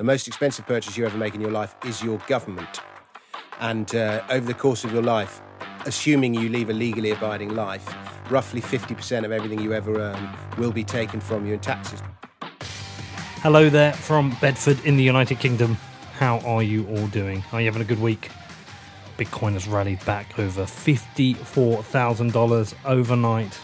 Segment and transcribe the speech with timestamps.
[0.00, 2.80] the most expensive purchase you ever make in your life is your government.
[3.60, 5.42] And uh, over the course of your life,
[5.84, 7.86] assuming you leave a legally abiding life,
[8.30, 12.02] roughly 50% of everything you ever earn will be taken from you in taxes.
[13.42, 15.76] Hello there from Bedford in the United Kingdom.
[16.14, 17.44] How are you all doing?
[17.52, 18.30] Are you having a good week?
[19.18, 23.60] Bitcoin has rallied back over $54,000 overnight.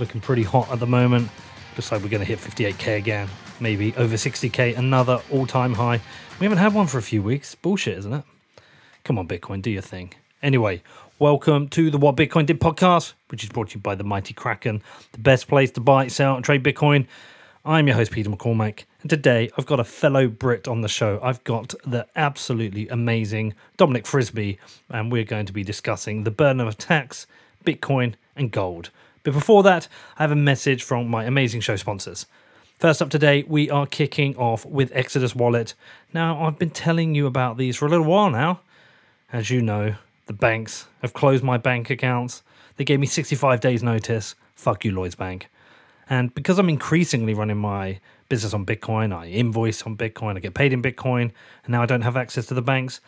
[0.00, 1.28] Looking pretty hot at the moment.
[1.76, 3.28] Looks like we're going to hit 58k again.
[3.58, 6.00] Maybe over 60k, another all time high.
[6.38, 7.54] We haven't had one for a few weeks.
[7.54, 8.24] Bullshit, isn't it?
[9.02, 10.12] Come on, Bitcoin, do your thing.
[10.42, 10.82] Anyway,
[11.18, 14.34] welcome to the What Bitcoin Did podcast, which is brought to you by the Mighty
[14.34, 17.06] Kraken, the best place to buy, sell, and trade Bitcoin.
[17.64, 21.18] I'm your host, Peter McCormack, and today I've got a fellow Brit on the show.
[21.22, 24.58] I've got the absolutely amazing Dominic Frisby,
[24.90, 27.26] and we're going to be discussing the burden of tax,
[27.64, 28.90] Bitcoin, and gold.
[29.22, 29.88] But before that,
[30.18, 32.26] I have a message from my amazing show sponsors.
[32.78, 35.72] First up today, we are kicking off with Exodus Wallet.
[36.12, 38.60] Now, I've been telling you about these for a little while now.
[39.32, 39.94] As you know,
[40.26, 42.42] the banks have closed my bank accounts.
[42.76, 44.34] They gave me 65 days' notice.
[44.56, 45.48] Fuck you, Lloyds Bank.
[46.10, 50.52] And because I'm increasingly running my business on Bitcoin, I invoice on Bitcoin, I get
[50.52, 51.32] paid in Bitcoin,
[51.64, 53.00] and now I don't have access to the banks.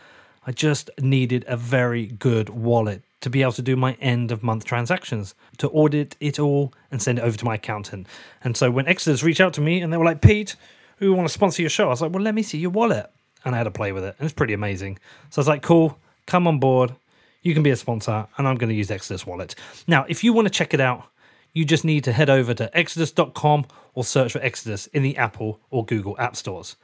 [0.47, 4.43] I just needed a very good wallet to be able to do my end of
[4.43, 8.07] month transactions, to audit it all and send it over to my accountant.
[8.45, 10.57] And so when Exodus reached out to me and they were like, Pete,
[11.01, 13.11] we want to sponsor your show, I was like, well, let me see your wallet.
[13.45, 14.15] And I had to play with it.
[14.19, 14.99] And it's pretty amazing.
[15.31, 16.95] So I was like, cool, come on board.
[17.43, 19.55] You can be a sponsor, and I'm going to use Exodus Wallet.
[19.87, 21.05] Now, if you want to check it out,
[21.53, 25.61] you just need to head over to exodus.com or search for Exodus in the Apple
[25.71, 26.77] or Google app stores.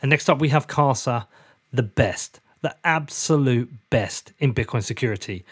[0.00, 1.28] And next up, we have Casa,
[1.72, 5.44] the best, the absolute best in Bitcoin security.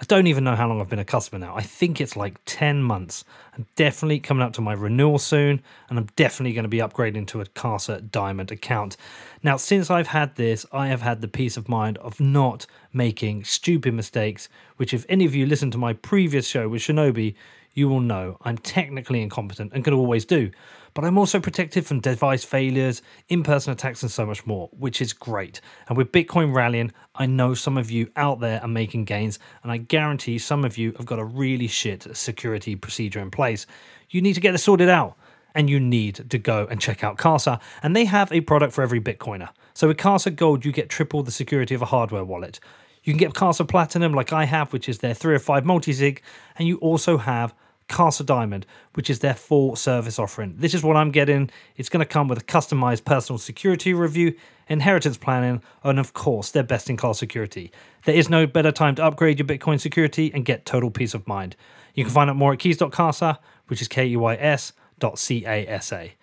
[0.00, 1.54] I don't even know how long I've been a customer now.
[1.54, 3.22] I think it's like 10 months.
[3.54, 7.26] I'm definitely coming up to my renewal soon, and I'm definitely going to be upgrading
[7.28, 8.96] to a Casa Diamond account.
[9.42, 13.44] Now, since I've had this, I have had the peace of mind of not making
[13.44, 17.34] stupid mistakes, which, if any of you listen to my previous show with Shinobi,
[17.74, 20.50] you will know I'm technically incompetent and can always do.
[20.94, 25.00] But I'm also protected from device failures, in person attacks, and so much more, which
[25.00, 25.60] is great.
[25.88, 29.70] And with Bitcoin rallying, I know some of you out there are making gains, and
[29.70, 33.66] I guarantee some of you have got a really shit security procedure in place.
[34.10, 35.16] You need to get this sorted out.
[35.52, 38.82] And you need to go and check out Casa, and they have a product for
[38.82, 39.48] every Bitcoiner.
[39.74, 42.60] So with Casa Gold, you get triple the security of a hardware wallet.
[43.02, 45.92] You can get Casa Platinum, like I have, which is their three or five multi
[45.92, 46.22] sig,
[46.56, 47.52] and you also have
[47.90, 48.64] Casa Diamond,
[48.94, 50.54] which is their full service offering.
[50.56, 51.50] This is what I'm getting.
[51.76, 54.34] It's going to come with a customized personal security review,
[54.68, 57.72] inheritance planning, and of course, their best in class security.
[58.04, 61.28] There is no better time to upgrade your Bitcoin security and get total peace of
[61.28, 61.56] mind.
[61.94, 65.44] You can find out more at keys.casa, which is K E Y S dot C
[65.44, 66.14] A S A.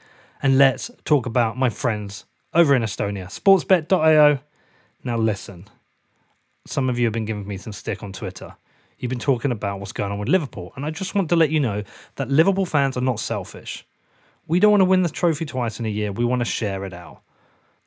[0.42, 4.40] And let's talk about my friends over in Estonia, sportsbet.io.
[5.04, 5.68] Now, listen,
[6.66, 8.56] some of you have been giving me some stick on Twitter
[8.98, 10.74] you've been talking about what's going on with Liverpool.
[10.76, 11.84] And I just want to let you know
[12.16, 13.86] that Liverpool fans are not selfish.
[14.48, 16.86] We don't want to win the trophy twice in a year, we want to share
[16.86, 17.22] it out.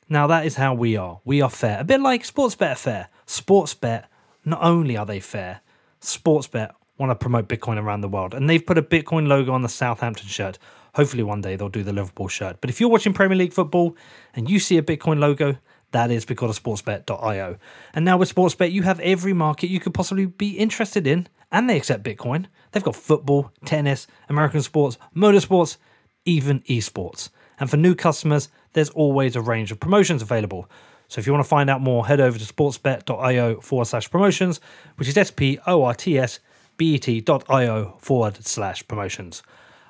[0.09, 1.21] Now, that is how we are.
[1.23, 1.79] We are fair.
[1.79, 3.07] A bit like Sportsbet fair.
[3.25, 4.05] Sportsbet,
[4.43, 5.61] not only are they fair,
[6.01, 8.33] Sportsbet want to promote Bitcoin around the world.
[8.33, 10.59] And they've put a Bitcoin logo on the Southampton shirt.
[10.95, 12.57] Hopefully, one day they'll do the Liverpool shirt.
[12.59, 13.95] But if you're watching Premier League football
[14.35, 15.57] and you see a Bitcoin logo,
[15.91, 17.57] that is because of sportsbet.io.
[17.93, 21.69] And now with Sportsbet, you have every market you could possibly be interested in, and
[21.69, 22.45] they accept Bitcoin.
[22.71, 25.77] They've got football, tennis, American sports, motorsports,
[26.25, 27.29] even esports.
[27.59, 30.69] And for new customers, there's always a range of promotions available.
[31.09, 34.61] So if you want to find out more, head over to sportsbet.io forward slash promotions,
[34.95, 36.39] which is S P O R T S
[36.77, 39.43] B E T.io forward slash promotions.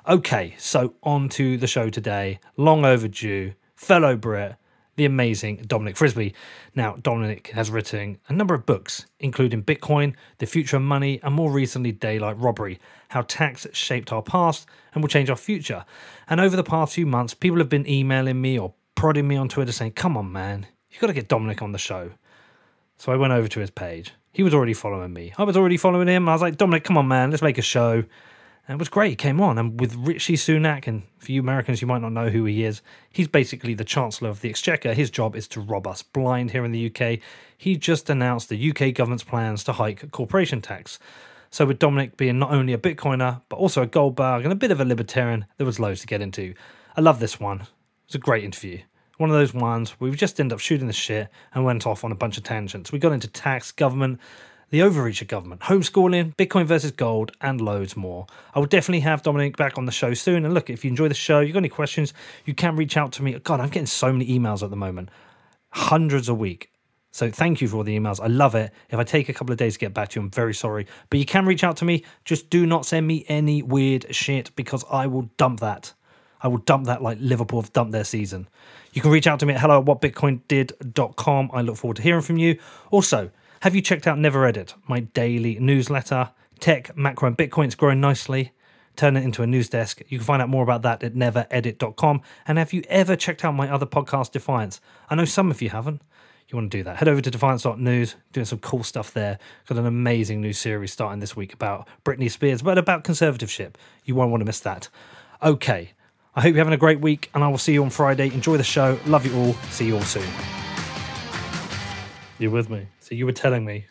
[0.08, 2.40] Okay, so on to the show today.
[2.56, 4.56] Long overdue, fellow Brit,
[4.96, 6.34] the amazing Dominic Frisby.
[6.74, 11.34] Now, Dominic has written a number of books, including Bitcoin, The Future of Money, and
[11.34, 15.84] more recently, Daylight Robbery How Tax Shaped Our Past and Will Change Our Future.
[16.28, 19.48] And over the past few months, people have been emailing me or prodding me on
[19.48, 22.10] Twitter saying, Come on, man, you've got to get Dominic on the show.
[22.98, 24.12] So I went over to his page.
[24.32, 25.32] He was already following me.
[25.36, 26.28] I was already following him.
[26.28, 28.04] I was like, Dominic, come on, man, let's make a show.
[28.72, 29.10] And it was great.
[29.10, 29.58] He came on.
[29.58, 32.80] And with Rishi Sunak, and for you Americans, you might not know who he is,
[33.10, 34.94] he's basically the Chancellor of the Exchequer.
[34.94, 37.18] His job is to rob us blind here in the UK.
[37.58, 40.98] He just announced the UK government's plans to hike corporation tax.
[41.50, 44.56] So, with Dominic being not only a Bitcoiner, but also a gold bug and a
[44.56, 46.54] bit of a libertarian, there was loads to get into.
[46.96, 47.60] I love this one.
[47.60, 47.68] It
[48.08, 48.80] was a great interview.
[49.18, 52.12] One of those ones we just ended up shooting the shit and went off on
[52.12, 52.90] a bunch of tangents.
[52.90, 54.18] We got into tax, government,
[54.72, 58.26] the overreach of government, homeschooling, Bitcoin versus gold, and loads more.
[58.54, 60.46] I will definitely have Dominic back on the show soon.
[60.46, 62.14] And look, if you enjoy the show, you've got any questions,
[62.46, 63.38] you can reach out to me.
[63.38, 65.10] God, I'm getting so many emails at the moment.
[65.74, 66.70] hundreds a week.
[67.10, 68.18] So thank you for all the emails.
[68.18, 68.72] I love it.
[68.88, 70.86] If I take a couple of days to get back to you, I'm very sorry.
[71.10, 72.04] But you can reach out to me.
[72.24, 75.92] Just do not send me any weird shit because I will dump that.
[76.40, 78.48] I will dump that like Liverpool have dumped their season.
[78.94, 81.50] You can reach out to me at hello at whatbitcoindid.com.
[81.52, 82.58] I look forward to hearing from you.
[82.90, 83.30] Also,
[83.62, 86.30] have you checked out Never Edit, my daily newsletter?
[86.60, 88.52] Tech, macro, and Bitcoin's growing nicely.
[88.94, 90.02] Turn it into a news desk.
[90.08, 92.22] You can find out more about that at neveredit.com.
[92.46, 94.80] And have you ever checked out my other podcast, Defiance?
[95.08, 96.02] I know some of you haven't
[96.52, 99.38] you want to do that, head over to defiance.news, doing some cool stuff there.
[99.66, 103.74] Got an amazing new series starting this week about Britney Spears, but about conservatorship.
[104.04, 104.88] You won't want to miss that.
[105.42, 105.92] Okay,
[106.34, 108.26] I hope you're having a great week, and I will see you on Friday.
[108.26, 108.98] Enjoy the show.
[109.06, 109.54] Love you all.
[109.70, 110.28] See you all soon.
[112.38, 112.86] You're with me.
[113.12, 113.84] So you were telling me.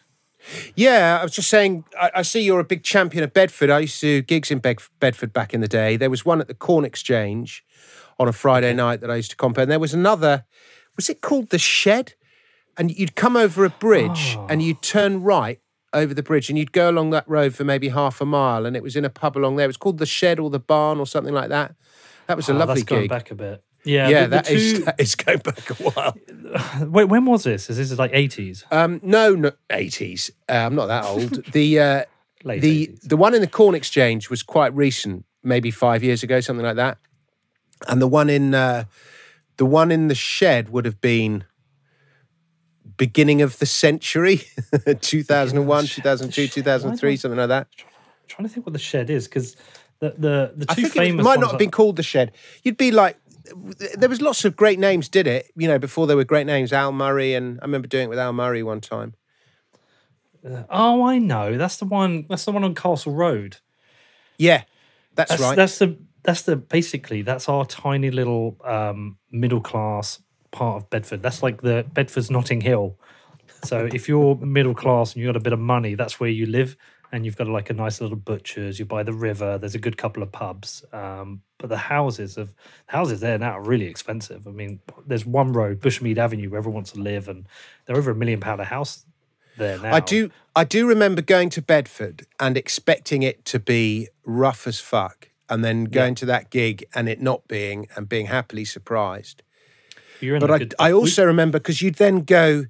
[0.75, 3.69] Yeah, I was just saying, I, I see you're a big champion of Bedford.
[3.69, 5.95] I used to do gigs in Bedford back in the day.
[5.95, 7.63] There was one at the Corn Exchange
[8.17, 10.45] on a Friday night that I used to comp, And there was another,
[10.95, 12.15] was it called The Shed?
[12.77, 14.47] and you'd come over a bridge oh.
[14.49, 14.81] and you'd oh.
[14.81, 15.59] turn right
[15.93, 18.75] over the bridge and you'd go along that road for maybe half a mile and
[18.75, 19.65] it was in a pub along there.
[19.65, 21.75] It was called the Shed or the Barn or something like that.
[22.27, 22.97] That was a oh, lovely that's gig.
[22.97, 23.63] Going back a bit.
[23.83, 24.53] Yeah, yeah, the, the that, two...
[24.53, 26.15] is, that is going back a while.
[26.87, 27.69] Wait, when was this?
[27.69, 28.63] Is this like eighties?
[28.71, 30.31] Um, no, no, eighties.
[30.47, 31.45] Uh, I'm not that old.
[31.51, 32.03] the uh,
[32.43, 33.07] the 80s.
[33.07, 36.75] the one in the Corn Exchange was quite recent, maybe five years ago, something like
[36.75, 36.97] that.
[37.87, 38.85] And the one in uh,
[39.57, 41.45] the one in the Shed would have been
[42.97, 44.41] beginning of the century
[45.01, 47.85] 2001 2002 2003 something like that I'm
[48.27, 49.55] trying to think what the shed is because
[49.99, 52.31] the the, the two I think famous it might not have been called the shed
[52.61, 53.17] you'd be like
[53.95, 56.73] there was lots of great names did it you know before there were great names
[56.73, 59.13] al murray and i remember doing it with al murray one time.
[60.45, 61.57] Uh, oh i know.
[61.57, 63.57] That's the one that's the one on castle road.
[64.37, 64.63] Yeah
[65.15, 65.55] that's, that's right.
[65.55, 70.21] that's the that's the basically that's our tiny little um, middle class
[70.51, 71.23] part of Bedford.
[71.23, 72.97] That's like the Bedford's Notting Hill.
[73.63, 76.45] So if you're middle class and you've got a bit of money, that's where you
[76.45, 76.75] live,
[77.11, 78.79] and you've got like a nice little butcher's.
[78.79, 79.57] You're by the river.
[79.57, 82.53] There's a good couple of pubs, um, but the houses of
[82.87, 84.47] houses there now are really expensive.
[84.47, 87.47] I mean, there's one road, Bushmead Avenue, where everyone wants to live, and
[87.85, 89.05] they're over a million pound a house
[89.57, 89.93] there now.
[89.93, 94.79] I do, I do remember going to Bedford and expecting it to be rough as
[94.79, 96.15] fuck, and then going yeah.
[96.15, 99.43] to that gig and it not being, and being happily surprised
[100.39, 102.65] but I, good, I also we, remember because you'd then go,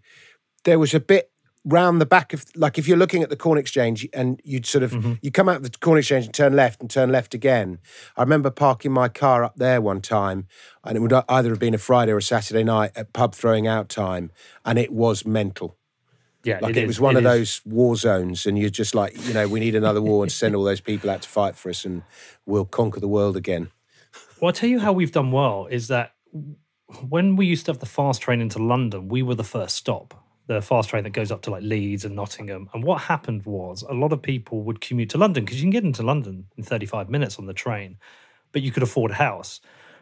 [0.63, 1.30] there was a bit
[1.63, 4.83] round the back of like if you're looking at the corn exchange and you'd sort
[4.83, 5.13] of mm-hmm.
[5.21, 7.77] you come out of the corn exchange and turn left and turn left again
[8.17, 10.47] i remember parking my car up there one time
[10.83, 13.67] and it would either have been a friday or a saturday night at pub throwing
[13.67, 14.31] out time
[14.65, 15.77] and it was mental
[16.43, 17.31] yeah like it, it was one it of is.
[17.31, 20.55] those war zones and you're just like you know we need another war and send
[20.55, 22.01] all those people out to fight for us and
[22.47, 23.69] we'll conquer the world again
[24.39, 26.13] well i'll tell you how we've done well is that
[27.07, 30.13] when we used to have the fast train into London, we were the first stop.
[30.47, 32.69] The fast train that goes up to like Leeds and Nottingham.
[32.73, 35.71] And what happened was a lot of people would commute to London because you can
[35.71, 37.97] get into London in 35 minutes on the train,
[38.51, 39.61] but you could afford a house.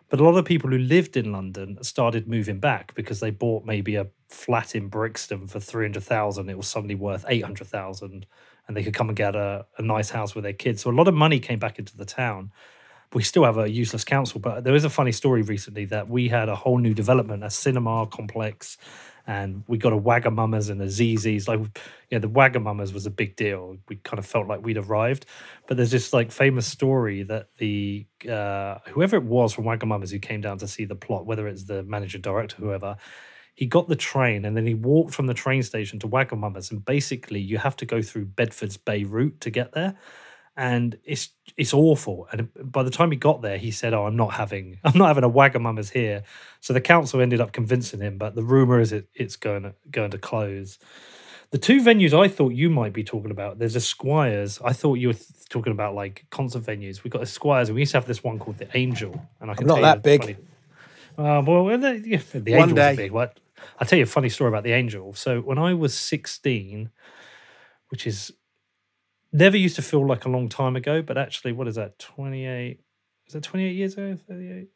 [0.10, 3.64] But a lot of people who lived in London started moving back because they bought
[3.64, 6.50] maybe a flat in Brixton for 300,000.
[6.50, 8.26] It was suddenly worth 800,000
[8.68, 10.82] and they could come and get a, a nice house with their kids.
[10.82, 12.52] So a lot of money came back into the town
[13.14, 14.40] we still have a useless council.
[14.40, 17.50] But there is a funny story recently that we had a whole new development, a
[17.50, 18.78] cinema complex,
[19.28, 21.48] and we got a Wagamama's and a Zizzi's.
[21.48, 21.60] Like,
[22.10, 23.78] yeah, the Wagamama's was a big deal.
[23.88, 25.26] We kind of felt like we'd arrived.
[25.68, 30.20] But there's this like famous story that the uh, whoever it was from Wagamama's who
[30.20, 32.98] came down to see the plot, whether it's the manager, director, whoever.
[33.56, 36.72] He got the train and then he walked from the train station to Wagamama's.
[36.72, 39.96] And basically, you have to go through Bedford's Bay route to get there
[40.60, 42.28] and it's it's awful.
[42.34, 45.08] And by the time he got there, he said, "Oh, I'm not having I'm not
[45.08, 46.24] having a Wagamama's here."
[46.60, 49.74] So the council ended up convincing him, but the rumor is it it's going to
[49.90, 50.78] going to close.
[51.52, 54.60] The two venues I thought you might be talking about, there's a Squires.
[54.64, 57.04] I thought you were th- talking about like concert venues.
[57.04, 59.20] We got a Squires, and we used to have this one called the Angel.
[59.40, 60.22] And I can I'm not that big.
[60.22, 60.38] Funny,
[61.18, 62.96] uh, well, the, yeah, the Angel's day.
[62.98, 63.12] big.
[63.12, 63.40] What?
[63.80, 65.14] I'll tell you a funny story about the Angel.
[65.14, 66.92] So when I was 16,
[67.90, 68.32] which is
[69.32, 72.00] never used to feel like a long time ago, but actually, what is that?
[72.00, 72.80] 28,
[73.28, 74.18] is that 28 years ago?
[74.28, 74.70] 38?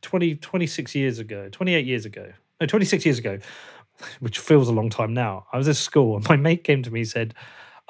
[0.00, 3.38] 20, 26 years ago, 28 years ago, no, 26 years ago,
[4.20, 5.46] which feels a long time now.
[5.52, 7.34] I was at school and my mate came to me and said,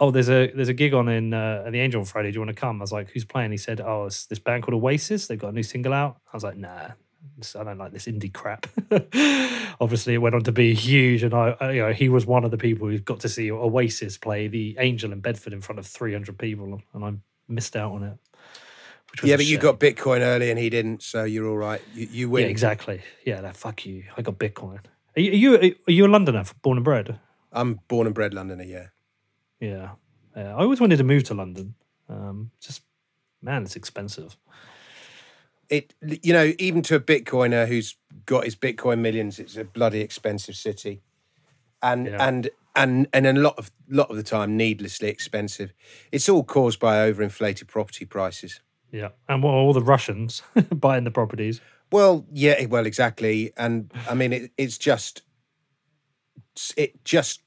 [0.01, 2.31] Oh, there's a there's a gig on in uh, the Angel on Friday.
[2.31, 2.81] Do you want to come?
[2.81, 3.51] I was like, Who's playing?
[3.51, 5.27] He said, Oh, it's this band called Oasis.
[5.27, 6.21] They've got a new single out.
[6.33, 6.91] I was like, Nah,
[7.57, 8.67] I don't like this indie crap.
[9.81, 12.51] Obviously, it went on to be huge, and I, you know, he was one of
[12.51, 15.87] the people who got to see Oasis play the Angel in Bedford in front of
[15.87, 17.15] 300 people, and I
[17.49, 18.19] missed out on it.
[19.23, 19.53] Yeah, but shame.
[19.53, 21.81] you got Bitcoin early and he didn't, so you're all right.
[21.95, 22.45] You, you win.
[22.45, 23.03] Yeah, exactly.
[23.25, 24.05] Yeah, that fuck you.
[24.17, 24.81] I got Bitcoin.
[25.17, 27.19] Are you, are you are you a Londoner, born and bred?
[27.51, 28.65] I'm born and bred Londoner.
[28.65, 28.89] Yeah.
[29.61, 29.91] Yeah.
[30.37, 30.55] yeah.
[30.55, 31.75] I always wanted to move to London.
[32.09, 32.83] Um, just
[33.43, 34.37] man, it's expensive.
[35.71, 40.01] It you know even to a Bitcoiner who's got his Bitcoin millions, it's a bloody
[40.01, 41.03] expensive city,
[41.83, 42.27] and Yeah.
[42.27, 45.73] and and and a lot of lot of the time needlessly expensive.
[46.11, 48.61] It's all caused by overinflated property prices.
[48.91, 50.43] Yeah, and what are all the Russians
[50.75, 51.61] buying the properties?
[51.93, 55.23] Well, yeah, well, exactly, and I mean, it, it's just,
[56.77, 57.43] it just,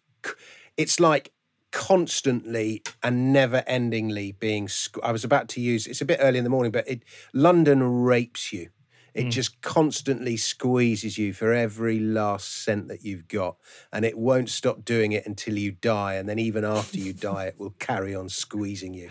[0.77, 1.31] it's like
[1.71, 4.67] constantly and never-endingly being.
[4.67, 5.87] squ- I was about to use.
[5.87, 8.69] It's a bit early in the morning, but it London rapes you.
[9.13, 9.29] It hmm.
[9.29, 13.57] just constantly squeezes you for every last cent that you've got,
[13.91, 16.15] and it won't stop doing it until you die.
[16.15, 19.09] And then even after you die, it will carry on squeezing you.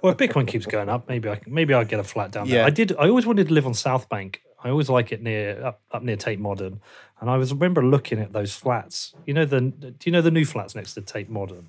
[0.00, 2.60] Well, if Bitcoin keeps going up, maybe i maybe i'll get a flat down there.
[2.60, 2.66] Yeah.
[2.66, 2.92] I did.
[2.96, 4.42] I always wanted to live on South Bank.
[4.64, 6.80] I always like it near up, up near Tate Modern,
[7.20, 9.14] and I was remember looking at those flats.
[9.26, 11.68] You know the do you know the new flats next to Tate Modern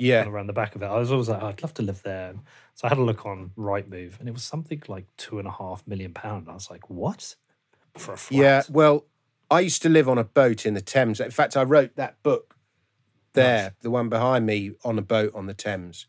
[0.00, 0.86] Yeah, around the back of it?
[0.86, 2.34] I was always like, "Oh, I'd love to live there.
[2.74, 5.50] So I had a look on Rightmove, and it was something like two and a
[5.50, 6.48] half million pound.
[6.48, 7.36] I was like, what
[7.96, 8.38] for a flat?
[8.38, 9.04] Yeah, well,
[9.50, 11.20] I used to live on a boat in the Thames.
[11.20, 12.56] In fact, I wrote that book
[13.34, 16.06] there, the one behind me, on a boat on the Thames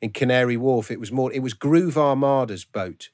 [0.00, 0.90] in Canary Wharf.
[0.90, 1.32] It was more.
[1.32, 3.10] It was Groove Armada's boat,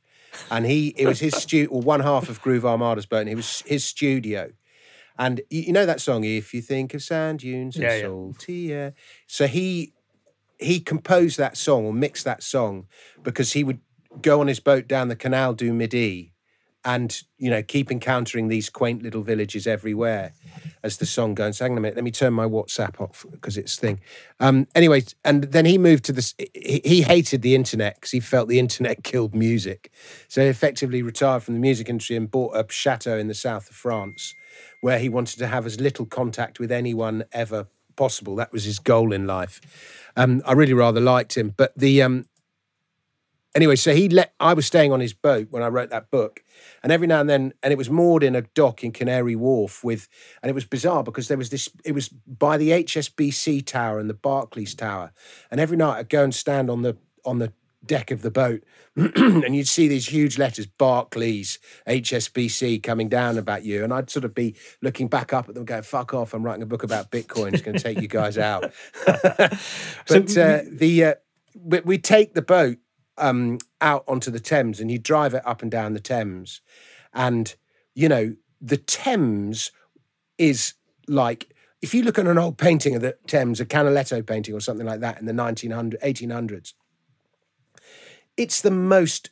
[0.50, 0.88] and he.
[0.97, 3.85] It was his studio, Or one half of Groove Armada's boat, and it was his
[3.85, 4.52] studio.
[5.18, 8.02] And you, you know that song, "If You Think of Sand Dunes and Yeah, yeah.
[8.02, 8.94] Salty Air."
[9.26, 9.94] So he
[10.59, 12.87] he composed that song or mixed that song
[13.23, 13.81] because he would
[14.23, 16.33] go on his boat down the Canal du Midi
[16.85, 20.33] and you know keep encountering these quaint little villages everywhere
[20.83, 21.59] as the song goes.
[21.59, 24.00] Hang on a minute, let me turn my WhatsApp off because it's thing.
[24.41, 26.35] Um, anyway, and then he moved to this.
[26.55, 29.93] He, he hated the internet because he felt the internet killed music,
[30.29, 33.69] so he effectively retired from the music industry and bought a chateau in the south
[33.69, 34.35] of France,
[34.81, 37.67] where he wanted to have as little contact with anyone ever
[37.99, 38.37] possible.
[38.37, 39.61] That was his goal in life.
[40.17, 42.26] Um, I really rather liked him, but the um,
[43.55, 46.43] anyway, so he let I was staying on his boat when I wrote that book,
[46.83, 49.85] and every now and then, and it was moored in a dock in Canary Wharf
[49.85, 50.09] with,
[50.43, 51.69] and it was bizarre because there was this.
[51.85, 55.12] It was by the HSBC Tower and the Barclays Tower,
[55.50, 57.52] and every night I'd go and stand on the on the
[57.88, 58.62] deck of the boat,
[58.97, 64.25] and you'd see these huge letters Barclays HSBC coming down about you, and I'd sort
[64.25, 66.35] of be looking back up at them, going "Fuck off!
[66.35, 67.54] I'm writing a book about Bitcoin.
[67.54, 68.71] It's going to take you guys out."
[69.04, 71.14] but uh, the uh,
[71.54, 72.78] we, we take the boat
[73.18, 76.61] um, out onto the Thames and you drive it up and down the Thames.
[77.12, 77.54] And,
[77.95, 79.73] you know, the Thames
[80.38, 80.75] is
[81.07, 84.61] like, if you look at an old painting of the Thames, a Canaletto painting or
[84.61, 86.75] something like that in the 1900, 1800s,
[88.38, 89.30] it's the most,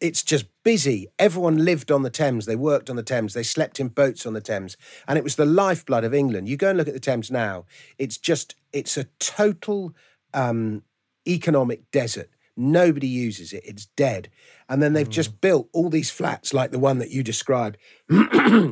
[0.00, 1.06] it's just busy.
[1.18, 2.44] Everyone lived on the Thames.
[2.44, 3.32] They worked on the Thames.
[3.32, 4.76] They slept in boats on the Thames.
[5.06, 6.48] And it was the lifeblood of England.
[6.48, 7.64] You go and look at the Thames now,
[7.96, 9.94] it's just, it's a total
[10.34, 10.82] um,
[11.26, 12.30] economic desert.
[12.56, 13.62] Nobody uses it.
[13.64, 14.28] It's dead.
[14.68, 17.78] And then they've just built all these flats like the one that you described,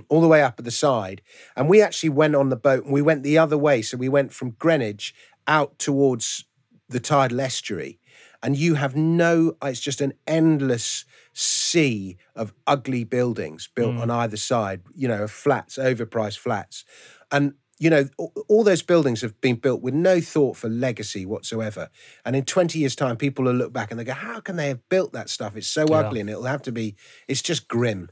[0.09, 1.23] all the way up at the side.
[1.55, 3.83] And we actually went on the boat and we went the other way.
[3.83, 5.14] So we went from Greenwich
[5.47, 6.45] out towards
[6.88, 8.00] the tidal estuary.
[8.47, 14.03] And you have no, it's just an endless sea of ugly buildings built hmm.
[14.03, 16.85] on either side, you know, flats, overpriced flats.
[17.33, 21.26] And you know, all, all those buildings have been built with no thought for legacy
[21.26, 21.91] whatsoever.
[22.25, 24.69] And in 20 years' time, people will look back and they go, how can they
[24.69, 25.57] have built that stuff?
[25.57, 25.97] It's so Yeah.
[25.97, 26.95] ugly and it'll have to be,
[27.26, 28.11] it's just grim.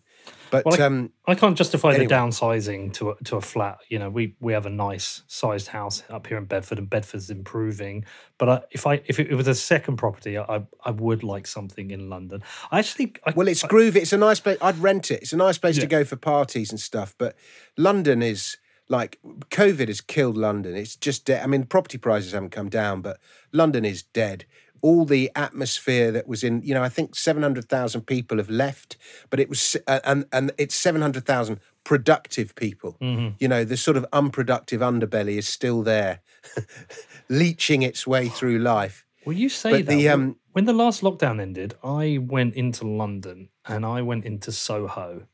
[0.50, 2.06] But Well, I- um, I can't justify Anyway.
[2.06, 3.78] the downsizing to a, to a flat.
[3.88, 7.30] You know, we we have a nice sized house up here in Bedford, and Bedford's
[7.30, 8.04] improving.
[8.38, 11.90] But I, if I if it, was a second property, I I would like something
[11.90, 12.42] in London.
[12.70, 13.96] I actually, I, well, it's groovy.
[13.96, 14.58] It's a nice place.
[14.60, 15.22] I'd rent it.
[15.22, 15.82] It's a nice place Yeah.
[15.82, 17.14] to go for parties and stuff.
[17.18, 17.36] But
[17.76, 18.56] London is
[18.88, 19.18] like,
[19.50, 20.76] COVID has killed London.
[20.76, 21.42] It's just dead.
[21.42, 23.18] I mean, property prices haven't come down, but
[23.50, 24.44] London is dead.
[24.84, 28.98] All the atmosphere that was in, you know, I think 700,000 people have left,
[29.30, 32.96] but it was, uh, and, and it's 700,000 productive people.
[33.00, 36.20] You know, the sort of unproductive underbelly is still there,
[37.28, 39.06] leeching its way through life.
[39.24, 39.90] Well, you say But that.
[39.96, 44.24] the, when- um, when the last lockdown ended, I went into London and I went
[44.24, 45.26] into Soho,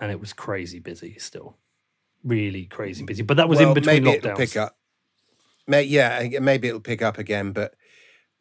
[0.00, 1.56] and it was crazy busy still,
[2.24, 3.22] really crazy busy.
[3.22, 4.24] But that was in Well, between maybe lockdowns.
[4.26, 4.76] it'll pick up.
[5.66, 7.52] May, yeah, maybe it'll pick up again.
[7.52, 7.74] But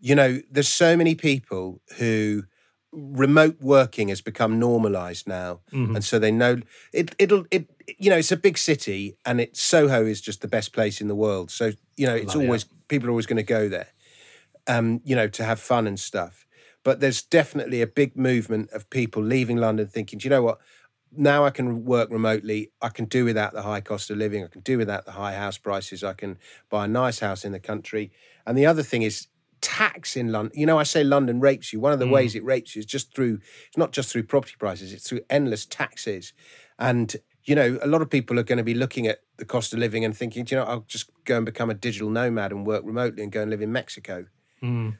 [0.02, 2.44] you know, there's so many people who
[2.92, 5.96] remote working has become normalized now, Mm-hmm.
[5.96, 6.58] and so they know
[6.92, 7.16] it.
[7.20, 7.70] It'll it.
[7.98, 11.08] You know, it's a big city, and it Soho is just the best place in
[11.08, 11.52] the world.
[11.52, 12.40] So you know, it's it.
[12.40, 13.88] always people are always going to go there.
[14.68, 16.46] Um, you know, to have fun and stuff.
[16.84, 20.60] But there's definitely a big movement of people leaving London thinking, do you know what?
[21.14, 22.72] now I can work remotely.
[22.82, 24.44] I can do without the high cost of living.
[24.46, 26.04] I can do without the high house prices.
[26.06, 26.38] I can
[26.70, 28.12] buy a nice house in the country.
[28.46, 29.28] And the other thing is
[29.62, 30.58] tax in London.
[30.60, 31.80] You know, I say London rapes you.
[31.80, 32.12] One of the hmm.
[32.12, 35.22] ways it rapes you is just through, it's not just through property prices, it's through
[35.30, 36.34] endless taxes.
[36.80, 39.74] And, you know, a lot of people are going to be looking at the cost
[39.74, 42.52] of living and thinking, "Do you know, I'll just go and become a digital nomad
[42.52, 44.26] and work remotely and go and live in Mexico.
[44.60, 44.92] Hmm.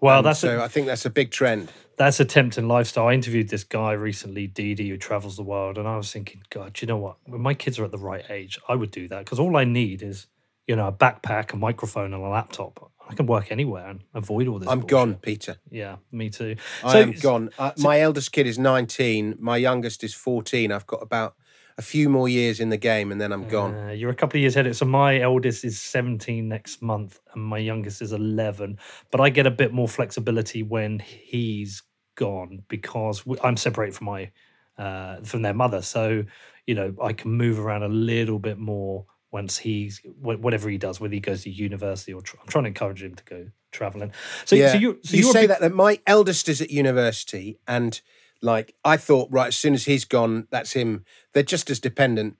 [0.00, 1.72] Well, And that's so a, I think that's a big trend.
[1.96, 3.08] that's a tempting lifestyle.
[3.08, 6.80] I interviewed this guy recently, Didi, who travels the world, and I was thinking, God,
[6.80, 7.16] you know what?
[7.24, 9.64] When my kids are at the right age, I would do that because all I
[9.64, 10.26] need is,
[10.66, 12.92] you know, a backpack, a microphone, and a laptop.
[13.08, 14.68] I can work anywhere and avoid all this.
[14.68, 14.90] I'm bullshit.
[14.90, 15.56] gone, Peter.
[15.70, 16.56] Yeah, me too.
[16.82, 17.50] I am gone.
[17.58, 19.36] Uh, my eldest kid is 19.
[19.38, 20.72] My youngest is 14.
[20.72, 21.36] I've got about
[21.78, 23.74] a few more years in the game and then I'm gone.
[23.74, 24.74] Uh, you're a couple of years ahead.
[24.74, 28.78] So my eldest is 17 next month, and my youngest is 11.
[29.10, 31.82] But I get a bit more flexibility when he's
[32.14, 34.30] gone because I'm separated from my
[34.78, 35.82] uh, from their mother.
[35.82, 36.24] So
[36.66, 41.00] you know I can move around a little bit more once he's whatever he does,
[41.00, 44.12] whether he goes to university or tra- I'm trying to encourage him to go traveling.
[44.44, 44.72] So, yeah.
[44.72, 48.00] so you so you say big- that, that my eldest is at university and
[48.42, 51.04] like I thought right as soon as he's gone, that's him.
[51.32, 52.36] They're just as dependent.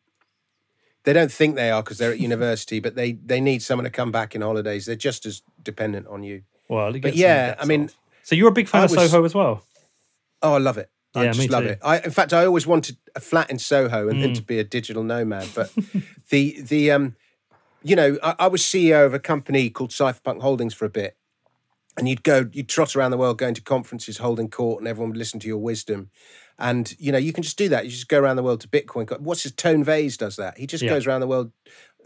[1.04, 3.90] They don't think they are because they're at university, but they they need someone to
[3.90, 4.86] come back in holidays.
[4.86, 6.42] They're just as dependent on you.
[6.68, 7.96] well, but yeah, I mean, off.
[8.22, 9.62] so you're a big fan I of was- Soho as well.
[10.42, 10.90] Oh, I love it.
[11.16, 11.70] I Yeah, just love too.
[11.70, 11.78] it.
[11.82, 14.36] I, in fact, I always wanted a flat in Soho and then Mm.
[14.36, 15.48] to be a digital nomad.
[15.54, 15.70] But
[16.30, 17.16] the the um,
[17.82, 21.16] you know, I, I was CEO of a company called Cypherpunk Holdings for a bit,
[21.96, 25.10] and you'd go, you'd trot around the world going to conferences, holding court, and everyone
[25.10, 26.10] would listen to your wisdom.
[26.58, 27.84] And you know, you can just do that.
[27.84, 29.20] You just go around the world to Bitcoin.
[29.20, 30.58] What's his Tone Vays does that?
[30.58, 30.90] He just Yeah.
[30.90, 31.52] goes around the world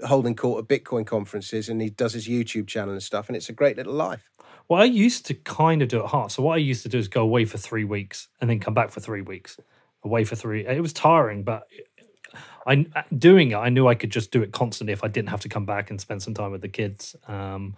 [0.06, 3.28] holding court at Bitcoin conferences, and he does his YouTube channel and stuff.
[3.28, 4.30] And it's a great little life.
[4.70, 6.30] Well, I used to kind of do it hard.
[6.30, 8.72] So what I used to do is go away for three weeks and then come
[8.72, 9.58] back for three weeks.
[10.04, 10.64] Away for three.
[10.64, 11.66] It was tiring, but
[12.64, 12.86] I
[13.18, 13.56] doing it.
[13.56, 15.90] I knew I could just do it constantly if I didn't have to come back
[15.90, 17.16] and spend some time with the kids.
[17.26, 17.74] Um,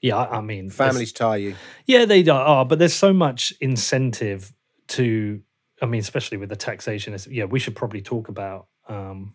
[0.00, 1.56] yeah, I, I mean, Families tie you.
[1.84, 4.52] Yeah, they are, but there's so much incentive
[4.88, 5.42] to.
[5.82, 7.18] I mean, especially with the taxation.
[7.28, 9.34] Yeah, we should probably talk about um,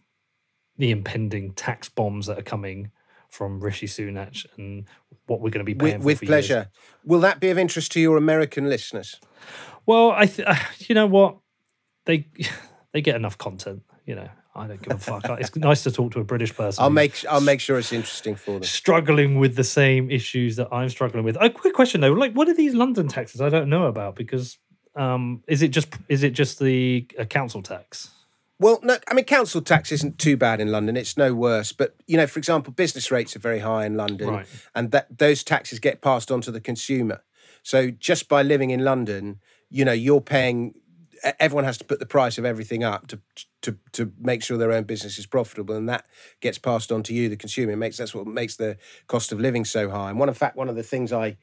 [0.77, 2.91] the impending tax bombs that are coming
[3.35, 4.85] from Rishi Sunak and
[5.27, 6.29] what we're going to be paying With, for with for years.
[6.47, 6.69] pleasure.
[7.03, 9.19] Will that be of interest to your American listeners?
[9.85, 10.47] Well, I, th-
[10.87, 11.37] you know what,
[12.05, 12.27] they
[12.93, 13.83] they get enough content.
[14.05, 15.25] You know, I don't give a fuck.
[15.39, 16.81] it's nice to talk to a British person.
[16.83, 18.63] I'll make I'll make sure it's interesting for them.
[18.63, 21.37] struggling with the same issues that I'm struggling with.
[21.41, 23.41] A quick question though, like, what are these London taxes?
[23.41, 24.57] I don't know about because
[24.95, 28.11] um, is it just is it just the uh, council tax?
[28.59, 30.95] Well, no, I mean council tax isn't too bad in London.
[30.95, 34.29] It's no worse, but you know, for example, business rates are very high in London,
[34.29, 34.47] Right.
[34.73, 37.21] and that those taxes get passed on to the consumer.
[37.63, 39.39] So just by living in London,
[39.69, 40.75] you know, you're paying.
[41.39, 43.19] Everyone has to put the price of everything up to
[43.63, 46.05] to to make sure their own business is profitable, and that
[46.39, 47.73] gets passed on to you, the consumer.
[47.73, 50.11] It makes that's what makes the cost of living so high.
[50.11, 51.37] And one, in fact, one of the things I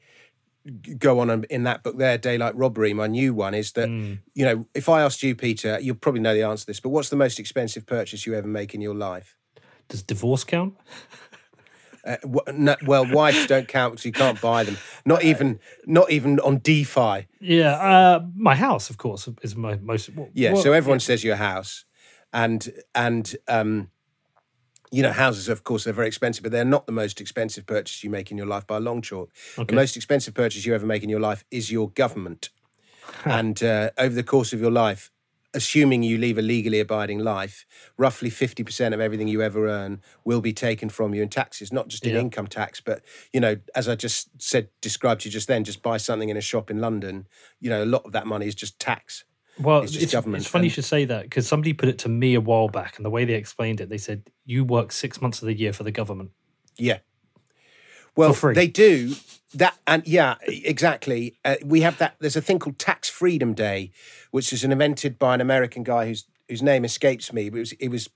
[0.97, 3.89] go on in that book there, Daylight Robbery, my new one, is that,
[4.33, 6.89] you know, if I asked you, Peter, you'll probably know the answer to this, but
[6.89, 9.35] what's the most expensive purchase you ever make in your life?
[9.89, 10.75] Does divorce count?
[12.05, 12.17] Uh,
[12.53, 14.77] no, well, wives don't count because you can't buy them.
[15.05, 17.27] Not even, not even on DeFi.
[17.39, 20.09] Yeah, uh, my house, of course, is my most.
[20.13, 20.51] what- Yeah.
[20.53, 21.85] what- so everyone says your house,
[22.33, 23.89] and and um,
[24.93, 28.03] you know, houses, of course, they're very expensive, but they're not the most expensive purchase
[28.03, 29.31] you make in your life by a long chalk.
[29.57, 32.49] The most expensive purchase you ever make in your life is your government.
[33.25, 35.09] and uh, over the course of your life,
[35.55, 37.65] assuming you leave a legally abiding life,
[37.97, 41.87] roughly 50% of everything you ever earn will be taken from you in taxes, not
[41.87, 42.21] just in Yeah.
[42.21, 43.01] income tax, but,
[43.31, 46.37] you know, as I just said, described to you just then, just buy something in
[46.37, 47.27] a shop in London,
[47.59, 49.25] you know, a lot of that money is just tax.
[49.59, 52.33] Well, It's it's, it's funny you should say that because somebody put it to me
[52.33, 55.41] a while back, and the way they explained it, they said you work six months
[55.41, 56.31] of the year for the government.
[56.77, 56.99] Yeah.
[58.15, 59.15] Well, they do
[59.55, 61.37] that, and yeah, exactly.
[61.43, 62.15] Uh, we have that.
[62.19, 63.91] There's a thing called Tax Freedom Day,
[64.31, 67.49] which was invented by an American guy whose whose name escapes me.
[67.49, 68.09] But it was it was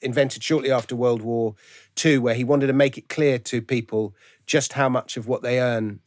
[0.00, 1.54] invented shortly after World War
[2.02, 4.14] II, where he wanted to make it clear to people
[4.46, 6.00] just how much of what they earn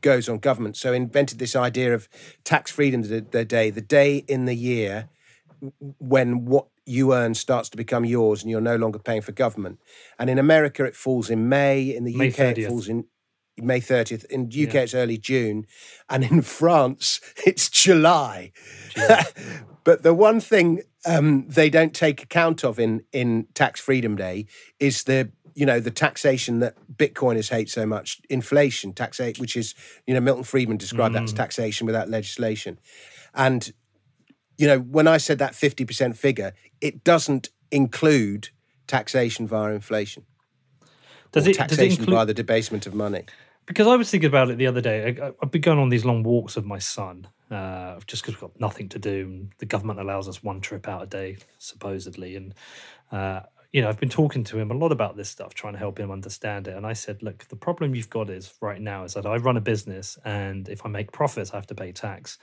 [0.00, 0.76] goes on government.
[0.76, 2.08] So invented this idea of
[2.44, 5.08] tax freedom the, the day, the day in the year
[5.98, 9.78] when what you earn starts to become yours and you're no longer paying for government.
[10.18, 11.94] And in America, it falls in May.
[11.94, 12.58] In the May UK, 30th.
[12.58, 13.04] it falls in
[13.56, 14.24] May 30th.
[14.26, 15.66] In UK, it's early June.
[16.08, 18.52] And in France, it's July.
[19.84, 24.46] but the one thing um, they don't take account of in, in Tax Freedom Day
[24.78, 29.74] is the you know the taxation that Bitcoiners hate so much, inflation taxation, which is
[30.06, 32.78] you know Milton Friedman described that as taxation without legislation,
[33.34, 33.72] and
[34.60, 38.50] you know, when I said that 50% figure, it doesn't include
[38.86, 40.26] taxation via inflation.
[41.32, 43.24] Does it, does it taxation include, via the debasement of money.
[43.64, 45.16] because I was thinking about it the other day.
[45.18, 48.50] I, I've been going on these long walks with my son, uh, just because we've
[48.50, 49.48] got nothing to do.
[49.58, 52.36] The government allows us one trip out a day, supposedly.
[52.36, 52.54] And,
[53.10, 53.40] uh,
[53.72, 55.98] you know, I've been talking to him a lot about this stuff, trying to help
[55.98, 56.76] him understand it.
[56.76, 59.56] And I said, look, the problem you've got is right now is that I run
[59.56, 62.38] a business, and if I make profits, I have to pay tax.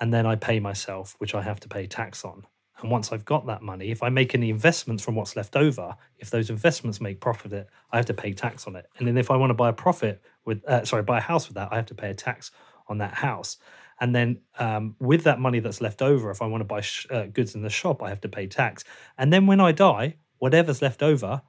[0.00, 2.46] And then I pay myself, which I have to pay tax on.
[2.80, 5.94] And once I've got that money, if I make any investments from what's left over,
[6.18, 8.86] if those investments make profit, I have to pay tax on it.
[8.98, 11.46] And then if I want to buy a profit with, uh, sorry, buy a house
[11.46, 12.50] with that, I have to pay a tax
[12.88, 13.58] on that house.
[14.00, 17.06] And then um, with that money that's left over, if I want to buy sh-
[17.10, 18.82] uh, goods in the shop, I have to pay tax.
[19.16, 21.40] And then when I die, whatever's left over,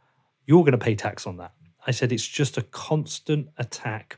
[0.46, 1.52] you're going to pay tax on that.
[1.86, 4.18] I said it's just a constant attack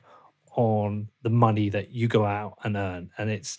[0.56, 3.58] on the money that you go out and earn, and it's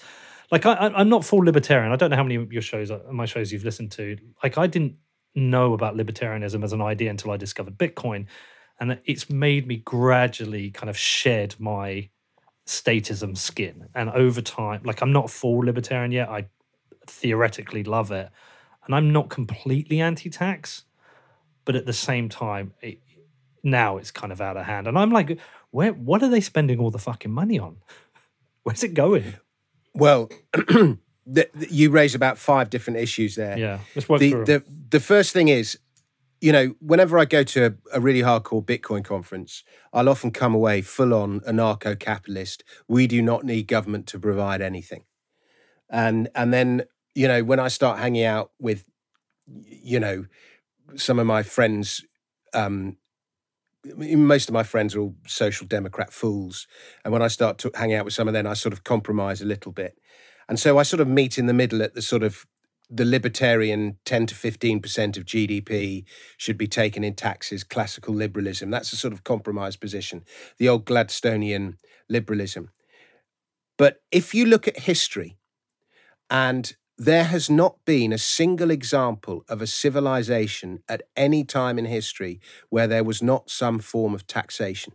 [0.53, 1.93] like I, I'm not full libertarian.
[1.93, 4.17] I don't know how many of your shows, uh, my shows, you've listened to.
[4.45, 4.95] Like I didn't
[5.35, 8.27] know about libertarianism as an idea until I discovered Bitcoin,
[8.79, 12.11] and it's made me gradually kind of shed my
[12.65, 13.89] statism skin.
[13.95, 16.29] And over time, like I'm not full libertarian yet.
[16.29, 16.47] I
[17.07, 18.29] theoretically love it,
[18.85, 20.85] and I'm not completely anti-tax,
[21.69, 22.99] but at the same time, it,
[23.63, 24.87] now it's kind of out of hand.
[24.87, 25.39] And I'm like,
[25.71, 25.93] where?
[25.93, 27.77] What are they spending all the fucking money on?
[28.63, 29.35] Where's it going?
[29.93, 33.59] Well, the, the- you raise about five different issues there.
[33.59, 34.45] Yeah, let's work the, through.
[34.47, 35.79] the the first thing is,
[36.41, 40.55] you know, whenever I go to a, a really hardcore Bitcoin conference, I'll often come
[40.55, 42.65] away full on anarcho capitalist.
[42.89, 45.05] We do not need government to provide anything,
[45.91, 48.89] and and then you know when I start hanging out with,
[49.47, 50.25] you know,
[50.97, 52.05] some of my friends.
[52.55, 52.97] Um,
[53.97, 56.67] most of my friends are all social democrat fools,
[57.05, 59.41] and when I start to hang out with some of them, I sort of compromise
[59.41, 59.99] a little bit,
[60.49, 62.47] and so I sort of meet in the middle at the sort of
[62.91, 66.05] the libertarian 10 to 15% of GDP
[66.39, 68.71] should be taken in taxes, classical liberalism.
[68.71, 70.25] That's a sort of compromise position,
[70.59, 71.77] the old Gladstonian
[72.09, 72.71] liberalism.
[73.77, 75.37] But if you look at history,
[76.31, 81.85] and there has not been a single example of a civilization at any time in
[81.85, 84.93] history where there was not some form of taxation.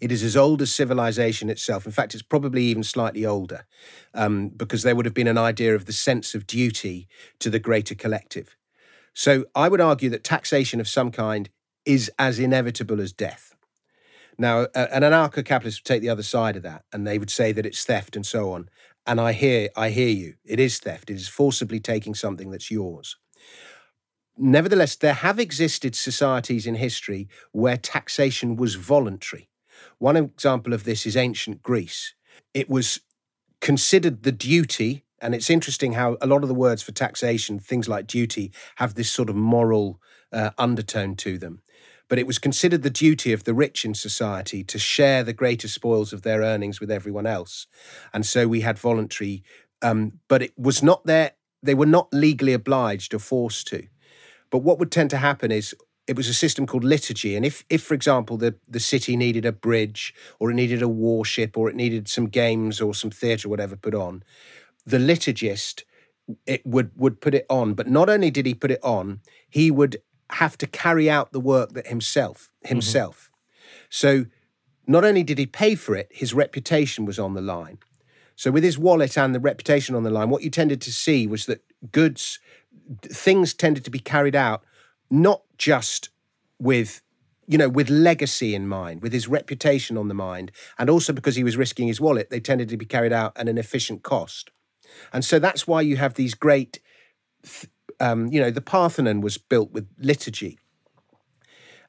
[0.00, 1.86] It is as old as civilization itself.
[1.86, 3.64] In fact, it's probably even slightly older
[4.12, 7.58] um, because there would have been an idea of the sense of duty to the
[7.58, 8.56] greater collective.
[9.14, 11.48] So I would argue that taxation of some kind
[11.86, 13.54] is as inevitable as death.
[14.40, 17.50] Now, an anarcho capitalist would take the other side of that and they would say
[17.50, 18.68] that it's theft and so on.
[19.08, 20.34] And I hear, I hear you.
[20.44, 21.08] It is theft.
[21.08, 23.16] It is forcibly taking something that's yours.
[24.36, 29.48] Nevertheless, there have existed societies in history where taxation was voluntary.
[29.98, 32.14] One example of this is ancient Greece.
[32.52, 33.00] It was
[33.62, 37.88] considered the duty, and it's interesting how a lot of the words for taxation, things
[37.88, 40.00] like duty, have this sort of moral
[40.32, 41.62] uh, undertone to them.
[42.08, 45.68] But it was considered the duty of the rich in society to share the greater
[45.68, 47.66] spoils of their earnings with everyone else.
[48.12, 49.42] And so we had voluntary,
[49.82, 53.86] um, but it was not there, they were not legally obliged or forced to.
[54.50, 55.74] But what would tend to happen is
[56.06, 57.36] it was a system called liturgy.
[57.36, 60.88] And if, if for example, the, the city needed a bridge or it needed a
[60.88, 64.22] warship or it needed some games or some theatre whatever put on,
[64.86, 65.82] the liturgist
[66.46, 67.74] it would would put it on.
[67.74, 69.98] But not only did he put it on, he would
[70.32, 72.68] have to carry out the work that himself mm-hmm.
[72.68, 73.30] himself.
[73.90, 74.26] So
[74.86, 77.78] not only did he pay for it, his reputation was on the line.
[78.36, 81.26] So with his wallet and the reputation on the line, what you tended to see
[81.26, 82.38] was that goods
[83.02, 84.64] things tended to be carried out
[85.10, 86.10] not just
[86.58, 87.02] with
[87.46, 91.36] you know with legacy in mind with his reputation on the mind and also because
[91.36, 94.50] he was risking his wallet they tended to be carried out at an efficient cost
[95.12, 96.80] and so that's why you have these great
[97.42, 100.58] th- um, you know the parthenon was built with liturgy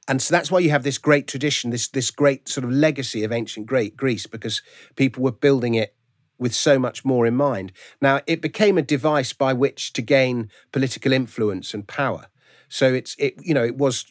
[0.08, 3.24] and so that's why you have this great tradition this this great sort of legacy
[3.24, 4.62] of ancient great greece because
[4.96, 5.96] people were building it
[6.40, 7.72] with so much more in mind.
[8.02, 12.28] Now, it became a device by which to gain political influence and power.
[12.70, 14.06] So it's it you know it was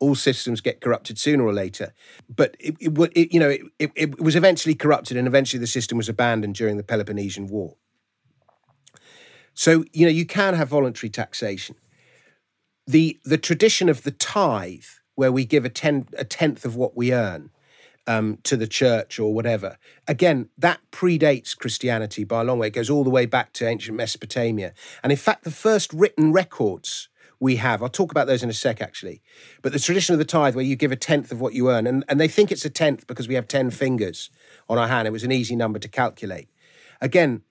[0.00, 1.94] all systems get corrupted sooner or later,
[2.28, 5.66] but it, it, it you know it, it, it was eventually corrupted and eventually the
[5.66, 7.76] system was abandoned during the Peloponnesian War.
[9.56, 11.74] So you know you can have voluntary taxation.
[12.86, 14.84] The the tradition of the tithe,
[15.16, 17.50] where we give a ten a tenth of what we earn,
[18.06, 19.78] um, to the church or whatever.
[20.06, 22.68] Again, that predates Christianity by a long way.
[22.68, 24.74] It goes all the way back to ancient Mesopotamia.
[25.02, 27.08] And in fact, the first written records
[27.40, 29.22] we have, I'll talk about those in a sec actually,
[29.60, 31.86] but the tradition of the tithe where you give a tenth of what you earn,
[31.86, 34.30] and, and they think it's a tenth because we have 10 fingers
[34.68, 35.08] on our hand.
[35.08, 36.48] It was an easy number to calculate.
[37.00, 37.42] Again,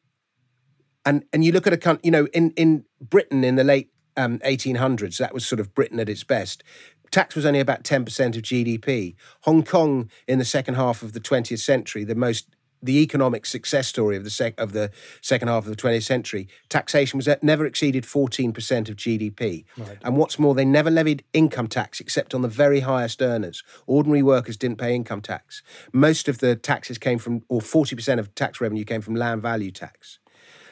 [1.05, 3.91] and and you look at a country, you know, in in Britain in the late
[4.17, 6.63] um, 1800s, that was sort of Britain at its best.
[7.11, 8.01] Tax was only about 10%
[8.35, 9.15] of GDP.
[9.41, 12.47] Hong Kong in the second half of the 20th century, the most
[12.85, 14.91] the economic success story of the sec- of the
[15.21, 19.65] second half of the 20th century, taxation was at, never exceeded 14% of GDP.
[19.77, 19.97] Right.
[20.03, 23.63] And what's more, they never levied income tax except on the very highest earners.
[23.87, 25.63] Ordinary workers didn't pay income tax.
[25.93, 29.71] Most of the taxes came from, or 40% of tax revenue came from land value
[29.71, 30.19] tax.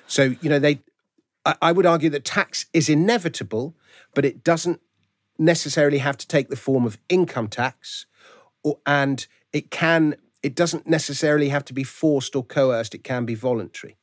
[0.07, 0.81] So, you know, they,
[1.45, 3.75] I, I would argue that tax is inevitable,
[4.13, 4.79] but it doesn't
[5.39, 8.05] necessarily have to take the form of income tax,
[8.63, 13.23] or, and it can it doesn't necessarily have to be forced or coerced, it can
[13.25, 13.95] be voluntary.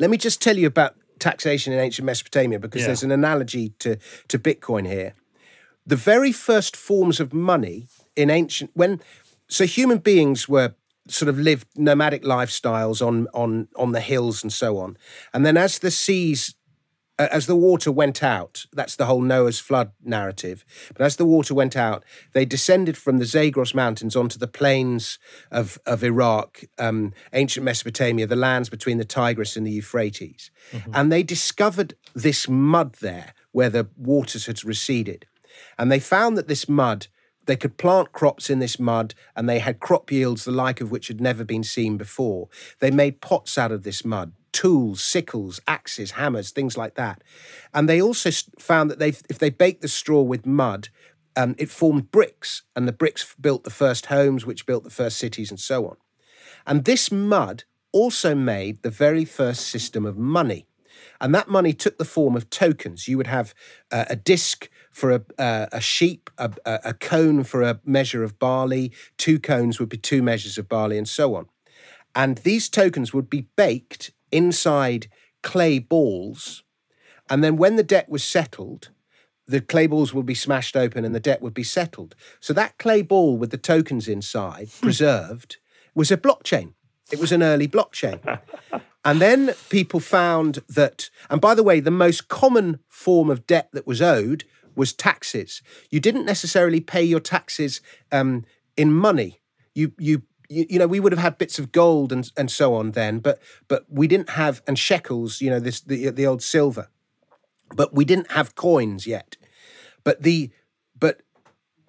[0.00, 2.88] Let me just tell you about taxation in ancient Mesopotamia because Yeah.
[2.88, 5.14] there's an analogy to, to Bitcoin here.
[5.86, 9.00] The very first forms of money in ancient when
[9.48, 10.74] so human beings were
[11.08, 14.96] sort of lived nomadic lifestyles on on on the hills and so on.
[15.32, 16.54] And then as the seas
[17.18, 20.64] as the water went out, that's the whole Noah's flood narrative.
[20.94, 25.18] But as the water went out, they descended from the Zagros Mountains onto the plains
[25.50, 30.50] of, of Iraq, um, ancient Mesopotamia, the lands between the Tigris and the Euphrates.
[30.94, 35.26] And they discovered this mud there where the waters had receded.
[35.78, 37.08] And they found that this mud,
[37.46, 40.90] they could plant crops in this mud and they had crop yields the like of
[40.90, 42.48] which had never been seen before.
[42.78, 47.22] They made pots out of this mud, tools, sickles, axes, hammers, things like that.
[47.74, 50.88] And they also found that they, if they baked the straw with mud,
[51.36, 55.18] um, it formed bricks, and the bricks built the first homes, which built the first
[55.18, 55.96] cities, and so on.
[56.66, 60.66] And this mud also made the very first system of money.
[61.20, 63.08] And that money took the form of tokens.
[63.08, 63.54] You would have
[63.90, 68.22] uh, a disc for a, uh, a sheep, a, a a cone for a measure
[68.22, 71.46] of barley, two cones would be two measures of barley, and so on.
[72.14, 75.08] And these tokens would be baked inside
[75.42, 76.62] clay balls.
[77.30, 78.90] And then when the debt was settled,
[79.46, 82.14] the clay balls would be smashed open and the debt would be settled.
[82.40, 85.56] So that clay ball with the tokens inside, preserved,
[85.94, 86.74] was a blockchain.
[87.10, 88.40] It was an early blockchain.
[89.04, 93.68] And then people found that, and by the way, the most common form of debt
[93.72, 95.62] that was owed was taxes.
[95.90, 97.80] You didn't necessarily pay your taxes
[98.10, 98.44] um,
[98.76, 99.40] in money.
[99.74, 102.92] You, you, you, know, we would have had bits of gold and, and so on
[102.92, 105.40] then, but but we didn't have and shekels.
[105.40, 106.88] You know, this the the old silver,
[107.74, 109.36] but we didn't have coins yet.
[110.04, 110.50] But the
[110.98, 111.22] but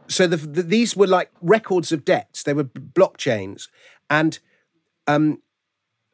[0.08, 2.44] so the, the, these were like records of debts.
[2.44, 3.68] They were blockchains,
[4.10, 4.40] and
[5.08, 5.42] um,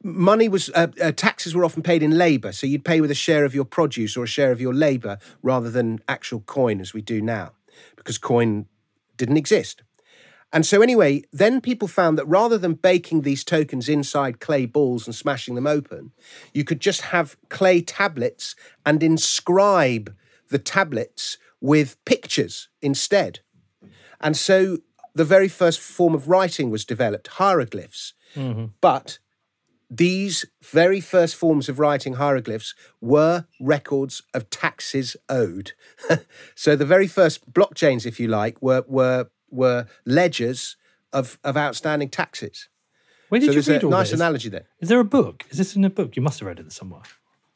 [0.03, 2.51] money was uh, uh, taxes were often paid in labour.
[2.51, 5.17] So you'd pay with a share of your produce or a share of your labour
[5.41, 7.51] rather than actual coin as we do now,
[7.95, 8.65] because coin
[9.17, 9.83] didn't exist.
[10.51, 15.05] And so, anyway, then people found that rather than baking these tokens inside clay balls
[15.05, 16.11] and smashing them open,
[16.53, 20.15] you could just have clay tablets and inscribe
[20.49, 23.41] the tablets with pictures instead.
[24.19, 24.79] And so,
[25.13, 28.13] the very first form of writing was developed, hieroglyphs.
[28.81, 29.19] But
[29.89, 35.71] these very first forms of writing hieroglyphs were records of taxes owed.
[36.55, 40.77] so the very first blockchains, if you like, were were were ledgers
[41.11, 42.69] of of outstanding taxes.
[43.29, 44.19] Where did so you read a all nice this?
[44.19, 44.65] analogy there.
[44.79, 45.45] Is there a book?
[45.49, 46.15] Is this in a book?
[46.15, 47.01] You must have read it somewhere.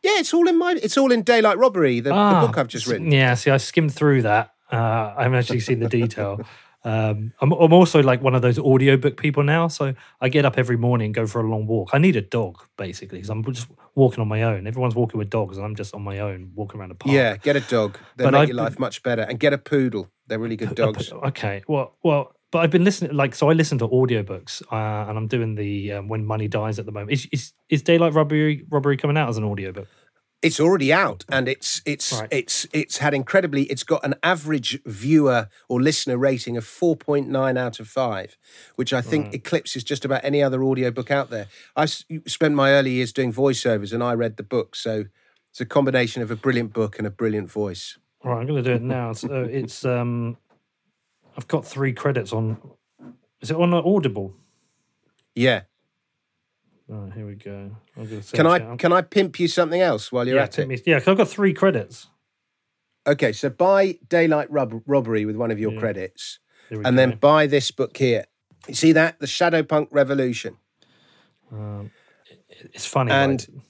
[0.03, 0.75] Yeah, it's all in my.
[0.81, 3.11] It's all in Daylight Robbery, the, Ah, the book I've just written.
[3.11, 4.51] Yeah, see, I skimmed through that.
[4.71, 6.41] Uh, I haven't actually seen the detail.
[6.85, 9.67] Um, I'm, I'm also like one of those audiobook people now.
[9.69, 11.91] So I get up every morning and go for a long walk.
[11.93, 14.67] I need a dog, basically, because I'm just walking on my own.
[14.67, 17.13] Everyone's walking with dogs, and I'm just on my own walking around a park.
[17.13, 17.97] Yeah, get a dog.
[18.17, 19.21] They make I've your life been- much better.
[19.23, 20.09] And get a poodle.
[20.27, 21.11] They're really good dogs.
[21.11, 21.63] Okay.
[21.67, 23.13] Well, well, but I've been listening.
[23.15, 26.79] Like, so I listen to audiobooks, uh, and I'm doing the um, When Money Dies
[26.79, 27.11] at the moment.
[27.11, 29.87] Is is, is Daylight Robbery Robbery coming out as an audiobook?
[30.43, 32.27] It's already out, and it's it's Right.
[32.29, 33.63] it's it's had incredibly.
[33.63, 38.37] It's got an average viewer or listener rating of four point nine out of five,
[38.75, 42.91] which I think eclipses just about any other audiobook out there i spent my early
[42.91, 45.05] years doing voiceovers, and I read the book, so
[45.49, 47.97] it's a combination of a brilliant book and a brilliant voice.
[48.23, 49.13] All right, I'm going to do it now.
[49.13, 50.37] So it's um,
[51.37, 52.57] I've got three credits on.
[53.41, 54.33] Is it on Audible?
[55.35, 55.61] Yeah.
[56.91, 57.71] Oh, here we go.
[58.33, 60.67] Can I can I pimp you something else while you're yeah, at it?
[60.67, 62.07] me- yeah, 'cause I've got three credits.
[63.07, 66.91] Okay, so buy Daylight Rob- Robbery with one of your credits, and go.
[66.91, 68.25] then buy this book here.
[68.67, 70.57] You see that the Shadowpunk Revolution.
[72.49, 73.11] it's funny.
[73.11, 73.63] and- right?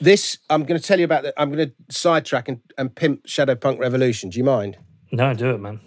[0.00, 1.24] This I'm going to tell you about.
[1.24, 4.30] The, I'm going to sidetrack and, and pimp Shadowpunk Revolution.
[4.30, 4.78] Do you mind?
[5.10, 5.80] no, do it, man.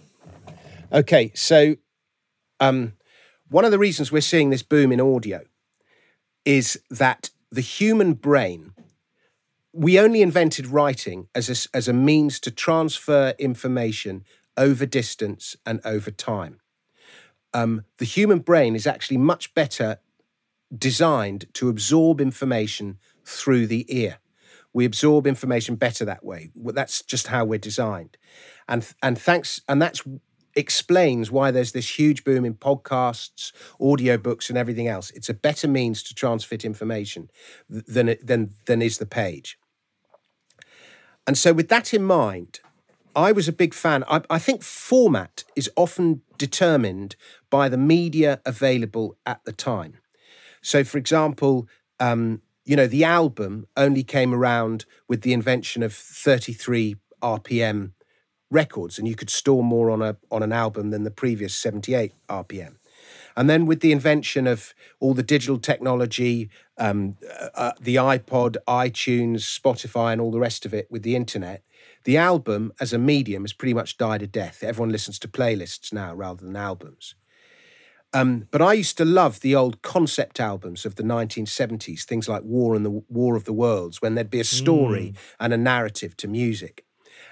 [0.92, 1.76] Okay, so
[2.60, 2.92] um,
[3.48, 5.40] one of the reasons we're seeing this boom in audio
[6.44, 8.72] is that the human brain
[9.72, 14.24] we only invented writing as a, as a means to transfer information
[14.56, 16.60] over distance and over time.
[17.54, 19.98] Um, the human brain is actually much better
[20.76, 24.18] designed to absorb information through the ear.
[24.74, 26.50] We absorb information better that way.
[26.54, 28.16] That's just how we're designed,
[28.66, 30.02] and and thanks and that's
[30.54, 35.10] explains why there's this huge boom in podcasts, audiobooks, and everything else.
[35.10, 37.30] It's a better means to transmit information
[37.68, 39.58] than than than is the page.
[41.26, 42.60] And so, with that in mind,
[43.14, 44.04] I was a big fan.
[44.08, 47.14] I, I, think format is often determined
[47.50, 49.98] by the media available at the time.
[50.62, 51.68] So, for example,
[52.00, 57.92] um, you know, the album only came around with the invention of 33 RPM
[58.52, 62.12] records, and you could store more on a on an album than the previous 78
[62.28, 62.76] RPM.
[63.36, 68.56] And then with the invention of all the digital technology, um, uh, uh, the iPod,
[68.68, 71.62] iTunes, Spotify, and all the rest of it with the internet,
[72.04, 74.62] the album as a medium has pretty much died a death.
[74.62, 77.14] Everyone listens to playlists now rather than albums.
[78.14, 82.42] Um, but I used to love the old concept albums of the 1970s, things like
[82.42, 85.16] War and the War of the Worlds, when there'd be a story mm.
[85.40, 86.84] and a narrative to music.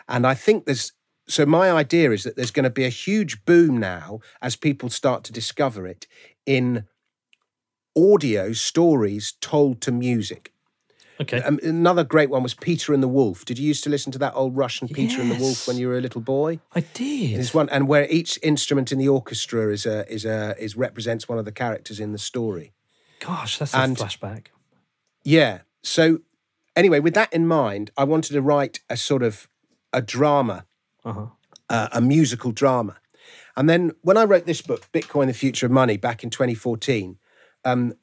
[0.09, 0.93] And I think there's
[1.31, 4.91] so my idea is that there's going to be a huge boom now as people
[4.91, 6.07] start to discover it
[6.47, 6.87] in
[7.97, 10.53] audio stories told to music.
[11.21, 11.43] Okay.
[11.43, 13.45] Um, another great one was Peter and the Wolf.
[13.45, 15.21] Did you used to listen to that old Russian Peter yes.
[15.21, 16.61] and the Wolf when you were a little boy?
[16.75, 17.37] I did.
[17.37, 21.29] There's one, and where each instrument in the orchestra is a is a is represents
[21.29, 22.73] one of the characters in the story.
[23.19, 24.47] Gosh, that's and, a flashback.
[25.23, 25.61] Yeah.
[25.83, 26.21] So
[26.75, 29.47] anyway, with that in mind, I wanted to write a sort of
[29.93, 30.65] a drama,
[31.05, 31.27] uh-huh.
[31.69, 32.97] uh, a musical drama.
[33.57, 37.19] And then when I wrote this book, Bitcoin: The Future of Money, back in 2014,
[37.65, 37.95] um,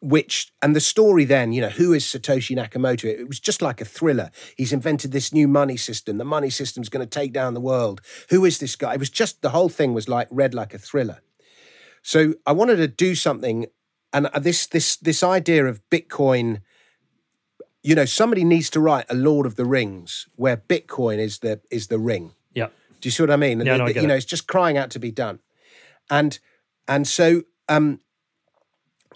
[0.00, 3.04] which and the story then you know who is satoshi nakamoto?
[3.04, 4.30] It was just like a thriller.
[4.56, 6.18] He's invented this new money system.
[6.18, 8.02] The money system's going to take down the world.
[8.28, 8.94] Who is this guy?
[8.94, 11.20] It was just the whole thing was like read like a thriller.
[12.02, 13.66] So i wanted to do something
[14.12, 16.60] and uh, this this this idea of bitcoin
[17.82, 21.60] you know somebody needs to write a lord of the rings where bitcoin is the
[21.70, 22.32] is the ring
[23.00, 24.18] do you see what i mean yeah, no, I get you know it.
[24.18, 25.40] it's just crying out to be done
[26.10, 26.38] and
[26.86, 28.00] and so um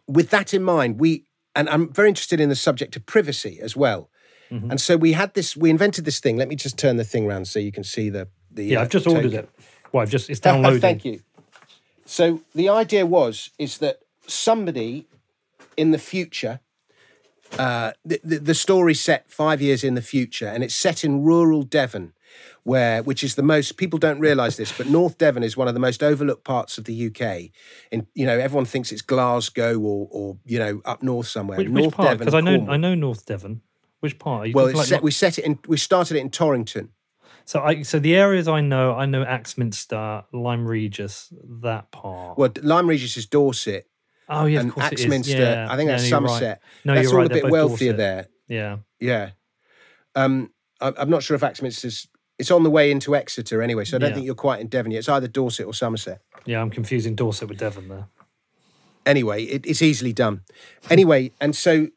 [0.07, 3.77] with that in mind, we and I'm very interested in the subject of privacy as
[3.77, 4.11] well.
[4.51, 4.73] Mm-hmm.
[4.73, 6.37] And so we had this, we invented this thing.
[6.37, 8.29] Let me just turn the thing around so you can see the.
[8.51, 9.25] the yeah, uh, I've just token.
[9.25, 9.51] ordered it.
[9.93, 10.81] Well, I've just, it's downloading.
[10.81, 11.23] Thank you.
[12.07, 15.07] So the idea was, is that somebody
[15.77, 16.61] in the future,
[17.59, 21.23] uh, the, the, the story set five years in the future, and it's set in
[21.23, 22.13] rural Devon
[22.63, 25.75] where which is the most people don't realise this, but North Devon is one of
[25.75, 27.51] the most overlooked parts of the UK.
[27.93, 31.59] And you know, everyone thinks it's Glasgow or or you know up north somewhere.
[31.59, 32.09] Which, North which part?
[32.09, 33.61] Devon, because I know I know North Devon.
[34.01, 34.53] Which part?
[34.53, 35.03] well, like set, not...
[35.03, 35.59] we set it in.
[35.67, 36.91] We started it in Torrington.
[37.47, 42.39] So I so the areas I know, I know Axminster, Lyme Regis, that part.
[42.39, 43.87] Well, Lyme Regis is Dorset.
[44.29, 45.39] Oh yeah, and of course Axminster.
[45.39, 45.67] Yeah.
[45.69, 46.43] I think that's no, Somerset.
[46.43, 46.59] Right.
[46.85, 47.31] No, that's you're all right.
[47.31, 47.97] a bit wealthier Dorset.
[47.99, 48.27] there.
[48.49, 48.77] Yeah.
[49.01, 49.31] Yeah.
[50.15, 54.01] Um, I'm not sure if Axminster's it's on the way into Exeter anyway, so I
[54.01, 54.15] don't yeah.
[54.15, 54.99] think you're quite in Devon yet.
[55.01, 56.21] It's either Dorset or Somerset.
[56.45, 58.09] Yeah, I'm confusing Dorset with Devon there.
[59.07, 60.43] Anyway, it, it's easily done.
[60.91, 61.89] Anyway, and so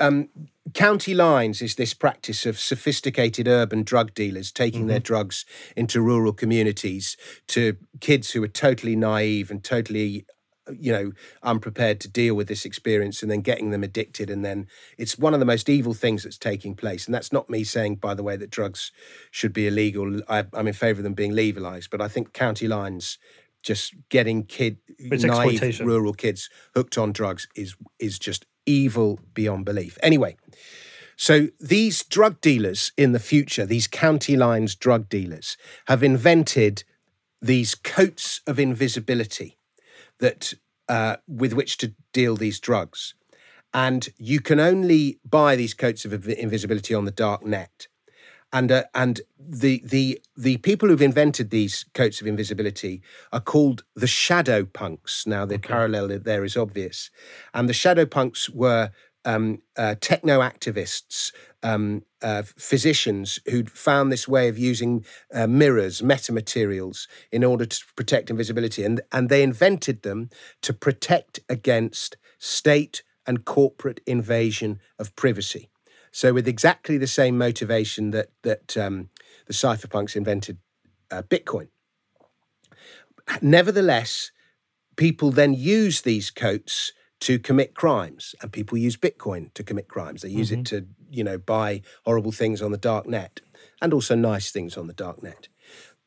[0.00, 0.28] um,
[0.72, 4.88] county lines is this practice of sophisticated urban drug dealers taking mm-hmm.
[4.88, 5.44] their drugs
[5.76, 7.16] into rural communities
[7.48, 10.26] to kids who are totally naive and totally
[10.78, 14.66] you know unprepared to deal with this experience and then getting them addicted and then
[14.98, 17.06] it's one of the most evil things that's taking place.
[17.06, 18.92] And that's not me saying by the way that drugs
[19.30, 20.20] should be illegal.
[20.28, 23.18] I, am in favor of them being legalized but i think county lines
[23.62, 29.64] just getting kid it's naive rural kids hooked on drugs is is just evil beyond
[29.64, 29.98] belief.
[30.02, 30.36] Anyway
[31.16, 36.84] so these drug dealers in the future these county lines drug dealers have invented
[37.40, 39.58] these coats of invisibility
[40.24, 40.54] that
[40.88, 43.14] uh, with which to deal these drugs.
[43.74, 47.88] And you can only buy these coats of invisibility on the dark net.
[48.50, 53.02] And, uh, and the, the, the people who've invented these coats of invisibility
[53.32, 55.26] are called the shadow punks.
[55.26, 55.68] Now, the okay.
[55.68, 57.10] parallel there is obvious.
[57.52, 58.92] And the shadow punks were
[59.24, 66.02] um, uh, techno activists, um, uh, physicians who'd found this way of using uh, mirrors,
[66.02, 68.84] metamaterials, in order to protect invisibility.
[68.84, 70.30] And, and they invented them
[70.62, 75.70] to protect against state and corporate invasion of privacy.
[76.12, 79.08] So, with exactly the same motivation that, that um,
[79.46, 80.58] the cypherpunks invented
[81.10, 81.68] uh, Bitcoin.
[83.40, 84.30] Nevertheless,
[84.96, 86.92] people then use these coats
[87.24, 90.60] to commit crimes and people use bitcoin to commit crimes they use mm-hmm.
[90.60, 93.40] it to you know, buy horrible things on the dark net
[93.80, 95.48] and also nice things on the dark net.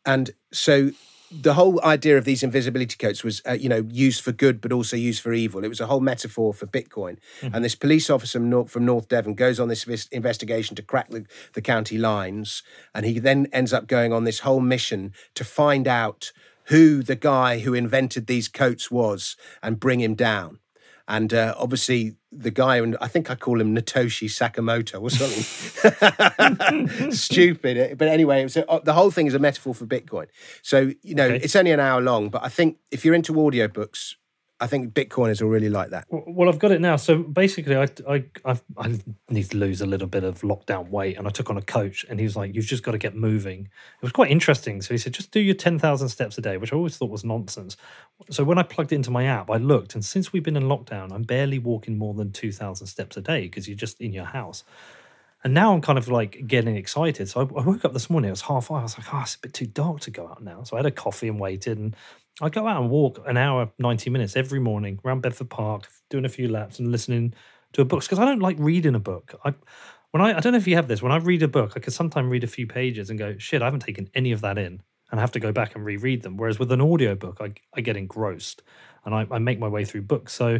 [0.05, 0.91] And so
[1.29, 4.71] the whole idea of these invisibility coats was, uh, you know, used for good, but
[4.71, 5.63] also used for evil.
[5.63, 7.17] It was a whole metaphor for Bitcoin.
[7.41, 7.55] Mm-hmm.
[7.55, 11.09] And this police officer from North, from North Devon goes on this investigation to crack
[11.09, 12.63] the, the county lines.
[12.93, 16.31] And he then ends up going on this whole mission to find out
[16.65, 20.59] who the guy who invented these coats was and bring him down.
[21.07, 27.11] And uh, obviously, the guy, and I think I call him Natoshi Sakamoto or something
[27.11, 27.97] stupid.
[27.97, 30.27] But anyway, was uh, the whole thing is a metaphor for Bitcoin.
[30.61, 31.43] So, you know, okay.
[31.43, 34.15] it's only an hour long, but I think if you're into audiobooks,
[34.59, 36.05] I think Bitcoiners will really like that.
[36.09, 36.95] Well, I've got it now.
[36.95, 38.99] So basically, I, I, I've, i
[39.29, 42.05] need to lose a little bit of lockdown weight, and I took on a coach,
[42.09, 44.81] and he was like, "You've just got to get moving." It was quite interesting.
[44.81, 47.11] So he said, "Just do your ten thousand steps a day," which I always thought
[47.11, 47.77] was nonsense.
[48.31, 50.63] So when I plugged it into my app, I looked, and since we've been in
[50.63, 54.11] lockdown, I'm barely walking more than two thousand steps a day because you're just in
[54.11, 54.63] your house.
[55.43, 57.29] And now I'm kind of like getting excited.
[57.29, 58.79] So I, I woke up this morning, it was half five.
[58.79, 60.63] I was like, oh, it's a bit too dark to go out now.
[60.63, 61.77] So I had a coffee and waited.
[61.77, 61.95] And
[62.41, 66.25] I go out and walk an hour, 90 minutes every morning around Bedford Park, doing
[66.25, 67.33] a few laps and listening
[67.73, 69.33] to a book because I don't like reading a book.
[69.43, 69.53] I
[70.11, 71.79] when I I don't know if you have this, when I read a book, I
[71.79, 74.57] can sometimes read a few pages and go, shit, I haven't taken any of that
[74.57, 74.81] in
[75.11, 76.37] and I have to go back and reread them.
[76.37, 78.61] Whereas with an audio book, I, I get engrossed
[79.05, 80.33] and I, I make my way through books.
[80.33, 80.59] So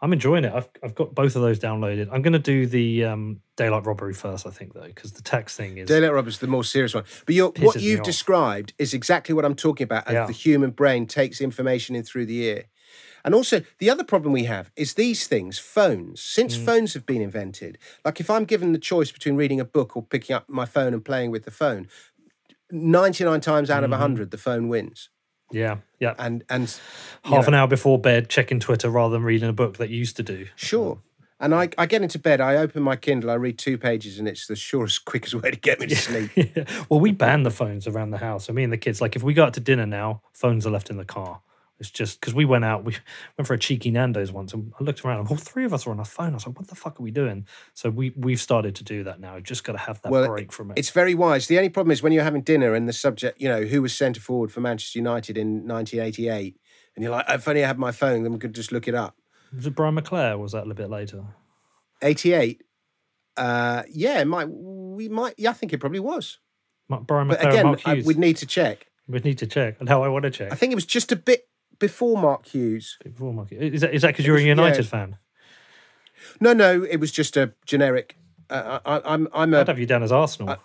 [0.00, 0.52] I'm enjoying it.
[0.52, 2.08] I've, I've got both of those downloaded.
[2.12, 5.56] I'm going to do the um, daylight robbery first, I think, though, because the text
[5.56, 7.04] thing is daylight robbery is the more serious one.
[7.26, 10.10] But what you've described is exactly what I'm talking about.
[10.10, 10.26] Yeah.
[10.26, 12.64] the human brain takes information in through the ear.
[13.24, 16.20] And also, the other problem we have is these things, phones.
[16.20, 16.64] Since mm.
[16.66, 20.02] phones have been invented, like if I'm given the choice between reading a book or
[20.02, 21.88] picking up my phone and playing with the phone,
[22.70, 23.84] 99 times out mm-hmm.
[23.84, 25.08] of 100, the phone wins.
[25.50, 26.14] Yeah, yeah.
[26.18, 26.62] And and
[27.24, 29.98] half know, an hour before bed, checking Twitter rather than reading a book that you
[29.98, 30.46] used to do.
[30.56, 30.98] Sure.
[31.40, 34.28] And I, I get into bed, I open my Kindle, I read two pages, and
[34.28, 36.30] it's the surest, quickest way to get me to sleep.
[36.36, 36.64] yeah.
[36.88, 38.46] Well, we ban the phones around the house.
[38.46, 40.70] So me and the kids, like if we go out to dinner now, phones are
[40.70, 41.40] left in the car.
[41.80, 42.92] It's just because we went out, we
[43.38, 45.86] went for a cheeky Nando's once, and I looked around, and all three of us
[45.86, 46.30] were on our phone.
[46.30, 49.02] I was like, "What the fuck are we doing?" So we we've started to do
[49.04, 49.40] that now.
[49.40, 50.78] Just got to have that well, break from it.
[50.78, 51.48] It's very wise.
[51.48, 53.94] The only problem is when you're having dinner and the subject, you know, who was
[53.94, 56.56] centre forward for Manchester United in 1988,
[56.94, 58.94] and you're like, "If only I had my phone, then we could just look it
[58.94, 59.16] up."
[59.54, 60.38] Was it Brian McClair?
[60.38, 61.24] was that a little bit later?
[62.02, 62.62] 88.
[63.36, 65.34] Uh, yeah, might we might.
[65.38, 66.38] Yeah, I think it probably was.
[66.88, 67.28] Brian McClair.
[67.28, 68.86] But again, I, we'd need to check.
[69.08, 70.52] We'd need to check, and how I want to check.
[70.52, 71.48] I think it was just a bit
[71.78, 72.98] before Mark Hughes.
[73.02, 73.74] Before Mark Hughes.
[73.74, 74.90] Is that is that because you're a United yeah.
[74.90, 75.18] fan?
[76.40, 78.16] No, no, it was just a generic.
[78.48, 79.60] Uh, I, I'm, I'm a.
[79.60, 80.50] I'd have you down as Arsenal.
[80.50, 80.56] Uh,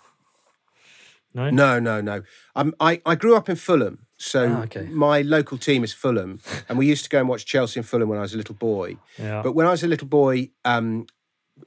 [1.32, 2.22] no, no, no, no.
[2.56, 4.86] I I grew up in Fulham, so ah, okay.
[4.86, 8.08] my local team is Fulham, and we used to go and watch Chelsea and Fulham
[8.08, 8.96] when I was a little boy.
[9.18, 9.42] Yeah.
[9.42, 11.06] But when I was a little boy, um,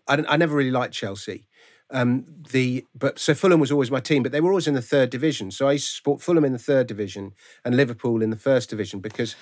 [0.08, 1.48] I, I never really liked Chelsea.
[1.94, 4.82] Um, the but so Fulham was always my team, but they were always in the
[4.82, 5.52] third division.
[5.52, 7.34] So I support Fulham in the third division
[7.64, 9.36] and Liverpool in the first division because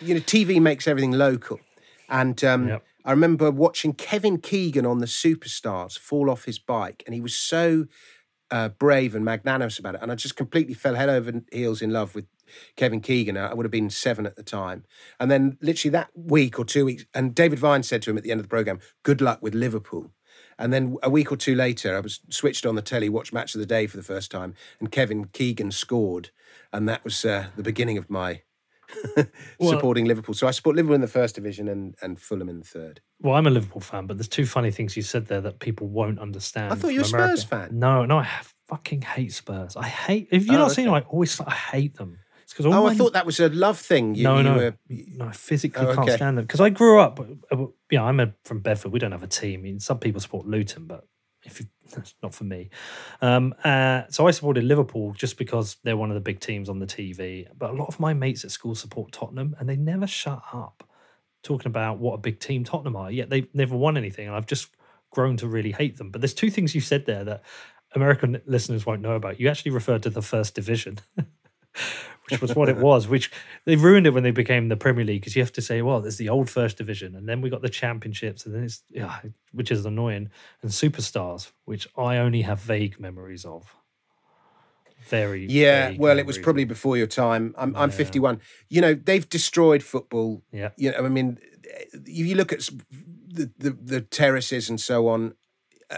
[0.00, 1.60] you know TV makes everything local.
[2.08, 2.84] And um, yep.
[3.04, 7.36] I remember watching Kevin Keegan on the Superstars fall off his bike, and he was
[7.36, 7.86] so
[8.50, 10.00] uh, brave and magnanimous about it.
[10.02, 12.24] And I just completely fell head over heels in love with
[12.76, 13.36] Kevin Keegan.
[13.36, 14.84] I would have been seven at the time.
[15.20, 18.24] And then literally that week or two weeks, and David Vine said to him at
[18.24, 20.10] the end of the program, "Good luck with Liverpool."
[20.58, 23.54] And then a week or two later, I was switched on the telly, watched Match
[23.54, 26.30] of the Day for the first time, and Kevin Keegan scored,
[26.72, 28.42] and that was uh, the beginning of my
[29.58, 30.34] well, supporting Liverpool.
[30.34, 33.00] So I support Liverpool in the first division and, and Fulham in the third.
[33.20, 35.88] Well, I'm a Liverpool fan, but there's two funny things you said there that people
[35.88, 36.72] won't understand.
[36.72, 37.78] I thought you were a Spurs fan.
[37.78, 38.28] No, no, I
[38.68, 39.76] fucking hate Spurs.
[39.76, 40.28] I hate.
[40.30, 40.74] If you're oh, not okay.
[40.74, 42.18] seeing, I always I hate them
[42.52, 44.14] because oh, I thought that was a love thing.
[44.14, 44.74] You, no, no, were...
[44.88, 45.26] no.
[45.26, 47.20] I physically oh, can't stand them because I grew up.
[47.20, 48.92] Uh, you know, I'm a, from Bedford.
[48.92, 49.60] We don't have a team.
[49.60, 51.06] I mean, some people support Luton, but
[51.44, 52.70] if you, that's not for me.
[53.20, 56.78] Um, uh, so I supported Liverpool just because they're one of the big teams on
[56.78, 57.46] the TV.
[57.56, 60.84] But a lot of my mates at school support Tottenham, and they never shut up
[61.42, 63.10] talking about what a big team Tottenham are.
[63.10, 64.70] Yet they've never won anything, and I've just
[65.10, 66.10] grown to really hate them.
[66.10, 67.42] But there's two things you said there that
[67.94, 69.40] American listeners won't know about.
[69.40, 70.98] You actually referred to the first division.
[72.30, 73.08] which was what it was.
[73.08, 73.30] Which
[73.64, 76.00] they ruined it when they became the Premier League because you have to say, well,
[76.00, 79.20] there's the old First Division, and then we got the Championships, and then it's yeah,
[79.52, 80.30] which is annoying,
[80.62, 83.74] and Superstars, which I only have vague memories of.
[85.06, 85.94] Very yeah.
[85.96, 87.54] Well, it was probably before your time.
[87.56, 87.74] I'm.
[87.76, 88.40] I'm 51.
[88.68, 90.42] You know they've destroyed football.
[90.52, 90.70] Yeah.
[90.76, 91.38] You know, I mean,
[91.92, 92.68] if you look at
[93.26, 95.34] the, the, the terraces and so on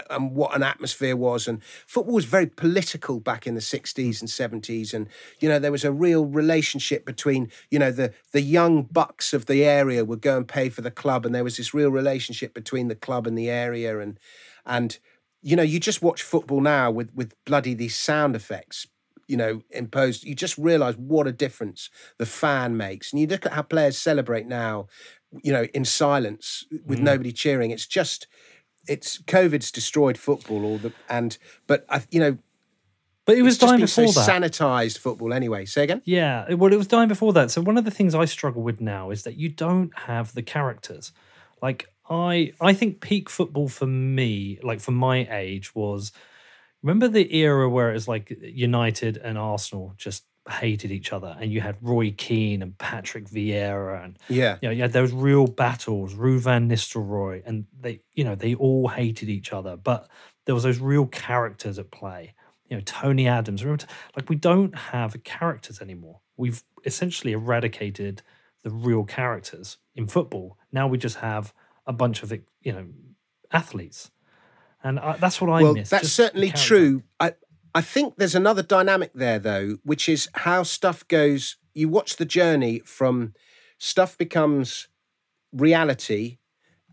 [0.09, 1.47] and what an atmosphere was.
[1.47, 4.93] And football was very political back in the 60s and 70s.
[4.93, 5.07] And,
[5.39, 9.45] you know, there was a real relationship between, you know, the, the young bucks of
[9.47, 11.25] the area would go and pay for the club.
[11.25, 13.99] And there was this real relationship between the club and the area.
[13.99, 14.19] And,
[14.65, 14.97] and
[15.41, 18.87] you know, you just watch football now with with bloody these sound effects,
[19.27, 20.23] you know, imposed.
[20.23, 21.89] You just realise what a difference
[22.19, 24.87] the fan makes, and you look at how players celebrate now,
[25.43, 27.03] you know, in silence with Mm.
[27.03, 27.71] nobody cheering.
[27.71, 28.27] It's just,
[28.87, 32.37] it's COVID's destroyed football, all the and but I, you know,
[33.25, 34.29] But it was dying so before that.
[34.29, 35.65] sanitized football anyway.
[35.65, 36.01] Say again.
[36.05, 37.51] Yeah, well, it was dying before that.
[37.51, 40.41] So one of the things I struggle with now is that you don't have the
[40.43, 41.11] characters.
[41.61, 46.11] Like I, I think peak football for me, like for my age, was
[46.81, 51.51] remember the era where it was like United and Arsenal just hated each other, and
[51.51, 54.57] you had Roy Keane and Patrick Vieira, and Yeah.
[54.61, 58.53] you know, you had those real battles, Ruud van Nistelrooy, and they, you know, they
[58.55, 60.07] all hated each other, but
[60.45, 62.33] there was those real characters at play.
[62.69, 63.63] You know, Tony Adams.
[63.63, 63.85] Remember,
[64.15, 66.21] like we don't have characters anymore.
[66.37, 68.21] We've essentially eradicated
[68.63, 70.57] the real characters in football.
[70.71, 71.53] Now we just have
[71.85, 72.31] a bunch of
[72.61, 72.85] you know
[73.51, 74.11] athletes,
[74.83, 75.89] and I, that's what I well, miss.
[75.89, 77.03] that's certainly true.
[77.19, 77.33] I
[77.73, 81.57] I think there's another dynamic there though, which is how stuff goes.
[81.73, 83.33] You watch the journey from
[83.77, 84.87] stuff becomes
[85.53, 86.37] reality,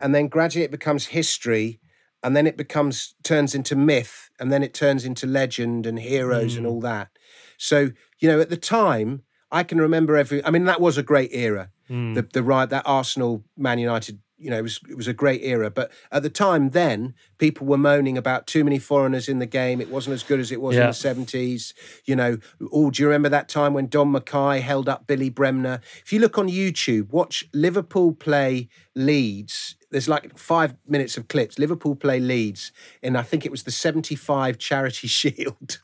[0.01, 1.81] and then gradually it becomes history,
[2.23, 6.57] and then it becomes turns into myth, and then it turns into legend and heroes
[6.57, 6.71] and Mm.
[6.71, 7.09] all that.
[7.57, 10.45] So you know, at the time, I can remember every.
[10.45, 12.15] I mean, that was a great era Mm.
[12.15, 15.43] the the ride that Arsenal Man United you know it was it was a great
[15.43, 15.71] era.
[15.71, 19.81] But at the time then people were moaning about too many foreigners in the game.
[19.81, 21.73] It wasn't as good as it was in the 70s
[22.05, 22.39] you know.
[22.73, 25.81] Oh do you remember that time when Don Mackay held up Billy Bremner?
[26.05, 31.59] If you look on YouTube watch Liverpool play Leeds there's like 5 minutes of clips
[31.59, 32.73] Liverpool play Leeds
[33.03, 35.79] in I think it was the 75 Charity Shield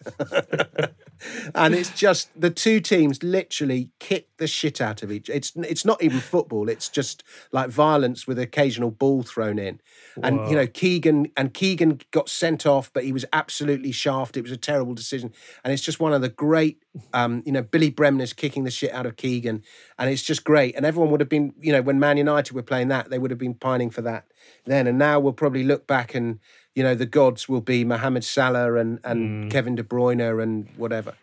[1.54, 5.28] and it's just the two teams literally kick the shit out of each.
[5.28, 6.68] It's it's not even football.
[6.68, 9.80] It's just like violence with occasional ball thrown in.
[10.22, 14.40] And you know Keegan and Keegan got sent off, but he was absolutely shafted.
[14.40, 15.32] It was a terrible decision,
[15.62, 16.82] and it's just one of the great.
[17.12, 19.62] Um, you know Billy Bremner's kicking the shit out of Keegan,
[19.98, 20.76] and it's just great.
[20.76, 23.30] And everyone would have been, you know, when Man United were playing that, they would
[23.30, 24.26] have been pining for that
[24.64, 24.86] then.
[24.86, 26.40] And now we'll probably look back and.
[26.76, 31.14] You know the gods will be Mohamed Salah and, and Kevin De Bruyne and whatever.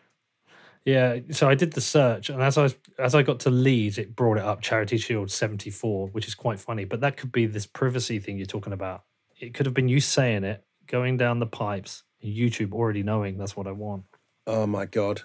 [0.86, 3.98] Yeah, so I did the search, and as I was, as I got to Leeds,
[3.98, 6.86] it brought it up Charity Shield seventy four, which is quite funny.
[6.86, 9.04] But that could be this privacy thing you're talking about.
[9.40, 13.56] It could have been you saying it, going down the pipes, YouTube already knowing that's
[13.56, 14.06] what I want.
[14.48, 15.22] Oh my god,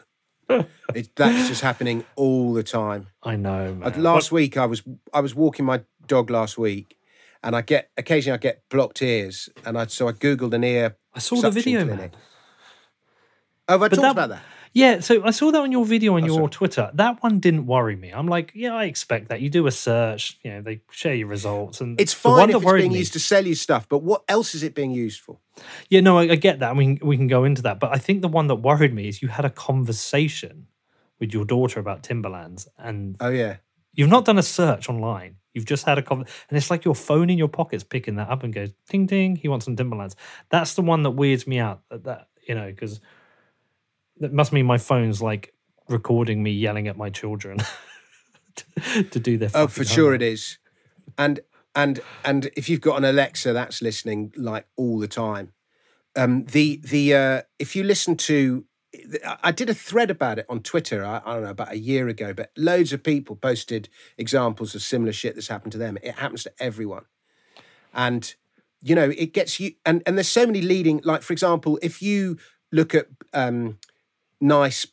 [0.48, 3.08] it, that's just happening all the time.
[3.22, 3.78] I know.
[3.82, 4.02] Uh, Man.
[4.02, 4.82] last week, I was
[5.12, 6.96] I was walking my dog last week,
[7.42, 10.96] and I get occasionally I get blocked ears, and I so I googled an ear.
[11.14, 12.12] I saw the video, clinic.
[12.12, 12.20] man.
[13.68, 14.42] Oh, have I But talked that- about that?
[14.76, 16.50] Yeah, so I saw that on your video on Oh, your sorry.
[16.50, 16.90] Twitter.
[16.92, 18.10] That one didn't worry me.
[18.10, 19.40] I'm like, yeah, I expect that.
[19.40, 22.62] You do a search, you know, they share your results, and It's fine that if
[22.62, 25.20] it's being me- used to sell you stuff, but what else is it being used
[25.20, 25.38] for?
[25.88, 26.70] Yeah, no, I, I get that.
[26.70, 29.08] I mean, we can go into that, but I think the one that worried me
[29.08, 30.66] is you had a conversation
[31.18, 33.56] with your daughter about Timberlands, and Oh yeah,
[33.94, 35.36] you've not done a search online.
[35.54, 38.28] You've just had a conversation, and it's like your phone in your pocket's picking that
[38.28, 39.36] up and goes ding ding.
[39.36, 40.16] He wants some Timberlands.
[40.50, 41.80] That's the one that weirds me out.
[41.88, 43.00] That, that you know, because
[44.20, 45.54] that must mean my phone's like
[45.88, 47.58] recording me yelling at my children
[48.56, 49.50] to, to do their.
[49.54, 50.58] oh for sure it is,
[51.16, 51.40] and
[51.74, 55.52] and and if you've got an Alexa that's listening like all the time,
[56.16, 58.64] um, the the uh, if you listen to
[59.42, 61.04] I did a thread about it on Twitter.
[61.04, 64.82] I, I don't know about a year ago, but loads of people posted examples of
[64.82, 65.98] similar shit that's happened to them.
[66.02, 67.04] It happens to everyone,
[67.92, 68.34] and
[68.80, 69.72] you know it gets you.
[69.84, 71.00] And and there's so many leading.
[71.04, 72.38] Like for example, if you
[72.72, 73.78] look at um,
[74.40, 74.86] nice,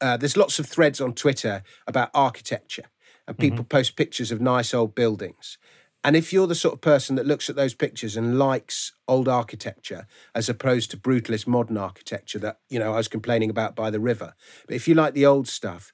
[0.00, 2.84] uh, there's lots of threads on Twitter about architecture,
[3.26, 5.58] and people post pictures of nice old buildings.
[6.04, 9.26] And if you're the sort of person that looks at those pictures and likes old
[9.26, 13.90] architecture as opposed to brutalist modern architecture that, you know, I was complaining about by
[13.90, 14.34] the river,
[14.66, 15.92] but if you like the old stuff,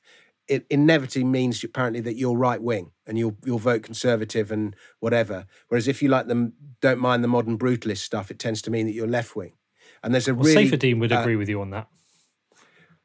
[0.49, 5.47] it inevitably means apparently that you're right wing and you'll you'll vote conservative and whatever.
[5.69, 6.53] Whereas if you like them,
[6.83, 9.55] don't mind the modern brutalist stuff, it tends to mean that you're left wing.
[10.03, 11.89] And there's a Well, really would uh, agree with you on that.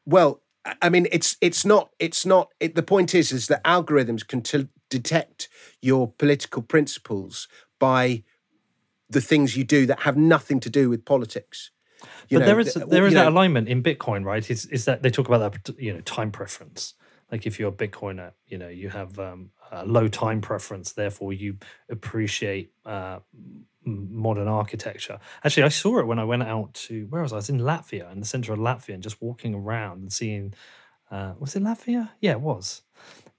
[0.07, 0.41] Well,
[0.81, 2.49] I- mean, it's it's not it's not.
[2.59, 5.49] It, the point is, is that algorithms can t- detect
[5.81, 7.47] your political principles
[7.77, 8.23] by
[9.09, 11.71] the things you do that have nothing to do with politics.
[12.29, 14.49] You but there is th- there is that know, alignment in Bitcoin, right?
[14.49, 16.93] Is is that they talk about that you know time preference?
[17.31, 21.33] Like if you're a Bitcoiner, you know you have um, a low time preference, therefore
[21.33, 21.57] you
[21.89, 23.19] appreciate uh,
[23.87, 25.19] modern architecture.
[25.43, 27.37] Actually, I saw it when I went out to where was I?
[27.37, 30.53] I was in Latvia, in the center of Latvia, and just walking around and seeing.
[31.09, 32.09] Uh, was it Latvia?
[32.19, 32.81] Yeah, it was.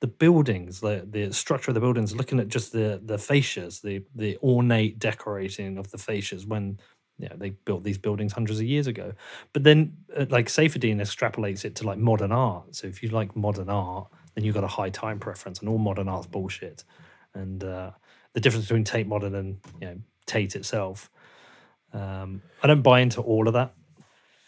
[0.00, 4.04] The buildings, the the structure of the buildings, looking at just the the fascias, the
[4.14, 6.78] the ornate decorating of the fascias when
[7.18, 9.12] yeah, they built these buildings hundreds of years ago.
[9.52, 12.76] But then, uh, like Saifedean extrapolates it to like modern art.
[12.76, 15.78] So if you like modern art, then you've got a high time preference, and all
[15.78, 16.84] modern art's bullshit.
[17.34, 17.90] And uh,
[18.34, 19.96] the difference between Tate Modern and you know
[20.28, 21.10] Tate itself,
[21.92, 23.74] um, I don't buy into all of that.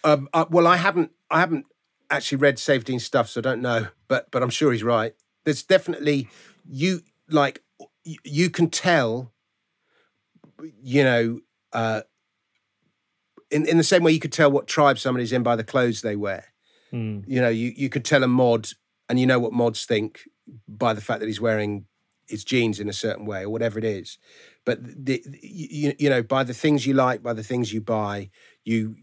[0.04, 1.66] Um, uh, well, I haven't, I haven't
[2.10, 3.88] actually read Saifedean's stuff, so I don't know.
[4.08, 5.14] But but I'm sure he's right.
[5.44, 6.28] There's definitely
[6.68, 7.62] you like
[8.04, 9.32] you can tell,
[10.82, 11.40] you know,
[11.72, 12.02] uh,
[13.50, 16.02] in in the same way you could tell what tribe somebody's in by the clothes
[16.02, 16.46] they wear.
[16.90, 17.20] Hmm.
[17.26, 18.68] You know, you you could tell a mod,
[19.08, 20.28] and you know what mods think
[20.66, 21.86] by the fact that he's wearing
[22.26, 24.18] his jeans in a certain way or whatever it is.
[24.64, 28.30] But the, you, you know, by the things you like, by the things you buy,
[28.64, 28.96] you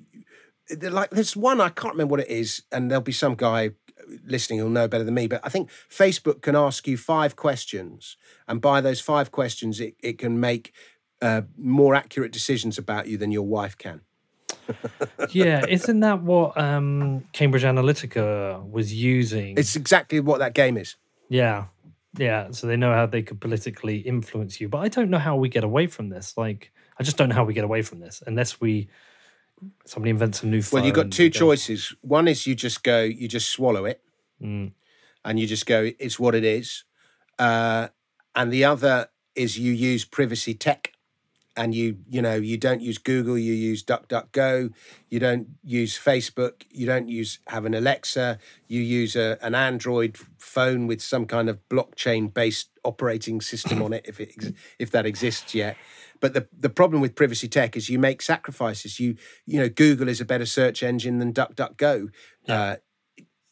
[0.82, 3.72] like there's one I can't remember what it is, and there'll be some guy
[4.26, 5.28] listening who'll know better than me.
[5.28, 9.95] But I think Facebook can ask you five questions, and by those five questions, it,
[10.01, 10.74] it can make
[11.22, 14.01] uh, more accurate decisions about you than your wife can.
[15.32, 19.58] yeah, isn't that what um, Cambridge Analytica was using?
[19.58, 20.95] It's exactly what that game is.
[21.30, 21.66] Yeah.
[22.18, 22.51] Yeah.
[22.51, 24.68] So they know how they could politically influence you.
[24.70, 26.36] But I don't know how we get away from this.
[26.38, 28.89] Like, I just don't know how we get away from this unless we
[29.86, 30.80] somebody invents a new phone.
[30.80, 31.93] Well, you've got two choices.
[32.01, 34.01] One is you just go, you just swallow it,
[34.41, 34.74] Mm.
[35.26, 36.84] and you just go, it's what it is.
[37.39, 37.88] Uh,
[38.36, 40.91] and the other is you use privacy tech,
[41.58, 44.72] and you, you know, you don't use Google, you use DuckDuckGo,
[45.10, 48.38] you don't use Facebook, you don't use have an Alexa,
[48.68, 53.91] you use a, an Android phone with some kind of blockchain based operating system on
[53.91, 55.76] it, if it ex- if that exists yet.
[56.20, 58.99] But the, the problem with privacy tech is you make sacrifices.
[58.99, 62.10] You you know Google is a better search engine than DuckDuckGo.
[62.47, 62.76] Uh,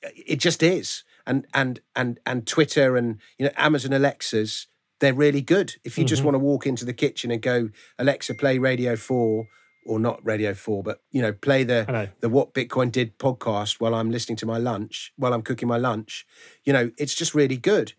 [0.01, 1.03] it just is.
[1.25, 4.67] And and and and Twitter and you know Amazon Alexas,
[4.99, 5.75] they're really good.
[5.83, 6.27] If you just mm-hmm.
[6.27, 7.69] want to walk into the kitchen and go,
[7.99, 9.47] Alexa, play Radio Four,
[9.85, 13.93] or not Radio Four, but you know, play the the What Bitcoin Did podcast while
[13.93, 16.25] I'm listening to my lunch, while I'm cooking my lunch,
[16.63, 17.93] you know, it's just really good.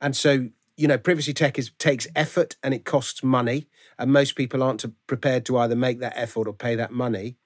[0.00, 3.68] And so, you know, privacy tech is takes effort and it costs money,
[3.98, 7.36] and most people aren't to- prepared to either make that effort or pay that money.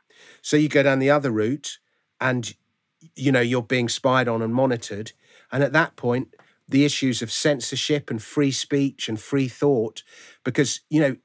[0.40, 1.78] So you go down the other route,
[2.20, 2.54] and
[3.16, 5.12] you know you're being spied on and monitored,
[5.50, 6.34] and at that point,
[6.68, 10.02] the issues of censorship and free speech and free thought,
[10.44, 11.16] because you know,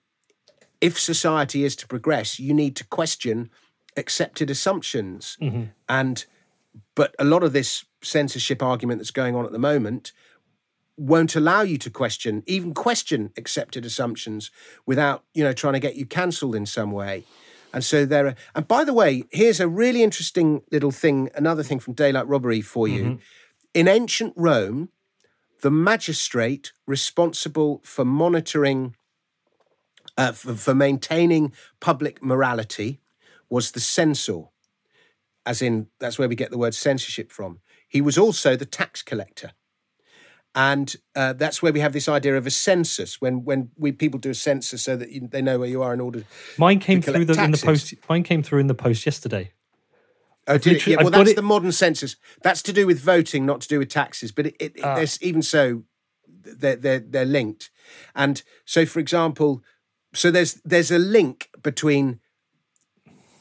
[0.82, 3.50] if society is to progress, you need to question
[3.96, 5.64] accepted assumptions, mm-hmm.
[5.90, 6.26] and
[6.96, 10.12] but a lot of this censorship argument that's going on at the moment
[10.98, 14.50] won't allow you to question even question accepted assumptions
[14.86, 17.24] without you know trying to get you cancelled in some way.
[17.74, 21.64] And so there are and by the way here's a really interesting little thing another
[21.64, 23.04] thing from daylight robbery for you.
[23.04, 23.16] Mm-hmm.
[23.74, 24.90] In ancient rome
[25.62, 28.96] the magistrate responsible for monitoring
[30.18, 33.00] uh, for, for maintaining public morality
[33.50, 34.44] was the censor
[35.46, 39.02] as in that's where we get the word censorship from he was also the tax
[39.02, 39.52] collector
[40.56, 44.20] and uh, that's where we have this idea of a census when when we people
[44.20, 46.24] do a census so that you, they know where you are in order
[46.58, 47.94] Mine came to through the, in the post.
[48.10, 49.52] Mine came through in the post yesterday.
[50.48, 50.88] Oh, did it?
[50.88, 52.16] Yeah, well, I've that's it- the modern census.
[52.42, 54.32] That's to do with voting, not to do with taxes.
[54.32, 54.96] But it, it, Ah.
[54.96, 55.84] there's even so,
[56.28, 57.70] they're, they're they're linked.
[58.16, 59.62] And so, for example,
[60.14, 62.20] so there's there's a link between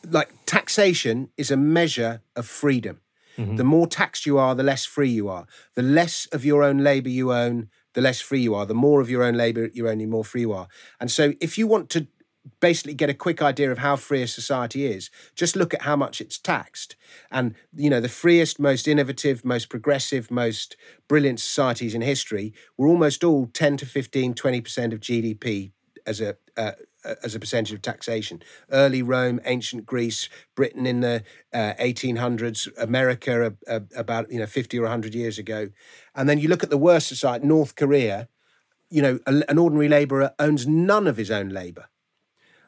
[0.09, 3.01] like taxation is a measure of freedom.
[3.39, 5.47] The more taxed you are, the less free you are.
[5.75, 8.65] The less of your own labor you own, the less free you are.
[8.65, 10.69] The more of your own labor you own, the more free you are.
[10.99, 12.07] And so, if you want to
[12.61, 15.97] basically get a quick idea of how free a society is, just look at how
[15.97, 16.97] much it's taxed.
[17.31, 20.77] And, you know, the freest, most innovative, most progressive, most
[21.09, 25.73] brilliant societies in history were almost all 10 to 15, 20% of GDP
[26.07, 26.73] as a, uh,
[27.23, 28.43] as a percentage of taxation.
[28.71, 34.47] Early Rome, ancient Greece, Britain in the uh, 1800s, America uh, uh, about, you know,
[34.47, 35.69] 50 or 100 years ago.
[36.15, 38.29] And then you look at the worst society, North Korea,
[38.89, 41.89] you know, an ordinary labourer owns none of his own labour.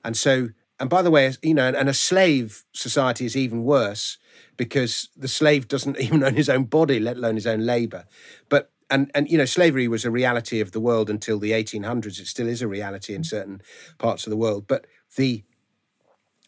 [0.09, 0.49] And so,
[0.81, 4.17] and by the way, you know, and a slave society is even worse
[4.57, 8.07] because the slave doesn't even own his own body, let alone his own labor.
[8.49, 12.19] But and and you know, slavery was a reality of the world until the 1800s.
[12.19, 13.61] It still is a reality in certain
[13.99, 14.67] parts of the world.
[14.67, 14.87] But
[15.17, 15.45] the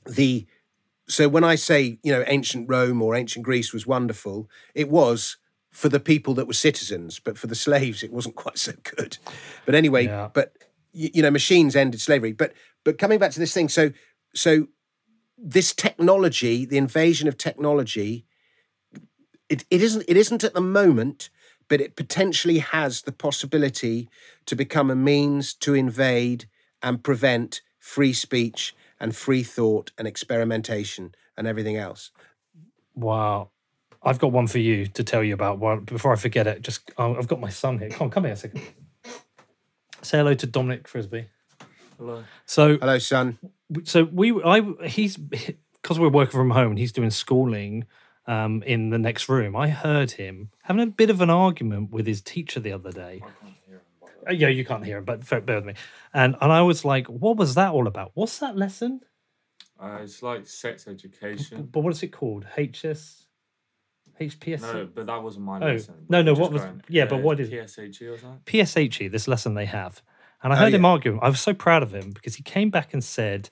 [0.06, 0.46] the
[1.06, 5.36] so when I say you know ancient Rome or ancient Greece was wonderful, it was
[5.70, 9.18] for the people that were citizens, but for the slaves, it wasn't quite so good.
[9.66, 10.30] But anyway, Yeah.
[10.32, 10.56] but
[10.92, 12.32] you, you know, machines ended slavery.
[12.32, 12.52] But
[12.84, 13.92] but coming back to this thing, so
[14.34, 14.68] so
[15.36, 18.26] this technology, the invasion of technology,
[19.48, 21.30] it, it isn't it isn't at the moment,
[21.68, 24.08] but it potentially has the possibility
[24.46, 26.46] to become a means to invade
[26.82, 32.10] and prevent free speech and free thought and experimentation and everything else.
[32.94, 33.50] Wow.
[34.02, 35.84] I've got one for you to tell you about.
[35.86, 37.90] Before I forget it, just I've got my son here.
[37.90, 38.62] Come on, come here a second.
[40.02, 41.26] Say hello to Dominic Frisby.
[42.00, 42.24] Hello.
[42.46, 43.38] So, Hello, son.
[43.84, 47.84] so we, I, he's because we're working from home and he's doing schooling
[48.26, 49.54] um, in the next room.
[49.54, 53.22] I heard him having a bit of an argument with his teacher the other day.
[54.26, 55.74] Uh, yeah, you can't hear him, but bear with me.
[56.14, 58.12] And and I was like, what was that all about?
[58.14, 59.00] What's that lesson?
[59.78, 61.68] Uh, it's like sex education.
[61.70, 62.46] But what is it called?
[62.56, 63.26] HS,
[64.18, 64.62] HPS.
[64.62, 66.06] No, but that wasn't my Oh, lesson.
[66.08, 68.40] no, no, what was- going, yeah, but uh, what is- PSHE or something?
[68.46, 70.02] PSHE, E, this lesson they have.
[70.42, 70.88] And I Oh, heard him yeah.
[70.90, 71.18] arguing.
[71.22, 73.50] I was so proud of him because he came back and said,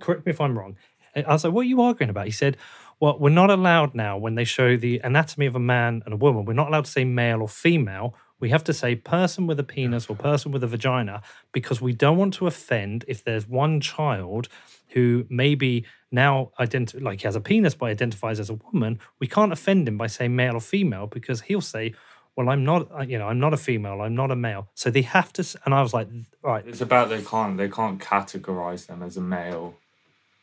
[0.00, 0.76] correct me if I'm wrong.
[1.14, 2.26] I was like, what are you arguing about?
[2.26, 2.58] He said,
[3.00, 6.16] well, we're not allowed now when they show the anatomy of a man and a
[6.16, 8.14] woman, we're not allowed to say male or female.
[8.38, 11.22] We have to say person with a penis or person with a vagina
[11.52, 14.48] because we don't want to offend if there's one child
[14.88, 18.98] who maybe now identi- like he has a penis but identifies as a woman.
[19.20, 21.94] We can't offend him by saying male or female because he'll say,
[22.36, 24.68] well, I'm not, uh, you know, I'm not a female, I'm not a male.
[24.74, 26.08] So they have to, and I was like,
[26.42, 29.74] right, It's about they can't they can't categorize them as a male.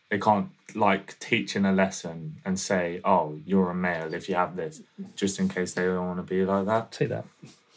[0.09, 4.35] They can't like teach in a lesson and say, "Oh, you're a male if you
[4.35, 4.81] have this,"
[5.15, 6.93] just in case they don't want to be like that.
[6.93, 7.25] say that.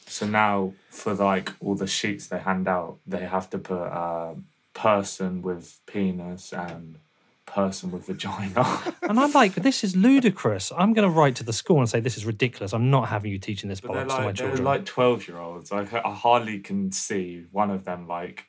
[0.06, 4.34] So now for like all the sheets they hand out, they have to put uh,
[4.74, 6.96] person with penis and
[7.47, 8.64] person with vagina.
[9.09, 10.72] And I'm like, this is ludicrous.
[10.76, 12.72] I'm going to write to the school and say, this is ridiculous.
[12.72, 14.64] I'm not having you teaching this But they're to my like they're children.
[14.64, 15.70] like twelve year olds.
[15.70, 18.47] Like I hardly can see one of them like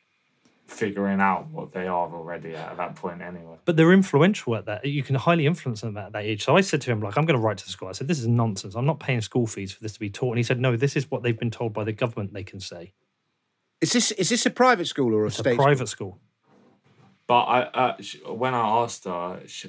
[0.66, 3.56] figuring out what they are already at, that point anyway.
[3.64, 4.84] but they're influential at that.
[4.86, 6.43] You can highly influence them at that age.
[6.43, 7.88] So I said to him, like, I'm going to write to the school.
[7.88, 8.76] I said, this is nonsense.
[8.76, 10.32] I'm not paying school fees for this to be taught.
[10.32, 12.60] And he said, no, this is what they've been told by the government they can
[12.60, 12.91] say.
[13.80, 15.54] Is this is this a private school or a It's state?
[15.54, 16.20] a private school.
[17.28, 19.68] But I, uh, sh- when I asked her, sh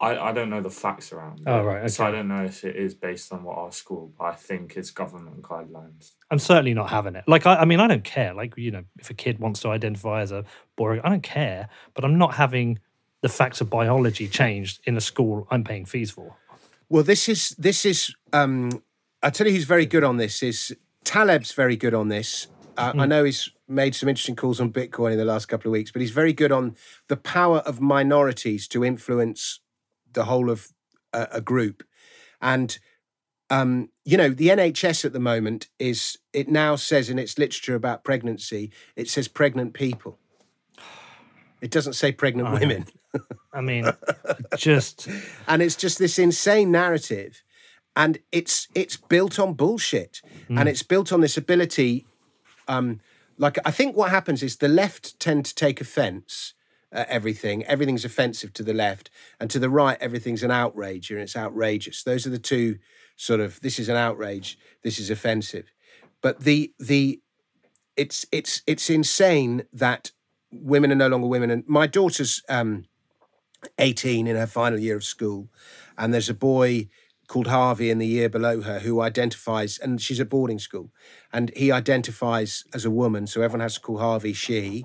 [0.00, 1.44] I, I don't know the facts around it.
[1.46, 4.24] Oh, right, So I don't know if it is based on what our school, but
[4.24, 6.12] I think it's government guidelines.
[6.30, 7.24] I'm certainly not having it.
[7.28, 8.34] Like, I, I mean, I don't care.
[8.34, 10.44] Like, you know, if a kid wants to identify as a
[10.76, 11.68] boy, I don't care.
[11.94, 12.80] But I'm not having
[13.22, 16.36] the facts of biology changed in a school I'm paying fees for.
[16.88, 18.14] Well, this is this is.
[18.32, 18.82] Um,
[19.22, 22.48] I tell you, who's very good on this is Taleb's very good on this.
[22.76, 25.72] Uh, I know he's made some interesting calls on Bitcoin in the last couple of
[25.72, 26.76] weeks, but he's very good on
[27.08, 29.60] the power of minorities to influence
[30.12, 30.68] the whole of
[31.12, 31.84] a, a group.
[32.40, 32.78] And
[33.50, 37.74] um, you know, the NHS at the moment is it now says in its literature
[37.74, 40.18] about pregnancy, it says pregnant people.
[41.60, 42.86] It doesn't say pregnant I women.
[43.52, 43.86] I mean,
[44.56, 45.08] just
[45.46, 47.42] and it's just this insane narrative
[47.96, 52.06] and it's it's built on bullshit and it's built on this ability
[52.68, 53.00] um
[53.38, 56.54] like i think what happens is the left tend to take offense
[56.94, 57.64] at everything.
[57.64, 59.10] Everything's offensive to the left
[59.40, 62.04] and to the right everything's an outrage and it's outrageous.
[62.04, 62.78] Those are the two
[63.16, 65.66] sort of this is an outrage this is offensive.
[66.22, 67.20] But the the
[67.96, 70.12] it's it's it's insane that
[70.50, 71.50] women are no longer women.
[71.50, 72.84] And my daughter's um
[73.78, 75.48] 18 in her final year of school
[75.96, 76.88] and there's a boy
[77.28, 80.90] called Harvey in the year below her who identifies and she's at boarding school
[81.32, 84.84] and he identifies as a woman so everyone has to call Harvey she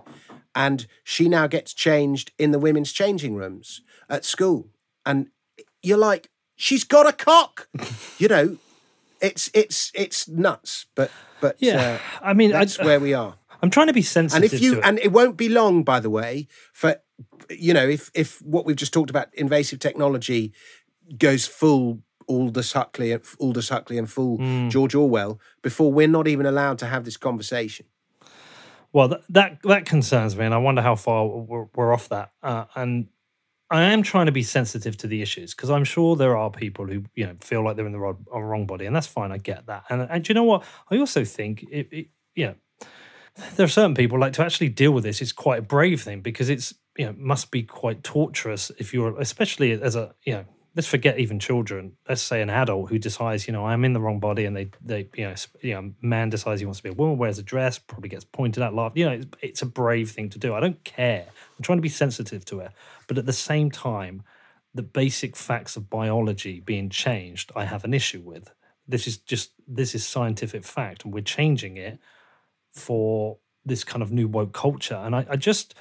[0.56, 4.70] and she now gets changed in the women's changing rooms at school
[5.06, 5.28] and
[5.82, 7.68] you're like she's got a cock
[8.18, 8.58] you know
[9.22, 11.12] it's it's it's nuts but
[11.42, 12.00] but yeah.
[12.22, 14.44] uh, I mean, I, that's where we are I'm trying to be sensitive.
[14.44, 14.86] and if you to it.
[14.86, 16.96] and it won't be long by the way for
[17.50, 20.54] you know if if what we've just talked about invasive technology
[21.18, 24.70] goes full Aldous Huxley Aldous Huxley and full Hmm.
[24.70, 27.86] George Orwell before we're not even allowed to have this conversation
[28.94, 32.32] Well, that, that that concerns me, and I wonder how far we're, we're off that.
[32.42, 33.08] Uh, and
[33.72, 36.88] I am trying to be sensitive to the issues because I'm sure there are people
[36.88, 39.32] who you know feel like they're in the wrong, wrong body, and that's fine.
[39.32, 39.84] I get that.
[39.90, 40.64] And and do you know what?
[40.92, 42.56] I also think it, it you know
[43.56, 45.22] there are certain people like to actually deal with this.
[45.22, 49.20] It's quite a brave thing because it's you know must be quite torturous if you're
[49.20, 50.46] especially as a you know
[50.76, 51.94] let's forget even children.
[52.08, 54.70] Let's say an adult who decides, you know, I'm in the wrong body, and they,
[54.82, 57.44] they, you know, you know, man decides he wants to be a woman, wears a
[57.44, 58.98] dress, probably gets pointed at, laughed.
[58.98, 60.54] You know, it's, it's a brave thing to do.
[60.54, 61.26] I don't care.
[61.28, 62.72] I'm trying to be sensitive to it,
[63.08, 64.24] but at the same time,
[64.74, 68.52] the basic facts of biology being changed, I have an issue with.
[68.88, 72.00] This is just this is scientific fact, and we're changing it
[72.74, 75.76] for this kind of new woke culture, and I, I just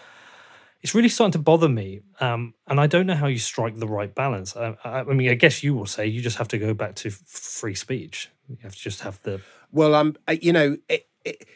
[0.81, 2.01] it's really starting to bother me.
[2.21, 4.57] Um, and I don't know how you strike the right balance.
[4.57, 6.95] I, I, I mean, I guess you will say you just have to go back
[6.97, 8.31] to free speech.
[8.49, 9.41] You have to just have the.
[9.73, 11.47] Well, um, you know, it, it,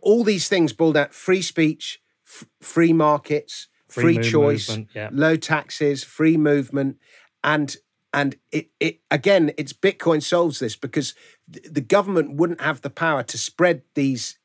[0.00, 5.08] all these things boiled out: free speech, f- free markets, Free free choice, yeah.
[5.10, 6.98] low taxes, free movement,
[7.42, 7.74] and
[8.12, 11.14] and it, it again, it's Bitcoin solves this because
[11.50, 14.38] th- the government wouldn't have the power to spread these,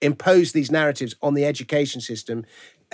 [0.00, 2.44] impose these narratives on the education system.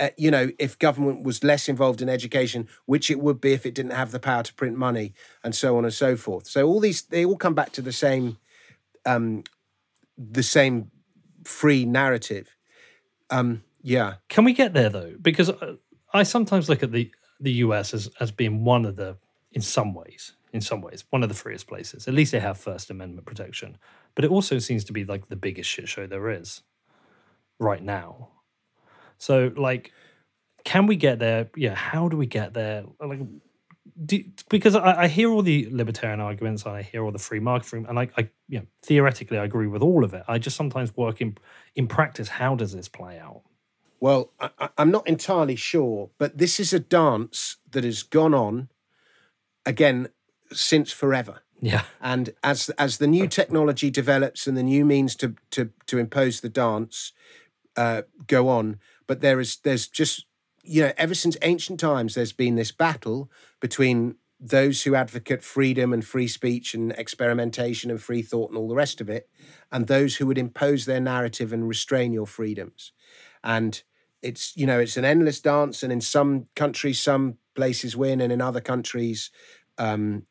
[0.01, 3.67] Uh, you know, if government was less involved in education, which it would be if
[3.67, 5.13] it didn't have the power to print money
[5.45, 6.47] and so on and so forth.
[6.47, 8.39] So all these they all come back to the same,
[9.05, 9.45] um,
[10.17, 10.91] the same
[11.45, 12.57] free narrative.
[13.29, 14.15] Um, yeah.
[14.29, 15.15] Can we get there though?
[15.21, 15.77] Because uh,
[16.15, 19.19] I sometimes look at the the US as as being one of the,
[19.53, 22.09] in some ways, in some ways, one of the freest places.
[22.09, 23.77] At least they have First Amendment protection,
[24.15, 26.63] but it also seems to be like the biggest shit show there is
[27.59, 28.31] right now.
[29.21, 29.93] So, like,
[30.65, 31.51] can we get there?
[31.57, 32.85] Yeah, how do we get there?
[33.01, 33.21] Like,
[34.07, 37.41] do, because I, I hear all the libertarian arguments, and I hear all the free
[37.41, 40.25] market, and I, I, you know, theoretically, I agree with all of it.
[40.29, 41.37] I just sometimes work in
[41.77, 42.29] in practice.
[42.29, 43.43] How does this play out?
[44.01, 48.35] Well, I, I- I'm not entirely sure, but this is a dance that has gone
[48.35, 48.69] on
[49.67, 50.09] again
[50.53, 51.43] since forever.
[51.63, 55.99] Yeah, And as as the new technology develops and the new means to to to
[55.99, 57.13] impose the dance
[57.77, 58.79] uh, go on,
[59.11, 60.25] but there is there's just
[60.63, 65.93] you know ever since ancient times there's been this battle between those who advocate freedom
[65.93, 69.29] and free speech and experimentation and free thought and all the rest of it,
[69.73, 72.93] and those who would impose their narrative and restrain your freedoms.
[73.43, 73.83] And
[74.23, 78.33] it's you know it's an endless dance, and in some countries some places win, and
[78.33, 79.33] in other countries.
[79.77, 80.25] Um,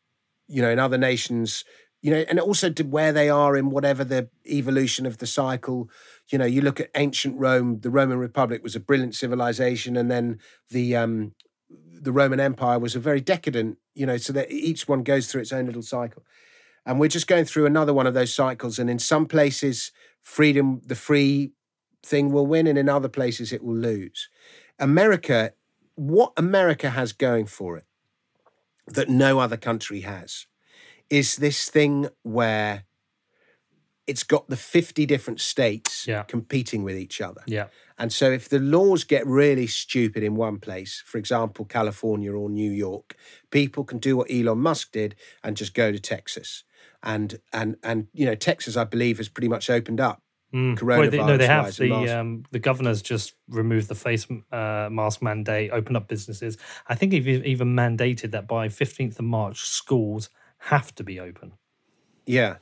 [0.47, 1.63] you know, in other nations,
[2.02, 5.89] you know, and also to where they are in whatever the evolution of the cycle.
[6.30, 10.10] You know, you look at ancient Rome, the Roman Republic was a brilliant civilization, and
[10.10, 10.39] then
[10.70, 11.34] the um,
[11.70, 13.78] the Roman Empire was a very decadent.
[13.95, 16.24] You know, so that each one goes through its own little cycle,
[16.86, 18.80] and we're just going through another one of those cycles.
[18.80, 19.91] And in some places,
[20.22, 21.52] freedom, the free
[22.02, 24.30] thing will win, and in other places, it will lose.
[24.80, 25.52] America,
[25.95, 27.86] what America has going for it
[28.88, 30.47] that no other country has
[31.10, 32.84] is this thing where
[34.07, 36.24] it's got the 50 different states Yeah.
[36.24, 37.41] competing with each other.
[37.45, 42.34] yeah, And so if the laws get really stupid in one place, for example, California
[42.34, 43.16] or New York,
[43.51, 46.64] people can do what Elon Musk did and just go to Texas.
[47.03, 50.22] And and and you know, Texas, I believe, has pretty much opened up.
[50.53, 50.82] Mm.
[50.82, 55.22] Well, they, no, they have the um, the governors just removed the face uh, mask
[55.22, 56.57] mandate, opened up businesses.
[56.88, 60.30] I think they've even mandated that by fifteenth of March, schools
[60.60, 61.53] have to be open.
[62.26, 62.57] Yeah.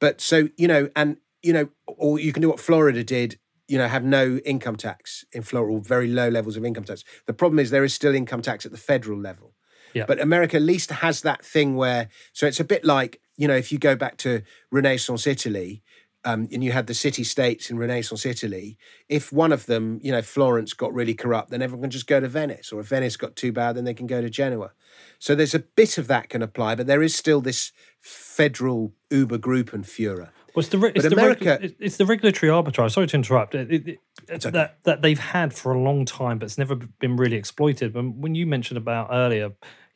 [0.00, 3.78] But so, you know, and, you know, or you can do what Florida did, you
[3.78, 7.04] know, have no income tax in Florida, or very low levels of income tax.
[7.26, 9.54] The problem is there is still income tax at the federal level.
[9.94, 10.04] Yeah.
[10.06, 13.56] But America at least has that thing where, so it's a bit like, you know,
[13.56, 15.82] if you go back to Renaissance Italy,
[16.24, 20.12] um, and you had the city states in Renaissance Italy, if one of them, you
[20.12, 22.72] know, Florence got really corrupt, then everyone can just go to Venice.
[22.72, 24.70] Or if Venice got too bad, then they can go to Genoa.
[25.18, 29.38] So there's a bit of that can apply, but there is still this federal Uber
[29.38, 30.28] group and Führer.
[30.54, 32.92] Well, it's the, re- it's, But the regu- it's the regulatory arbitrage.
[32.92, 33.54] Sorry to interrupt.
[33.54, 33.98] It, it, it-
[34.30, 34.50] okay.
[34.50, 37.94] that that they've had for a long time, but it's never been really exploited.
[37.94, 39.52] But when you mentioned about earlier,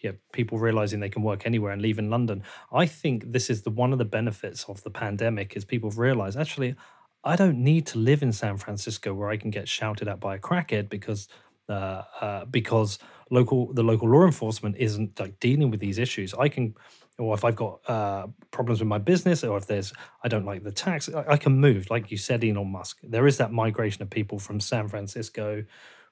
[0.07, 2.43] yeah, people realizing they can work anywhere and leave in London,
[2.73, 5.99] I think this is the one of the benefits of the pandemic is people have
[5.99, 6.77] realized actually,
[7.25, 10.37] I don't need to live in San Francisco where I can get shouted at by
[10.37, 11.29] a crackhead because.
[11.69, 16.33] Uh, uh, because local the local law enforcement isn't like dealing with these issues.
[16.33, 16.77] I can,
[17.19, 19.93] or if I've got uh, problems with my business, or if there's
[20.23, 21.91] I don't like the tax, I, I can move.
[21.91, 25.65] Like you said, Elon Musk, there is that migration of people from San Francisco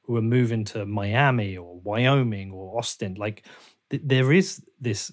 [0.07, 3.15] who are moving to Miami or Wyoming or Austin.
[3.15, 3.45] Like
[3.91, 5.13] th- there is this,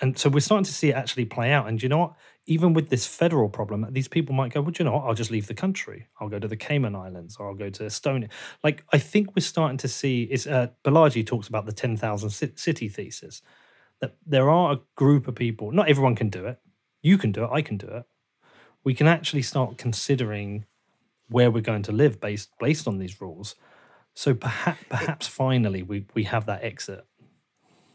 [0.00, 1.68] and so we're starting to see it actually play out.
[1.68, 2.12] And you know what?
[2.46, 5.06] Even with this federal problem, these people might go, well, do you know what?
[5.06, 6.06] I'll just leave the country.
[6.20, 8.28] I'll go to the Cayman Islands or I'll go to Estonia.
[8.62, 12.88] Like, I think we're starting to see, it's, uh, Balaji talks about the 10,000 city
[12.88, 13.42] thesis,
[14.00, 16.60] that there are a group of people, not everyone can do it.
[17.02, 18.04] You can do it, I can do it.
[18.84, 20.66] We can actually start considering
[21.28, 23.56] where we're going to live based based on these rules.
[24.14, 27.04] So perhaps perhaps finally we, we have that exit.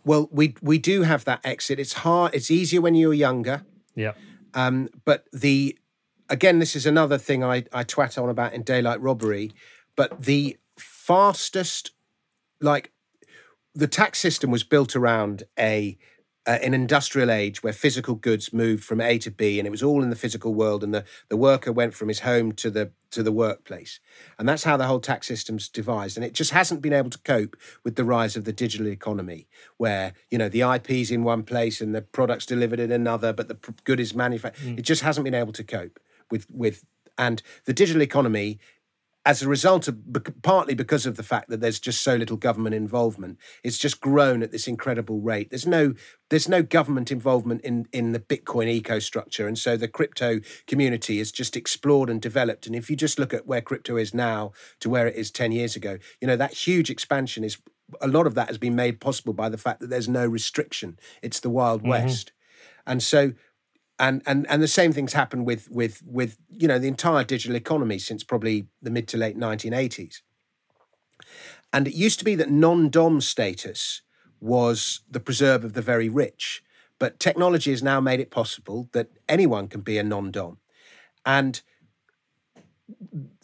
[0.04, 1.80] Well, we we do have that exit.
[1.80, 2.34] It's hard.
[2.34, 3.64] It's easier when you're younger.
[3.96, 4.14] Yeah.
[4.54, 5.78] Um, but the
[6.30, 9.52] again, this is another thing I, I twat on about in daylight robbery.
[9.96, 11.92] But the fastest,
[12.62, 12.92] like
[13.76, 15.98] the tax system was built around a
[16.48, 19.84] uh, an industrial age where physical goods moved from A to B, and it was
[19.84, 22.92] all in the physical world, and the, the worker went from his home to the
[23.12, 24.00] to the workplace,
[24.40, 27.20] and that's how the whole tax system's devised, and it just hasn't been able to
[27.20, 31.44] cope with the rise of the digital economy, where you know the IP's in one
[31.44, 34.80] place and the products delivered in another, but the good is manufactured.
[34.80, 36.00] It just hasn't been able to cope
[36.32, 36.84] with with,
[37.18, 38.60] and the digital economy
[39.26, 39.98] as a result of
[40.42, 44.42] partly because of the fact that there's just so little government involvement it's just grown
[44.42, 45.50] at this incredible rate.
[45.50, 45.94] There's no
[46.30, 51.32] there's no government involvement in in the bitcoin ecostructure and so the crypto community has
[51.32, 52.68] just explored and developed.
[52.68, 55.52] And if you just look at where crypto is now to where it is 10
[55.52, 57.58] years ago you know that huge expansion is
[58.00, 60.98] a lot of that has been made possible by the fact that there's no restriction.
[61.22, 61.90] It's the wild mm-hmm.
[61.90, 62.32] west.
[62.86, 63.34] And so
[64.02, 67.56] and and and the same things happen with with with you know the entire digital
[67.56, 70.22] economy since probably the mid to late 1980s
[71.72, 74.02] and it used to be that non-dom status
[74.42, 76.64] was the preserve of the very rich
[77.02, 80.60] but technology has now made it possible that anyone can be a non-dom.
[81.26, 81.60] And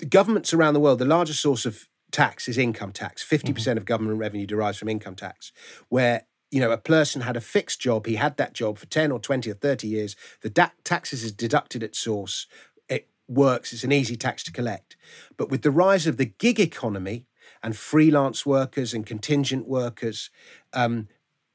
[0.08, 3.28] governments around the world the largest source of tax is income tax.
[3.28, 5.52] 50% of government revenue derives from income tax
[5.90, 9.12] where you know a person had a fixed job he had that job for 10
[9.12, 12.48] or 20 or 30 years the da- taxes is deducted at source
[12.90, 14.96] it works it's an easy tax to collect.
[15.36, 17.26] But with the rise of the gig economy
[17.62, 20.30] and freelance workers and contingent workers
[20.74, 21.08] um,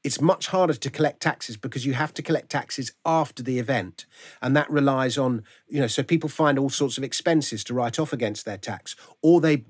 [0.03, 4.05] it's much harder to collect taxes because you have to collect taxes after the event.
[4.41, 7.99] And that relies on you know so people find all sorts of expenses to write
[7.99, 9.65] off against their tax or they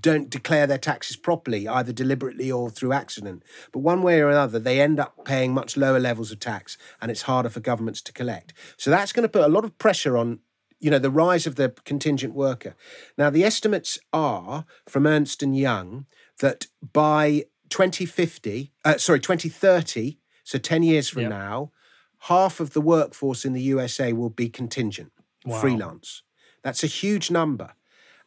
[0.00, 3.42] don't declare their taxes properly, either deliberately or through accident.
[3.72, 7.10] But one way or another, they end up paying much lower levels of tax, and
[7.10, 8.52] it's harder for governments to collect.
[8.76, 10.40] So that's going to put a lot of pressure on.
[10.80, 12.76] You know the rise of the contingent worker.
[13.16, 16.06] Now the estimates are from Ernst and Young
[16.38, 21.30] that by 2050, uh, sorry 2030, so 10 years from Yep.
[21.30, 21.72] now,
[22.20, 25.10] half of the workforce in the USA will be contingent,
[25.44, 25.60] Wow.
[25.60, 26.22] freelance.
[26.62, 27.72] That's a huge number,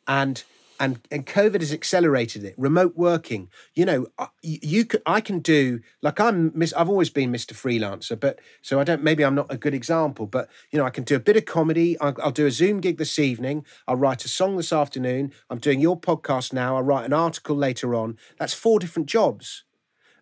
[0.05, 0.43] and
[0.81, 2.55] and and COVID has accelerated it.
[2.57, 6.73] Remote working, you know, uh, you, you could I can do like I'm Miss.
[6.73, 7.53] I've always been Mr.
[7.53, 9.03] Freelancer, but so I don't.
[9.03, 11.45] Maybe I'm not a good example, but you know, I can do a bit of
[11.45, 11.99] comedy.
[11.99, 13.63] I'll, I'll do a Zoom gig this evening.
[13.87, 15.31] I'll write a song this afternoon.
[15.51, 16.77] I'm doing your podcast now.
[16.77, 18.17] I'll write an article later on.
[18.39, 19.63] That's four different jobs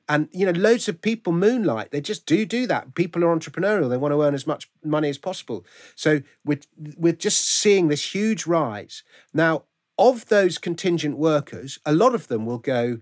[0.09, 3.89] and you know loads of people moonlight they just do do that people are entrepreneurial
[3.89, 5.63] they want to earn as much money as possible
[5.95, 6.59] so we're,
[6.97, 9.03] we're just seeing this huge rise
[9.33, 9.63] now
[9.99, 12.99] of those contingent workers a lot of them will go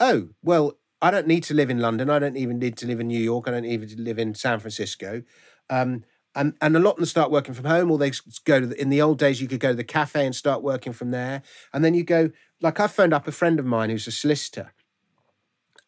[0.00, 3.00] oh well i don't need to live in london i don't even need to live
[3.00, 5.22] in new york i don't even need live in san francisco
[5.70, 6.02] um,
[6.34, 8.12] and and a lot of them start working from home or they
[8.44, 10.62] go to the, in the old days you could go to the cafe and start
[10.62, 11.42] working from there
[11.72, 12.30] and then you go
[12.60, 14.72] like i phoned up a friend of mine who's a solicitor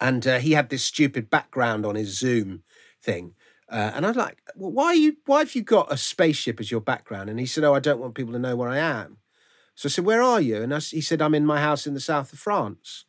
[0.01, 2.63] and uh, he had this stupid background on his Zoom
[3.01, 3.35] thing.
[3.71, 5.15] Uh, and I was like, well, why you?
[5.25, 7.29] Why have you got a spaceship as your background?
[7.29, 9.17] And he said, oh, I don't want people to know where I am.
[9.75, 10.61] So I said, where are you?
[10.61, 13.05] And I he said, I'm in my house in the south of France.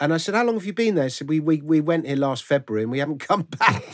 [0.00, 1.04] And I said, how long have you been there?
[1.04, 3.84] He said, we, we, we went here last February and we haven't come back.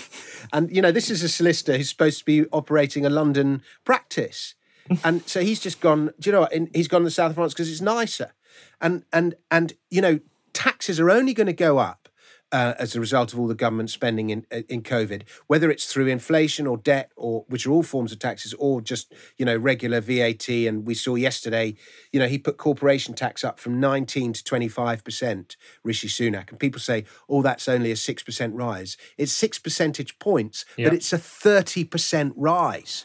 [0.52, 4.54] and, you know, this is a solicitor who's supposed to be operating a London practice.
[5.02, 6.52] and so he's just gone, do you know what?
[6.74, 8.34] He's gone to the south of France because it's nicer.
[8.80, 10.20] And, and, and, you know,
[10.52, 12.08] taxes are only going to go up
[12.54, 15.86] uh, as a result of all the government spending in uh, in COVID, whether it's
[15.92, 19.56] through inflation or debt, or which are all forms of taxes, or just you know
[19.56, 20.48] regular VAT.
[20.48, 21.74] And we saw yesterday,
[22.12, 25.56] you know, he put corporation tax up from nineteen to twenty five percent.
[25.82, 30.18] Rishi Sunak, and people say, "Oh, that's only a six percent rise." It's six percentage
[30.20, 30.86] points, Yeah.
[30.88, 33.04] but it's a thirty percent rise.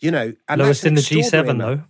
[0.00, 1.58] You know, and Lowest that's in the G7, amount.
[1.58, 1.82] though.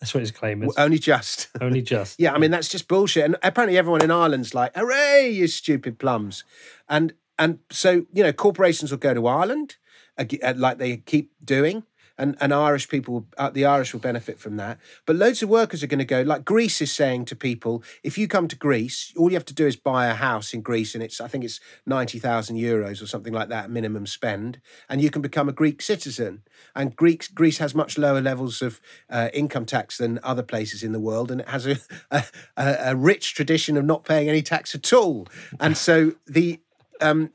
[0.00, 0.74] That's what his claim is.
[0.78, 1.48] Only just.
[1.60, 2.18] Only just.
[2.18, 3.24] Yeah, I mean that's just bullshit.
[3.24, 6.44] And apparently everyone in Ireland's like, "Hooray, you stupid plums!"
[6.88, 9.76] And and so you know, corporations will go to Ireland,
[10.18, 10.24] uh,
[10.56, 11.84] like they keep doing,
[12.20, 14.78] and and Irish people, uh, the Irish will benefit from that.
[15.06, 16.20] But loads of workers are going to go.
[16.20, 19.54] Like Greece is saying to people, if you come to Greece, all you have to
[19.54, 23.02] do is buy a house in Greece, and it's I think it's ninety thousand euros
[23.02, 26.42] or something like that minimum spend, and you can become a Greek citizen.
[26.76, 30.92] And Greeks, Greece has much lower levels of uh, income tax than other places in
[30.92, 31.76] the world, and it has a,
[32.10, 32.24] a,
[32.56, 35.26] a a rich tradition of not paying any tax at all.
[35.58, 36.60] And so the
[37.00, 37.30] um,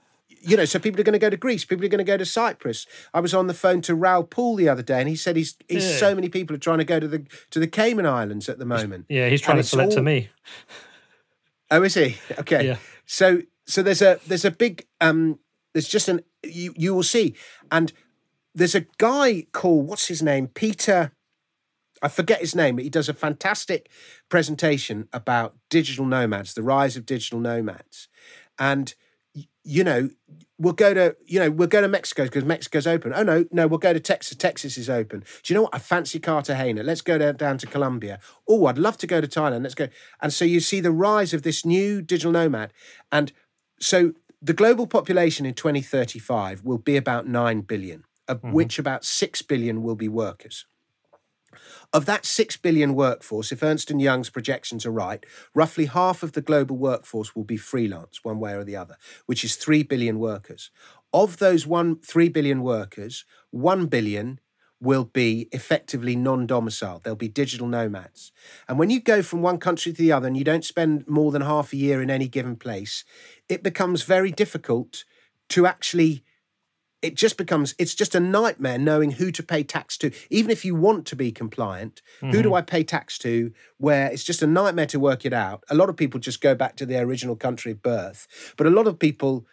[0.48, 1.66] you know, so people are going to go to Greece.
[1.66, 2.86] People are going to go to Cyprus.
[3.14, 5.56] I was on the phone to Raoul Pal the other day, and he said he's,
[5.68, 5.98] he's Yeah.
[5.98, 8.66] so many people are trying to go to the to the Cayman Islands at the
[8.66, 9.06] moment.
[9.10, 10.30] Yeah, he's trying And to sell it to me.
[11.72, 12.18] Oh, is he?
[12.39, 12.66] Okay.
[12.68, 12.78] Yeah.
[13.06, 15.39] So so there's a there's a big um
[15.74, 17.36] there's just an you you will see
[17.72, 17.91] and
[18.54, 21.12] there's a guy called what's his name Peter
[22.02, 23.89] I forget his name but he does a fantastic
[24.30, 28.08] presentation about digital nomads the rise of digital nomads
[28.60, 28.93] and
[29.64, 30.10] you know
[30.58, 33.14] we'll go to you know we'll go to Mexico because Mexico's open.
[33.16, 34.38] Oh no no we'll go to Texas.
[34.38, 35.24] Texas is open.
[35.44, 35.76] Do you know what?
[35.76, 36.84] I fancy Cartagena.
[36.84, 38.20] Let's go down, down to Colombia.
[38.48, 39.64] Oh I'd love to go to Thailand.
[39.64, 39.90] Let's go.
[40.22, 42.72] And so you see the rise of this new digital nomad.
[43.12, 43.32] And
[43.80, 48.54] so the global population in 2035 will be about 9 billion of mm-hmm.
[48.54, 50.66] which about 6 billion will be workers
[51.96, 56.34] Of that 6 billion workforce, if Ernst & Young's projections are right, roughly half of
[56.34, 60.20] the global workforce will be freelance one way or the other, which is 3 billion
[60.20, 60.72] workers.
[61.14, 64.41] Of those one 3 billion workers, 1 billion
[64.82, 67.06] will be effectively non-domiciled.
[67.06, 68.34] They'll be digital nomads.
[68.68, 71.32] And when you go from one country to the other and you don't spend more
[71.32, 73.06] than half a year in any given place,
[73.48, 75.06] it becomes very difficult
[75.48, 76.26] to actually
[77.06, 80.66] it just becomes it's just a nightmare knowing who to pay tax to even if
[80.66, 82.32] you want to be compliant mm-hmm.
[82.32, 82.56] who do mm-hmm.
[82.56, 85.89] i pay tax to where it's just a nightmare to work it out a lot
[85.89, 88.28] of people just go back to their original country of birth
[88.58, 89.45] but a lot of people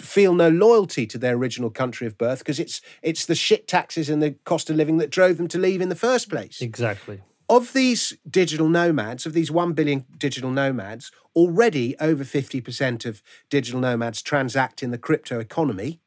[0.00, 4.10] feel no loyalty to their original country of birth because it's it's the shit taxes
[4.10, 7.22] and the cost of living that drove them to leave in the first place exactly
[7.50, 13.80] of these digital nomads, of these 1 billion digital nomads, already over 50% of digital
[13.80, 16.00] nomads transact in the crypto economy.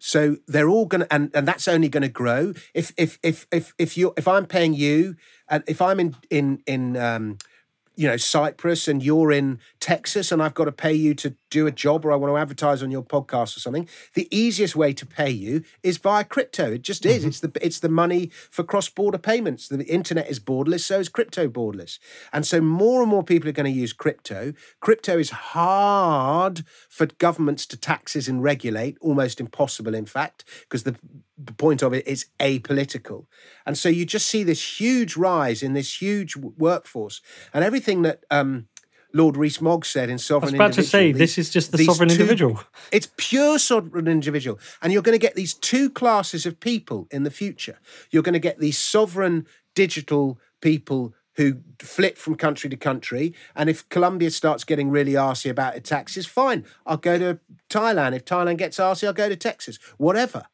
[0.00, 2.54] So they're all going to, and, and that's only going to grow.
[2.74, 5.14] If if if if if you if I'm paying you,
[5.48, 7.36] and if I'm in in in um,
[7.96, 11.66] you know Cyprus and you're in Texas and I've got to pay you to do
[11.66, 14.92] a job or I want to advertise on your podcast or something, the easiest way
[14.92, 16.72] to pay you is via crypto.
[16.72, 17.20] It just is.
[17.20, 17.28] Mm-hmm.
[17.28, 19.68] It's the it's the money for cross-border payments.
[19.68, 21.98] The internet is borderless, so is crypto borderless.
[22.32, 24.52] And so more and more people are going to use crypto.
[24.80, 30.96] Crypto is hard for governments to taxes and regulate, almost impossible in fact, because the
[31.42, 33.24] the point of it is apolitical.
[33.64, 37.22] And so you just see this huge rise in this huge workforce
[37.54, 38.68] and everything that um,
[39.12, 41.84] Lord Rees-Mogg said in Sovereign I was about to say, these, this is just the
[41.84, 42.60] sovereign two, individual.
[42.92, 44.58] It's pure sovereign individual.
[44.80, 47.78] And you're going to get these two classes of people in the future.
[48.10, 53.34] You're going to get these sovereign digital people who flip from country to country.
[53.54, 58.14] And if Colombia starts getting really arsy about its taxes, fine, I'll go to Thailand.
[58.14, 59.78] If Thailand gets arsy, I'll go to Texas.
[59.96, 60.44] Whatever.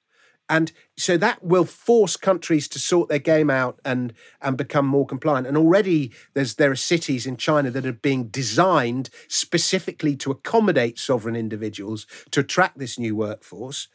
[0.49, 5.07] And so that will force countries to sort their game out and and become more
[5.07, 5.47] compliant.
[5.47, 10.99] And already there's there are cities in China that are being designed specifically to accommodate
[10.99, 13.89] sovereign individuals to attract this new workforce.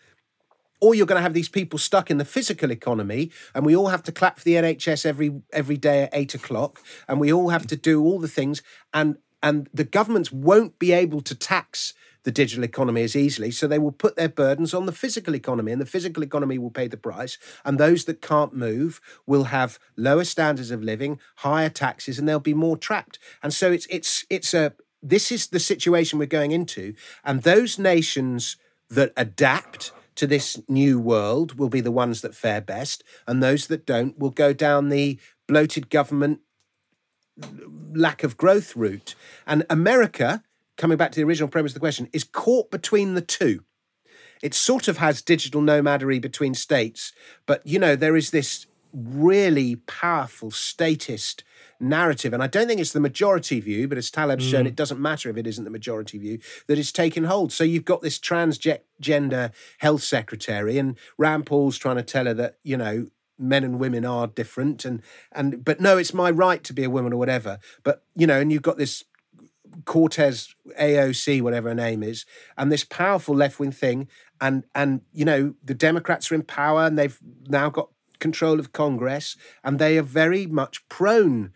[0.82, 3.90] Or you're going to have these people stuck in the physical economy, and we all
[3.90, 7.50] have to clap for the NHS every every day at eight o'clock, and we all
[7.50, 11.94] have to do all the things, and and the governments won't be able to tax
[12.24, 13.52] the digital economy as easily.
[13.52, 16.72] So they will put their burdens on the physical economy, and the physical economy will
[16.72, 17.38] pay the price.
[17.66, 22.40] And those that can't move will have lower standards of living, higher taxes, and they'll
[22.40, 23.20] be more trapped.
[23.42, 26.94] And so it's it's it's a this is the situation we're going into.
[27.24, 28.58] And those nations
[28.90, 33.68] that adapt to this new world will be the ones that fare best, and those
[33.68, 36.42] that don't will go down the bloated government
[37.94, 39.16] lack of growth route.
[39.48, 40.44] And America
[40.78, 43.64] coming back to the original premise of the question, is caught between the two.
[44.42, 47.14] It sort of has digital nomadery between states,
[47.46, 51.44] but you know, there is this really powerful statist
[51.80, 54.52] narrative, and I don't think it's the majority view, but as Taleb's mm.
[54.52, 57.52] shown, it doesn't matter if it isn't the majority view, that is taken hold.
[57.52, 62.58] So you've got this transgender health secretary, and Rand Paul's trying to tell her that,
[62.64, 63.08] you know,
[63.42, 65.02] men and women are different and
[65.32, 68.40] and but no it's my right to be a woman or whatever but you know
[68.40, 69.04] and you've got this
[69.86, 72.26] Cortez AOC, whatever her name is,
[72.58, 74.08] and this powerful left wing thing.
[74.40, 78.72] And and you know, the Democrats are in power and they've now got control of
[78.72, 81.52] Congress, and they are very much prone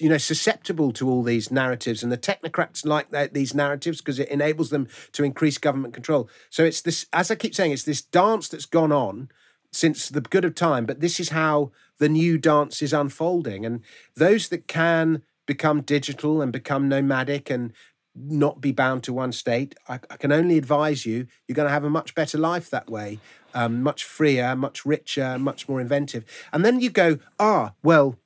[0.00, 4.18] you know susceptible to all these narratives and the technocrats like that, these narratives because
[4.18, 7.84] it enables them to increase government control so it's this as i keep saying it's
[7.84, 9.28] this dance that's gone on
[9.70, 13.82] since the good of time but this is how the new dance is unfolding and
[14.16, 17.72] those that can become digital and become nomadic and
[18.14, 21.72] not be bound to one state, I, I can only advise you, you're going to
[21.72, 23.18] have a much better life that way,
[23.52, 26.24] um, much freer, much richer, much more inventive.
[26.52, 28.16] And then you go, ah, well,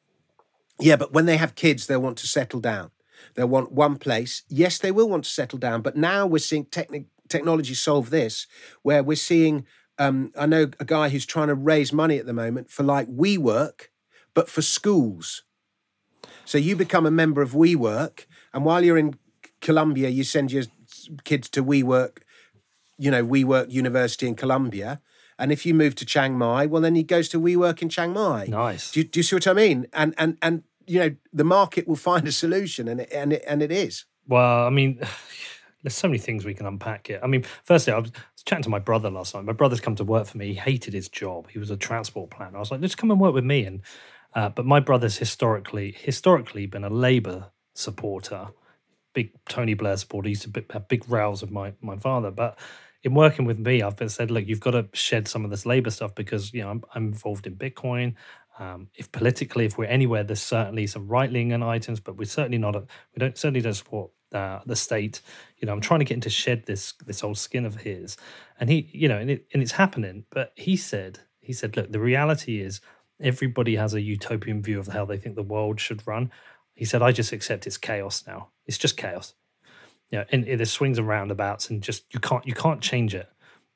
[0.79, 2.91] yeah, but when they have kids, they'll want to settle down.
[3.35, 4.43] They'll want one place.
[4.51, 8.47] Yes, they will want to settle down, but now we're seeing techni- technology solve this,
[8.83, 9.65] where we're seeing.
[9.99, 13.09] Um, I know a guy who's trying to raise money at the moment for like
[13.09, 13.89] WeWork,
[14.35, 15.43] but for schools.
[16.45, 19.15] So you become a member of WeWork, and while you're in
[19.61, 20.65] Colombia, you send your
[21.25, 22.19] kids to WeWork,
[22.99, 25.01] you know, WeWork University in Colombia.
[25.39, 28.13] And if you move to Chiang Mai, well, then he goes to WeWork in Chiang
[28.13, 28.47] Mai.
[28.49, 28.93] Nice.
[28.93, 29.87] Do you, do you see what I mean?
[29.93, 33.43] And and and you know, the market will find a solution, and it, and it,
[33.47, 34.05] and it is.
[34.29, 35.01] Well, I mean.
[35.83, 37.21] There's so many things we can unpack here.
[37.23, 39.45] I mean, firstly, I was, I was chatting to my brother last night.
[39.45, 40.47] My brother's come to work for me.
[40.47, 41.51] He hated his job.
[41.51, 42.57] He was a transport planner.
[42.57, 43.67] I was like, just come and work with me.
[43.67, 43.83] And
[44.35, 48.49] uh, but my brother's historically historically been a Labour supporter,
[49.13, 50.29] big Tony Blair supporter.
[50.29, 52.59] He used to have big rows with my my father, but
[53.05, 55.67] in working with me, I've been said, look, you've got to shed some of this
[55.67, 58.15] labor stuff because you know I'm, I'm involved in Bitcoin.
[58.59, 62.59] Um, if politically, if we're anywhere, there's certainly some right leaning items, but we're certainly
[62.59, 62.77] not.
[62.77, 65.21] A, we don't certainly don't support uh, the state.
[65.59, 68.17] You know, I'm trying to get him to shed this this old skin of his,
[68.59, 70.25] and he, you know, and it and it's happening.
[70.31, 72.81] But he said, he said, look, the reality is
[73.21, 76.31] everybody has a utopian view of how they think the world should run.
[76.75, 78.49] He said, I just accept it's chaos now.
[78.67, 79.35] It's just chaos.
[80.11, 83.15] You know, and, and there's swings and roundabouts, and just you can't you can't change
[83.15, 83.29] it.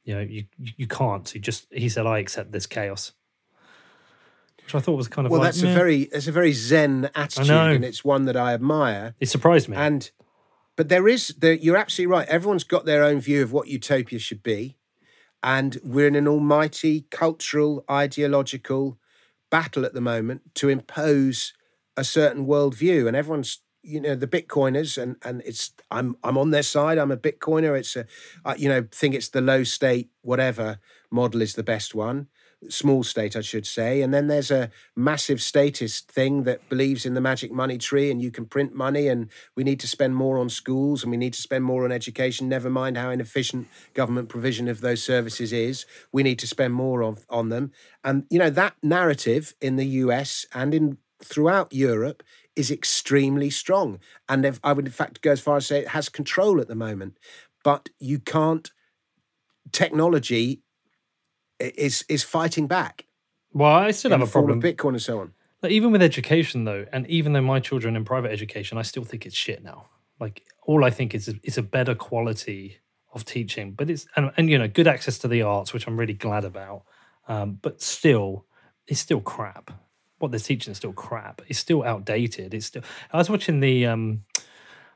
[0.05, 1.29] You know, you you, you can't.
[1.29, 3.13] He just he said, I accept this chaos.
[4.65, 5.71] Which I thought was kind of Well, like, that's meh.
[5.71, 9.15] a very it's a very zen attitude, and it's one that I admire.
[9.19, 9.77] it surprised me.
[9.77, 10.11] And
[10.77, 12.29] but there is there, you're absolutely right.
[12.29, 14.77] Everyone's got their own view of what utopia should be,
[15.43, 18.99] and we're in an almighty cultural ideological
[19.51, 21.53] battle at the moment to impose
[21.97, 26.51] a certain worldview, and everyone's you know the bitcoiners and and it's i'm i'm on
[26.51, 26.99] their side.
[26.99, 27.79] I'm a bitcoiner.
[27.79, 28.07] It's a
[28.45, 30.79] I, you know think it's the low state whatever
[31.11, 32.29] model is the best one
[32.69, 34.03] small state i should say.
[34.03, 38.21] And then there's a massive statist thing that believes in the magic money tree and
[38.21, 41.35] you can print money and we need to spend more on schools and we need
[41.35, 42.49] to spend more on education.
[42.49, 45.87] Never mind how inefficient government provision of those services is.
[46.13, 47.73] We need to spend more on, on them.
[48.03, 52.23] And you know that narrative in the us and in throughout europe
[52.57, 54.01] is extremely strong.
[54.29, 56.69] And if, i would in fact go as far as say it has control at
[56.69, 57.19] the moment.
[57.63, 58.71] But you can't
[59.73, 60.63] technology
[61.61, 63.05] is is fighting back
[63.53, 64.61] well, I still have a problem.
[64.61, 65.33] with bitcoin and so on
[65.63, 69.05] Like, even with education though, and even though my children in private education, I still
[69.05, 69.87] think it's shit now.
[70.21, 72.79] Like all I think is it's a better quality
[73.15, 75.99] of teaching, but it's and, and you know good access to the arts, which I'm
[75.99, 76.83] really glad about.
[77.27, 78.47] Um, but still,
[78.87, 79.71] it's still crap.
[80.19, 81.43] What they're teaching is still crap.
[81.49, 82.53] It's still outdated.
[82.55, 82.83] It's still.
[83.13, 84.25] I was watching the um,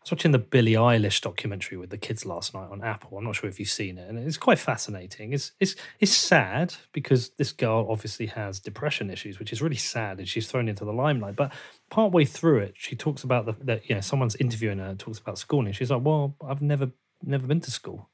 [0.03, 3.17] I was watching the Billie Eilish documentary with the kids last night on Apple.
[3.17, 5.33] I'm not sure if you've seen it, and it's quite fascinating.
[5.33, 10.19] It's it's it's sad because this girl obviously has depression issues, which is really sad,
[10.19, 11.37] and she's thrown into the limelight.
[11.37, 11.53] But
[11.89, 15.39] partway through it, she talks about the that you know someone's interviewing her, talks about
[15.39, 16.91] school, and she's like, "Well, I've never
[17.23, 18.11] never been to school.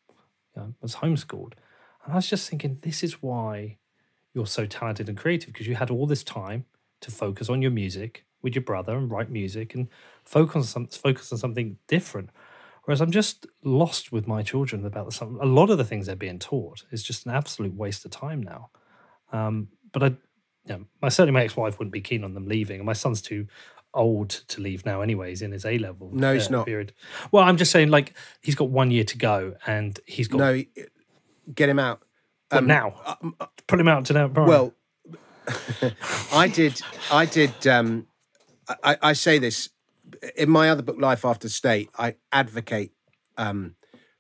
[0.55, 1.55] You know, I was homeschooled."
[2.05, 3.78] And I was just thinking, this is why
[4.35, 6.66] you're so talented and creative because you had all this time
[7.01, 9.89] to focus on your music with your brother and write music and
[10.24, 12.31] focus on some, focus on something different.
[12.85, 16.06] Whereas I'm just lost with my children about the, some, a lot of the things
[16.06, 18.70] they're being taught is just an absolute waste of time now.
[19.32, 20.16] Um, but I, you
[20.69, 23.47] know, my certainly my ex-wife wouldn't be keen on them leaving, and my son's too
[23.93, 25.02] old to leave now.
[25.02, 26.65] Anyways, in his A level, No, he's not.
[26.66, 26.93] period.
[27.32, 30.62] Well, I'm just saying, like he's got one year to go, and he's got no
[31.55, 32.02] get him out
[32.51, 33.19] what now.
[33.66, 34.24] Put him out to now.
[34.27, 34.74] um, well
[36.32, 38.06] i did i did um
[38.85, 39.70] I, I say this
[40.36, 42.93] in my other book life after state i advocate
[43.36, 43.74] um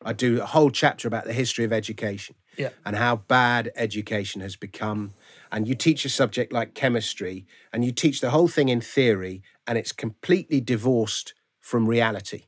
[0.04, 2.70] i do a whole chapter about the history of education Yeah.
[2.84, 5.14] and how bad education has become.
[5.52, 9.42] And you teach a subject like chemistry and you teach the whole thing in theory
[9.66, 12.42] and it's completely divorced from reality.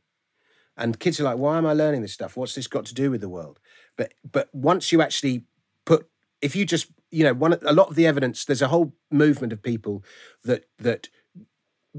[0.77, 2.36] And kids are like why am i learning this stuff?
[2.36, 3.59] What's this got to do with the world?
[3.97, 5.44] But but once you actually
[5.85, 6.09] put
[6.43, 9.52] if you just you know one a lot of the evidence there's a whole movement
[9.52, 10.02] of people
[10.44, 11.09] that that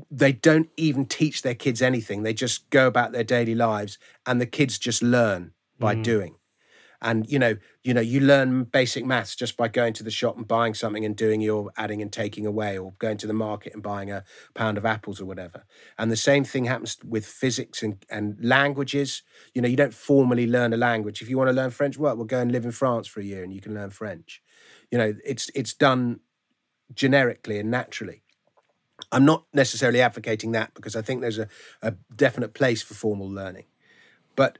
[0.09, 2.23] they don't even teach their kids anything.
[2.23, 6.03] They just go about their daily lives and the kids just learn by mm.
[6.03, 6.35] doing.
[7.03, 10.37] And you know you know you learn basic maths just by going to the shop
[10.37, 13.73] and buying something and doing your adding and taking away or going to the market
[13.73, 14.23] and buying a
[14.53, 15.65] pound of apples or whatever.
[15.97, 19.23] And the same thing happens with physics and, and languages.
[19.55, 21.23] You know you don't formally learn a language.
[21.23, 23.25] If you want to learn french well we'll go and live in france for a
[23.25, 24.39] year and you can learn french.
[24.91, 26.19] You know it's it's done
[26.93, 28.20] generically and naturally
[29.11, 31.47] i'm not necessarily advocating that because i think there's a,
[31.81, 33.65] a definite place for formal learning.
[34.35, 34.59] But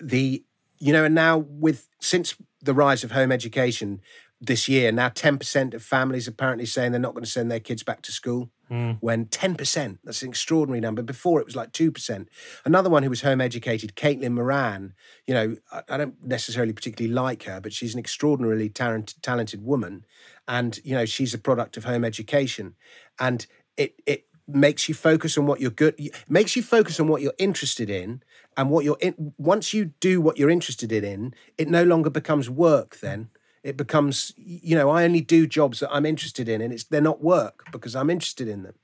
[0.00, 0.44] the
[0.78, 4.00] you know and now with since the rise of home education
[4.40, 7.84] this year now 10% of families apparently saying they're not going to send their kids
[7.84, 8.92] back to school hmm.
[8.98, 11.00] when 10% that's an extraordinary number.
[11.00, 12.26] Before it was like 2%
[12.64, 14.94] another one who was home educated caitlin moran
[15.26, 19.64] you know I, I don't necessarily particularly like her but she's an extraordinarily talent, talented
[19.64, 20.04] woman.
[20.48, 22.74] And you know she's a product of home education.
[23.20, 23.46] And
[23.76, 27.32] it it makes you focus on what you're good makes you focus on what you're
[27.38, 28.22] interested in
[28.56, 32.50] and what you're in once you do what you're interested in it no longer becomes
[32.50, 33.30] work then.
[33.62, 37.00] It becomes you know i only do jobs that i'm interested in and it's they're
[37.00, 38.74] not work because i'm interested in them.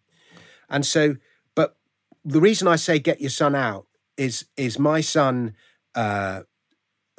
[0.70, 1.16] And so
[1.56, 1.76] but
[2.24, 3.86] the reason i say get your son out
[4.16, 5.54] is is my son
[5.96, 6.42] uh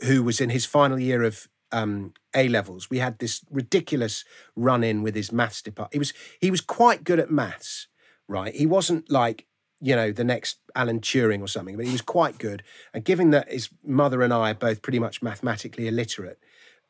[0.05, 2.89] who was in his final year of um, A levels.
[2.89, 4.25] We had this ridiculous
[4.55, 5.93] run in with his maths department.
[5.93, 7.87] He was he was quite good at maths,
[8.27, 8.53] right?
[8.53, 9.45] He wasn't like
[9.81, 12.63] you know the next Alan Turing or something, but he was quite good.
[12.93, 16.39] And given that his mother and I are both pretty much mathematically illiterate,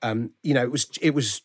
[0.02, 1.42] um, you know, it was it was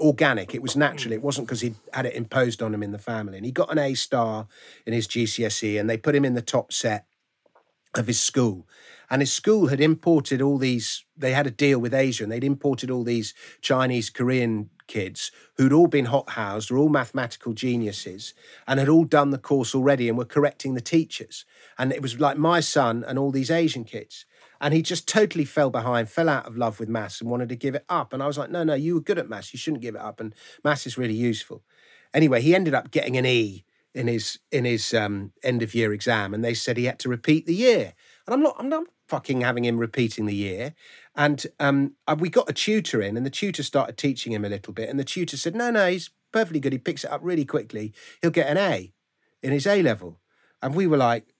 [0.00, 0.54] organic.
[0.54, 1.12] It was natural.
[1.12, 3.36] It wasn't because he had it imposed on him in the family.
[3.36, 4.46] And he got an A star
[4.86, 7.06] in his GCSE, and they put him in the top set
[7.94, 8.66] of his school.
[9.10, 12.44] And his school had imported all these, they had a deal with Asia and they'd
[12.44, 13.32] imported all these
[13.62, 18.34] Chinese, Korean kids who'd all been hot housed, were all mathematical geniuses,
[18.66, 21.44] and had all done the course already and were correcting the teachers.
[21.78, 24.26] And it was like my son and all these Asian kids.
[24.60, 27.56] And he just totally fell behind, fell out of love with maths and wanted to
[27.56, 28.12] give it up.
[28.12, 29.54] And I was like, no, no, you were good at maths.
[29.54, 30.20] You shouldn't give it up.
[30.20, 30.34] And
[30.64, 31.62] maths is really useful.
[32.12, 35.92] Anyway, he ended up getting an E in his in his um, end of year
[35.92, 37.94] exam, and they said he had to repeat the year.
[38.26, 40.74] And I'm not I'm not fucking having him repeating the year.
[41.16, 44.48] And um, uh, we got a tutor in, and the tutor started teaching him a
[44.48, 44.88] little bit.
[44.88, 46.72] And the tutor said, no, no, he's perfectly good.
[46.72, 47.92] He picks it up really quickly.
[48.20, 48.92] He'll get an A
[49.42, 50.20] in his A level.
[50.62, 51.32] And we were like,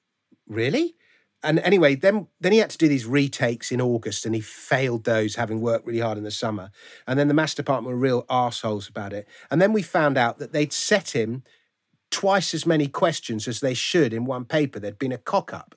[0.47, 0.95] really?
[1.43, 5.05] and anyway, then then he had to do these retakes in August, and he failed
[5.05, 6.71] those, having worked really hard in the summer.
[7.07, 9.29] And then the maths department were real assholes about it.
[9.51, 11.45] And then we found out that they'd set him
[12.11, 14.79] twice as many questions as they should in one paper.
[14.79, 15.75] There'd been a cock up,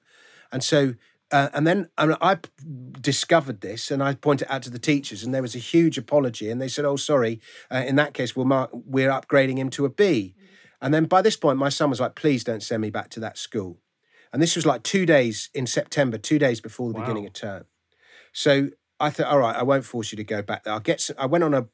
[0.51, 0.95] and so.
[1.33, 2.39] Uh, and then and I
[2.99, 6.51] discovered this, and I pointed out to the teachers, and there was a huge apology,
[6.51, 7.39] and they said, "Oh, sorry.
[7.71, 10.35] Uh, in that case, we'll mark, we're upgrading him to a B.
[10.81, 13.21] And then by this point, my son was like, "Please don't send me back to
[13.21, 13.79] that school."
[14.33, 17.05] And this was like two days in September, two days before the wow.
[17.05, 17.63] beginning of term.
[18.33, 20.73] So I thought, all right, I won't force you to go back there.
[20.73, 21.01] I'll get.
[21.01, 21.67] Some, I went on a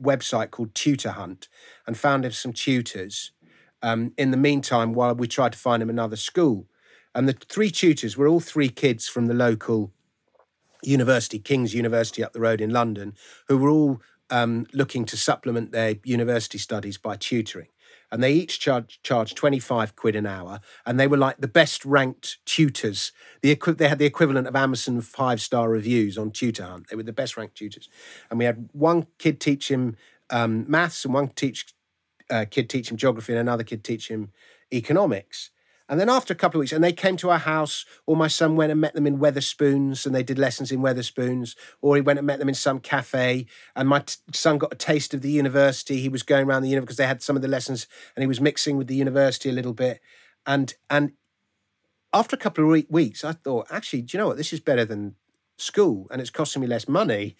[0.00, 1.48] website called Tutor Hunt
[1.86, 3.32] and found some tutors.
[3.82, 6.66] Um, in the meantime, while we tried to find him another school,
[7.14, 9.92] and the three tutors were all three kids from the local
[10.82, 13.14] university, King's University up the road in London,
[13.48, 14.00] who were all
[14.30, 17.68] um, looking to supplement their university studies by tutoring.
[18.12, 21.84] And they each charged charged 25 quid an hour and they were like the best
[21.84, 23.12] ranked tutors.
[23.42, 26.88] The they had the equivalent of amazon five star reviews on tutor hunt.
[26.88, 27.88] They were the best ranked tutors.
[28.28, 29.96] And we had one kid teach him
[30.28, 31.72] um, maths and one teach
[32.30, 34.32] uh, kid teach him geography and another kid teach him
[34.72, 35.50] economics
[35.90, 38.28] and then after a couple of weeks, and they came to our house, or my
[38.28, 42.00] son went and met them in Wetherspoons and they did lessons in Wetherspoons, or he
[42.00, 43.46] went and met them in some cafe.
[43.74, 46.00] And my t- son got a taste of the university.
[46.00, 48.28] He was going around the university because they had some of the lessons and he
[48.28, 50.00] was mixing with the university a little bit.
[50.46, 51.14] And and
[52.12, 54.36] after a couple of re- weeks, I thought, actually, do you know what?
[54.36, 55.16] This is better than
[55.60, 57.36] school and it's costing me less money.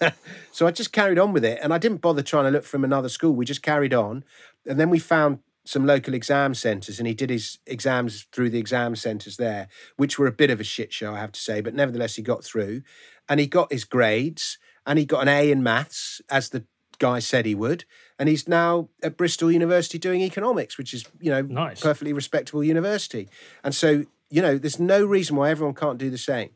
[0.52, 2.76] so I just carried on with it and I didn't bother trying to look for
[2.76, 3.32] him another school.
[3.32, 4.24] We just carried on.
[4.66, 8.58] And then we found some local exam centres and he did his exams through the
[8.58, 11.60] exam centres there, which were a bit of a shit show, I have to say.
[11.60, 12.82] But nevertheless, he got through
[13.28, 16.64] and he got his grades and he got an A in maths, as the
[16.98, 17.84] guy said he would.
[18.18, 21.80] And he's now at Bristol University doing economics, which is, you know, nice.
[21.80, 23.28] perfectly respectable university.
[23.62, 26.50] And so, you know, there's no reason why everyone can't do the same.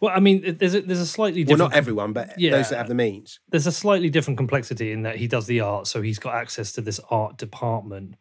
[0.00, 1.60] Well, I mean, there's a, there's a slightly different.
[1.60, 3.40] Well, not everyone, but yeah, those that have the means.
[3.48, 6.72] There's a slightly different complexity in that he does the art, so he's got access
[6.72, 8.16] to this art department,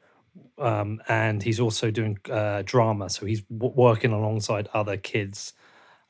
[0.58, 5.54] um, and he's also doing uh, drama, so he's w- working alongside other kids.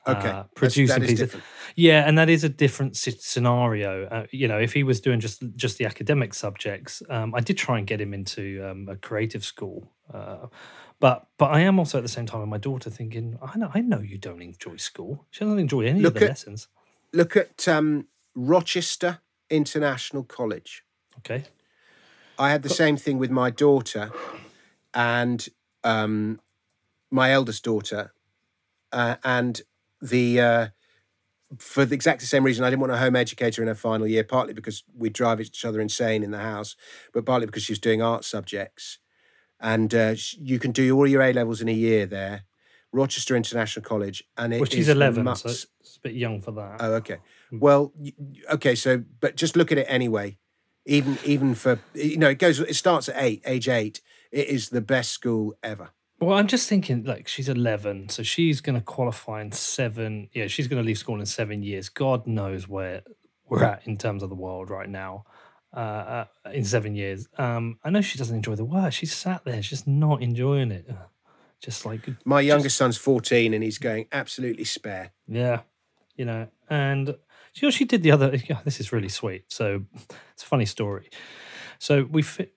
[0.06, 1.34] Okay, uh, producing pieces.
[1.76, 4.04] Yeah, and that is a different scenario.
[4.04, 7.56] Uh, you know, if he was doing just just the academic subjects, um, I did
[7.56, 10.48] try and get him into um, a creative school, uh,
[11.04, 13.70] but but I am also at the same time with my daughter thinking, I know
[13.74, 15.26] I know you don't enjoy school.
[15.30, 16.68] She doesn't enjoy any look of the at, lessons.
[17.12, 19.18] Look at um, Rochester
[19.50, 20.82] International College.
[21.18, 21.44] Okay.
[22.38, 24.12] I had the same thing with my daughter
[24.94, 25.46] and
[25.84, 26.40] um,
[27.10, 28.14] my eldest daughter,
[28.90, 29.60] uh, and
[30.00, 30.66] the uh,
[31.58, 34.24] for the exact same reason I didn't want a home educator in her final year,
[34.24, 36.76] partly because we drive each other insane in the house,
[37.12, 39.00] but partly because she was doing art subjects,
[39.64, 42.44] and uh, you can do all your A levels in a year there.
[42.92, 45.66] Rochester International College, and it well, she's eleven, so it's
[45.96, 46.76] a bit young for that.
[46.78, 47.18] Oh, okay.
[47.50, 47.58] Hmm.
[47.58, 47.92] Well,
[48.52, 48.76] okay.
[48.76, 50.38] So, but just look at it anyway
[50.86, 54.00] even even for you know it goes it starts at eight age eight
[54.30, 58.60] it is the best school ever well i'm just thinking like she's 11 so she's
[58.60, 62.26] going to qualify in seven yeah she's going to leave school in seven years god
[62.26, 63.02] knows where
[63.48, 65.24] we're at in terms of the world right now
[65.74, 69.44] uh, uh, in seven years um i know she doesn't enjoy the work she's sat
[69.44, 70.88] there she's not enjoying it
[71.60, 75.60] just like my youngest just, son's 14 and he's going absolutely spare yeah
[76.16, 77.14] you know and
[77.54, 78.36] you know, she did the other.
[78.48, 79.44] Yeah, this is really sweet.
[79.48, 79.84] So
[80.32, 81.10] it's a funny story.
[81.78, 82.50] So we fi-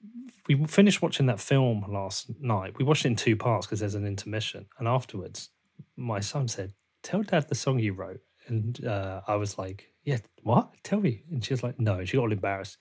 [0.47, 2.77] we finished watching that film last night.
[2.77, 5.49] We watched it in two parts because there's an intermission, and afterwards,
[5.95, 6.73] my son said,
[7.03, 10.71] "Tell Dad the song you wrote," and uh, I was like, "Yeah, what?
[10.83, 12.77] Tell me." And she was like, "No," she got all embarrassed.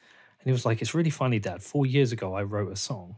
[0.47, 1.63] He was like, "It's really funny, Dad.
[1.63, 3.17] Four years ago, I wrote a song,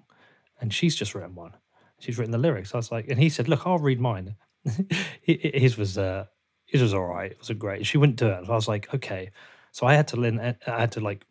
[0.61, 1.53] and she's just written one.
[2.01, 4.37] She's written the lyrics." I was like, and he said, "Look, I'll read mine."
[5.23, 6.27] His was uh,
[6.69, 7.33] it was all right.
[7.33, 7.87] It wasn't great.
[7.87, 8.45] She wouldn't do it.
[8.49, 9.31] I was like, okay.
[9.73, 10.57] So I had to.
[10.67, 11.25] I had to like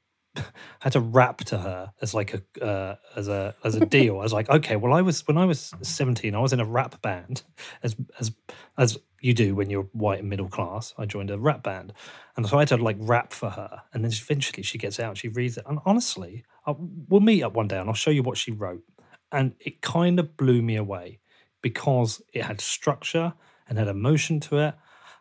[0.80, 4.20] had to rap to her as like a uh, as a as a deal.
[4.20, 6.66] I was like, okay, well, I was when I was seventeen, I was in a
[6.66, 7.44] rap band,
[7.84, 8.32] as as
[8.78, 10.94] as you do when you're white and middle class.
[10.98, 11.94] I joined a rap band,
[12.36, 13.82] and so I had to like rap for her.
[13.94, 17.54] And then eventually she gets out, she reads it, and honestly, I, we'll meet up
[17.54, 18.84] one day, and I'll show you what she wrote.
[19.32, 21.20] And it kind of blew me away
[21.62, 23.34] because it had structure
[23.68, 24.76] and had emotion to it.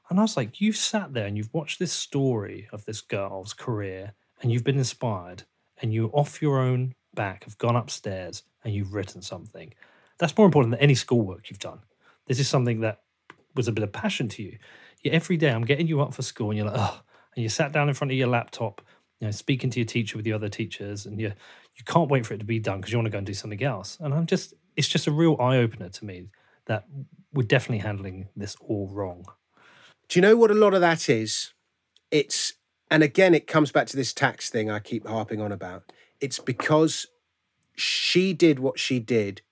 [0.08, 3.52] And I was like, you've sat there and you've watched this story of this girl's
[3.52, 5.44] career and you've been inspired
[5.80, 9.72] and you off your own back have gone upstairs and you've written something.
[10.18, 11.80] That's more important than any schoolwork you've done.
[12.26, 13.02] This is something that
[13.54, 14.58] was a bit of passion to you.
[15.04, 17.00] Every day I'm getting you up for school and you're like, oh,
[17.34, 18.82] and you sat down in front of your laptop,
[19.20, 21.32] you know, speaking to your teacher with the other teachers, and you
[21.76, 23.34] you can't wait for it to be done because you want to go and do
[23.34, 23.98] something else.
[24.00, 26.28] And I'm just, it's just a real eye opener to me
[26.66, 26.86] that
[27.32, 29.26] we're definitely handling this all wrong.
[30.08, 31.52] Do you know what a lot of that is?
[32.10, 32.54] It's,
[32.90, 35.92] and again, it comes back to this tax thing I keep harping on about.
[36.20, 37.06] It's because
[37.76, 39.42] she did what she did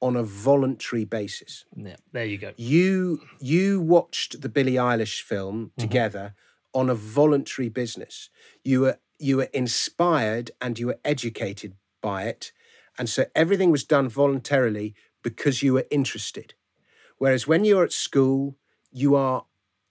[0.00, 1.64] on a voluntary basis.
[1.76, 2.52] Yeah, there you go.
[2.56, 5.80] You you watched the Billie Eilish film mm-hmm.
[5.80, 6.34] together
[6.72, 8.30] on a voluntary business.
[8.62, 12.52] You were you were inspired and you were educated by it.
[12.98, 16.54] And so everything was done voluntarily because you were interested.
[17.18, 18.56] Whereas when you're at school,
[18.92, 19.44] you are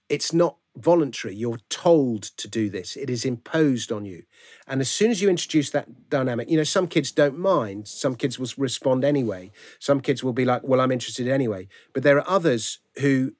[0.08, 1.34] it's not voluntary.
[1.34, 2.96] You're told to do this.
[2.96, 4.22] It is imposed on you.
[4.66, 7.88] And as soon as you introduce that dynamic, you know, some kids don't mind.
[7.88, 9.50] Some kids will respond anyway.
[9.78, 11.68] Some kids will be like, well, I'm interested anyway.
[11.92, 13.32] But there are others who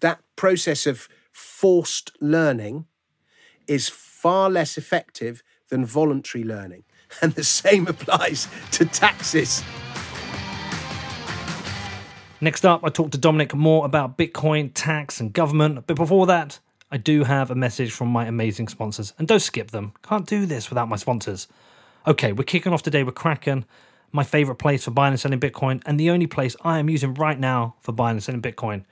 [0.00, 2.86] that process of forced learning
[3.66, 6.84] is far less effective than voluntary learning.
[7.22, 9.62] And the same applies to taxes.
[12.40, 15.86] Next up, I talked to Dominic more about Bitcoin, tax, and government.
[15.86, 16.58] But before that,
[16.90, 19.12] I do have a message from my amazing sponsors.
[19.18, 19.92] And don't skip them.
[20.02, 21.48] Can't do this without my sponsors.
[22.06, 23.64] Okay, we're kicking off today with Kraken,
[24.12, 27.14] my favorite place for buying and selling Bitcoin, and the only place I am using
[27.14, 28.84] right now for buying and selling Bitcoin.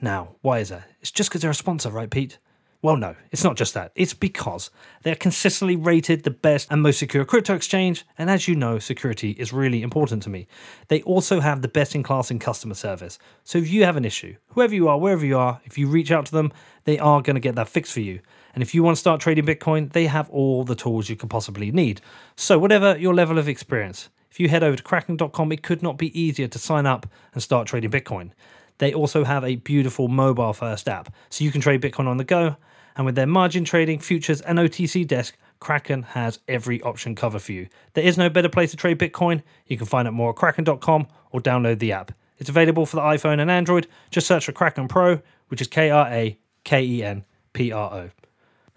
[0.00, 0.88] Now, why is that?
[1.00, 2.38] It's just because they're a sponsor, right, Pete?
[2.80, 3.90] Well, no, it's not just that.
[3.96, 4.70] It's because
[5.02, 9.32] they're consistently rated the best and most secure crypto exchange, and as you know, security
[9.32, 10.46] is really important to me.
[10.86, 13.18] They also have the best in class in customer service.
[13.42, 16.12] So if you have an issue, whoever you are, wherever you are, if you reach
[16.12, 16.52] out to them,
[16.84, 18.20] they are going to get that fixed for you.
[18.54, 21.30] And if you want to start trading Bitcoin, they have all the tools you could
[21.30, 22.00] possibly need.
[22.36, 25.98] So, whatever your level of experience, if you head over to kraken.com, it could not
[25.98, 28.30] be easier to sign up and start trading Bitcoin.
[28.78, 32.24] They also have a beautiful mobile first app, so you can trade Bitcoin on the
[32.24, 32.56] go.
[32.96, 37.52] And with their margin trading, futures, and OTC desk, Kraken has every option covered for
[37.52, 37.68] you.
[37.94, 39.42] There is no better place to trade Bitcoin.
[39.66, 42.12] You can find out more at kraken.com or download the app.
[42.38, 43.88] It's available for the iPhone and Android.
[44.10, 47.92] Just search for Kraken Pro, which is K R A K E N P R
[47.92, 48.10] O.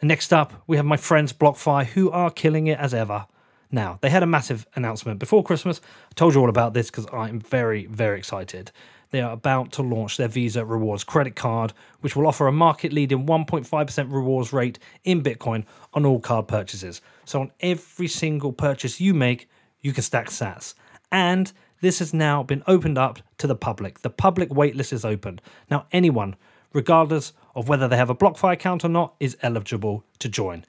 [0.01, 3.27] And next up, we have my friends BlockFi, who are killing it as ever.
[3.71, 5.79] Now, they had a massive announcement before Christmas.
[6.09, 8.71] I told you all about this because I'm very, very excited.
[9.11, 12.93] They are about to launch their Visa Rewards credit card, which will offer a market
[12.93, 17.01] leading 1.5% rewards rate in Bitcoin on all card purchases.
[17.25, 19.49] So, on every single purchase you make,
[19.81, 20.73] you can stack sats.
[21.11, 21.51] And
[21.81, 24.01] this has now been opened up to the public.
[24.01, 25.41] The public waitlist is open.
[25.69, 26.35] Now, anyone,
[26.73, 30.63] regardless of whether they have a BlockFi account or not, is eligible to join.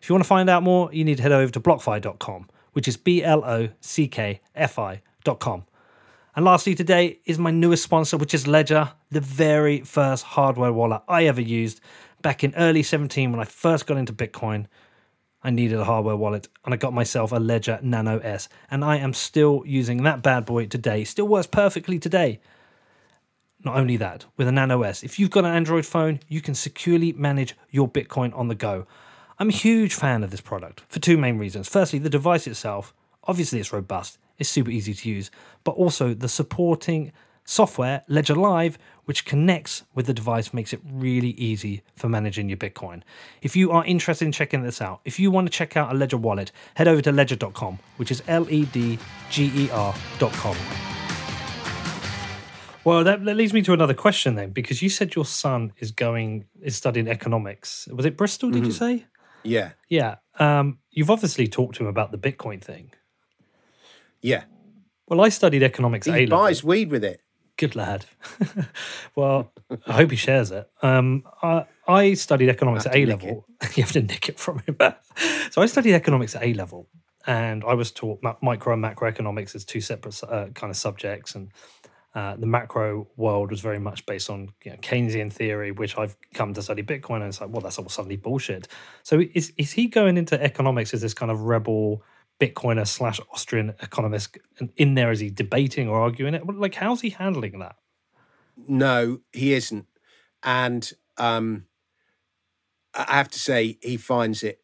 [0.00, 2.88] If you want to find out more, you need to head over to blockfi.com, which
[2.88, 5.64] is B L O C K F I.com.
[6.36, 11.00] And lastly, today is my newest sponsor, which is Ledger, the very first hardware wallet
[11.08, 11.80] I ever used
[12.20, 14.66] back in early 17 when I first got into Bitcoin.
[15.42, 18.50] I needed a hardware wallet and I got myself a Ledger Nano S.
[18.70, 21.04] And I am still using that bad boy today.
[21.04, 22.38] Still works perfectly today.
[23.64, 26.54] Not only that, with a Nano S, if you've got an Android phone, you can
[26.54, 28.86] securely manage your Bitcoin on the go.
[29.38, 31.66] I'm a huge fan of this product for two main reasons.
[31.66, 32.92] Firstly, the device itself,
[33.24, 35.30] obviously, it's robust, it's super easy to use,
[35.64, 37.12] but also the supporting
[37.46, 42.58] software, Ledger Live, which connects with the device, makes it really easy for managing your
[42.58, 43.02] Bitcoin.
[43.40, 45.96] If you are interested in checking this out, if you want to check out a
[45.96, 48.98] Ledger wallet, head over to ledger.com, which is L E D
[49.30, 50.56] G E R.com.
[52.84, 55.90] Well, that, that leads me to another question then, because you said your son is
[55.90, 57.88] going is studying economics.
[57.92, 58.50] Was it Bristol?
[58.50, 59.06] Did you say?
[59.42, 59.72] Yeah.
[59.88, 60.16] Yeah.
[60.38, 62.92] Um, you've obviously talked to him about the Bitcoin thing.
[64.22, 64.44] Yeah.
[65.08, 66.44] Well, I studied economics at A He level.
[66.44, 67.20] buys weed with it.
[67.56, 68.04] Good lad.
[69.14, 69.52] well,
[69.86, 70.68] I hope he shares it.
[70.82, 73.46] Um, I, I studied economics at A level.
[73.74, 74.76] you have to nick it from him.
[75.50, 76.88] so I studied economics at A level,
[77.26, 81.34] and I was taught micro and macroeconomics as two separate uh, kind of subjects.
[81.34, 81.50] And
[82.14, 86.16] uh, the macro world was very much based on you know, Keynesian theory, which I've
[86.34, 88.68] come to study Bitcoin, and it's like, well, that's all suddenly bullshit.
[89.02, 92.02] So is is he going into economics as this kind of rebel
[92.40, 94.38] Bitcoiner slash Austrian economist?
[94.76, 96.46] In there, is he debating or arguing it?
[96.46, 97.76] Like, how's he handling that?
[98.68, 99.86] No, he isn't,
[100.42, 101.66] and um,
[102.94, 104.60] I have to say he finds it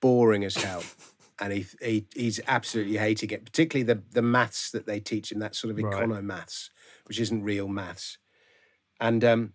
[0.00, 0.82] boring as hell.
[1.40, 5.38] and he, he he's absolutely hating it, particularly the the maths that they teach him,
[5.38, 5.92] that sort of Right.
[5.92, 6.70] econo maths,
[7.06, 8.18] which isn't real maths.
[9.00, 9.52] And um,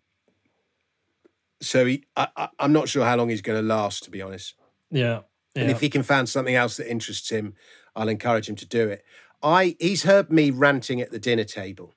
[1.61, 4.21] so he, I, I, I'm not sure how long he's going to last, to be
[4.21, 4.55] honest.
[4.89, 5.21] Yeah.
[5.55, 7.53] And if he can find something else that interests him,
[7.95, 9.03] I'll encourage him to do it.
[9.41, 11.93] I he's heard me ranting at the dinner table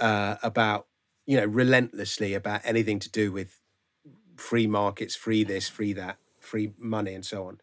[0.00, 0.86] uh, about
[1.26, 3.60] you know relentlessly about anything to do with
[4.36, 7.60] free markets, free this, free that, free money, and so on.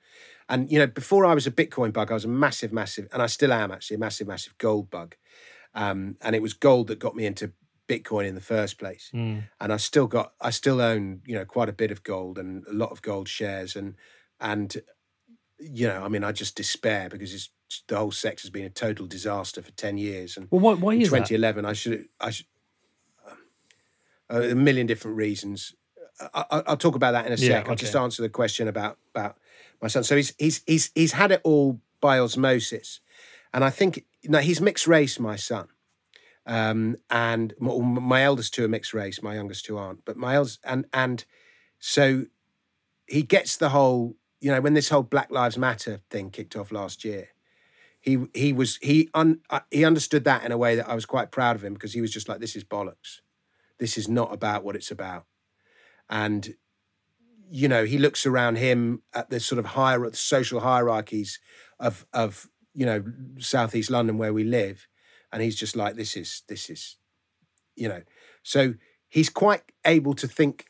[0.50, 3.22] And you know, before I was a Bitcoin bug, I was a massive, massive, and
[3.22, 5.16] I still am actually a massive, massive gold bug.
[5.76, 7.54] Um, and it was gold that got me into
[7.88, 9.44] Bitcoin in the first place Mm.
[9.60, 12.66] and I still got I still own you know quite a bit of gold and
[12.68, 13.96] a lot of gold shares and
[14.40, 14.82] and
[15.60, 17.50] you know I mean I just despair because it's
[17.88, 21.10] the whole sector's been a total disaster for ten years and Well, why, why is
[21.10, 21.28] that?
[21.28, 22.46] 2011 I should I should
[24.32, 25.74] uh, a million different reasons
[26.34, 28.68] I, I, I'll talk about that in a Yeah, sec I'll just answer the question
[28.68, 29.38] about about
[29.82, 33.00] my son so he's he's he's he's had it all by osmosis
[33.54, 35.68] and I think you know he's mixed race my son
[36.46, 39.22] um, and m- my eldest two are mixed race.
[39.22, 40.04] My youngest two aren't.
[40.04, 41.24] But my eldest and and
[41.80, 42.26] so
[43.08, 44.16] he gets the whole.
[44.44, 47.30] You know, when this whole Black Lives Matter thing kicked off last year,
[48.02, 51.06] he he was he un, uh, he understood that in a way that I was
[51.06, 53.22] quite proud of him because he was just like, this is bollocks.
[53.80, 55.24] This is not about what it's about.
[56.10, 56.56] And
[57.50, 61.40] you know, he looks around him at the sort of higher social hierarchies
[61.80, 63.02] of of you know
[63.40, 64.90] southeast London where we live,
[65.32, 66.98] and he's just like, this is this is,
[67.78, 68.02] you know,
[68.44, 68.74] so
[69.08, 70.66] he's quite able to think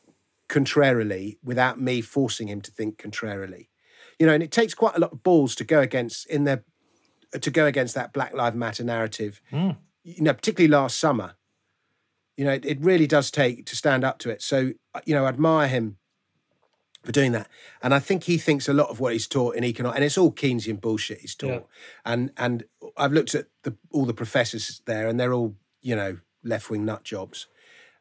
[0.54, 3.68] contrarily without me forcing him to think contrarily,
[4.20, 6.62] you know, and it takes quite a lot of balls to go against in their
[7.40, 9.76] to go against that Black Lives Matter narrative, Mm.
[10.04, 11.34] you know, particularly last summer.
[12.36, 14.42] You know, it, it really does take to stand up to it.
[14.42, 15.96] So, uh, you know, I admire him
[17.04, 17.48] for doing that.
[17.82, 20.18] And I think he thinks a lot of what he's taught in economics, and it's
[20.18, 21.50] all Keynesian bullshit he's taught.
[21.50, 22.12] Yeah.
[22.12, 22.64] And and
[22.96, 26.84] I've looked at the, all the professors there, and they're all you know left wing
[26.84, 27.48] nut jobs.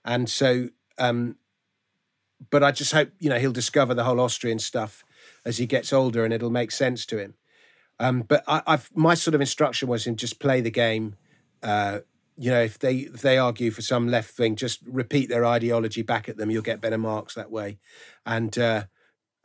[0.05, 0.69] And so,
[0.99, 1.37] um,
[2.49, 5.03] but I just hope you know he'll discover the whole Austrian stuff
[5.45, 7.35] as he gets older, and it'll make sense to him.
[7.99, 11.15] Um, but I, I've my sort of instruction was him just play the game.
[11.61, 11.99] Uh,
[12.37, 16.01] you know, if they if they argue for some left thing, just repeat their ideology
[16.01, 16.49] back at them.
[16.49, 17.77] You'll get better marks that way,
[18.25, 18.85] and uh,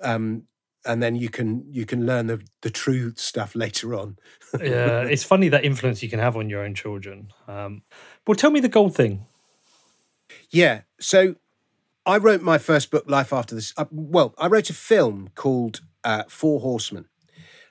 [0.02, 0.44] um,
[0.84, 4.18] and then you can you can learn the the true stuff later on.
[4.60, 7.30] yeah, it's funny that influence you can have on your own children.
[7.46, 7.82] Um,
[8.26, 9.26] well, tell me the gold thing.
[10.50, 10.82] Yeah.
[11.00, 11.36] So
[12.08, 13.74] I wrote my first book, Life After This.
[13.76, 17.04] Uh, well, I wrote a film called uh, Four Horsemen,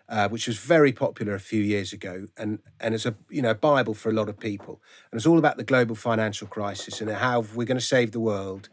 [0.08, 3.56] uh, which was very popular a few years ago, and and it's a you know
[3.56, 4.80] bible for a lot of people.
[5.12, 8.20] And it's all about the global financial crisis and how we're going to save the
[8.20, 8.70] world.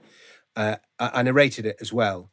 [0.55, 2.31] Uh, I, I narrated it as well,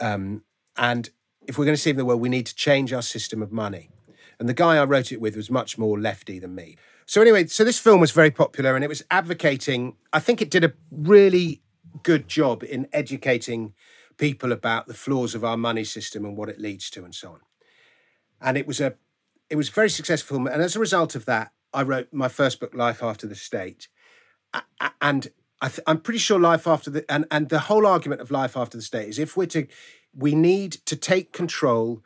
[0.00, 0.44] um,
[0.74, 1.10] and
[1.46, 3.90] if we're going to save the world, we need to change our system of money.
[4.38, 6.78] And the guy I wrote it with was much more lefty than me.
[7.04, 10.48] So anyway, so this film was very popular and it was advocating, I think it
[10.48, 11.60] did a really
[12.02, 13.74] good job in educating
[14.16, 17.30] people about the flaws of our money system and what it leads to and so
[17.30, 17.40] on.
[18.40, 18.94] And it was a
[19.48, 20.36] it was very successful.
[20.36, 23.88] And as a result of that, I wrote my first book, Life After the State.
[25.00, 25.28] And
[25.60, 28.76] I I'm pretty sure life after the and, and the whole argument of life after
[28.76, 29.66] the state is if we're to
[30.14, 32.02] we need to take control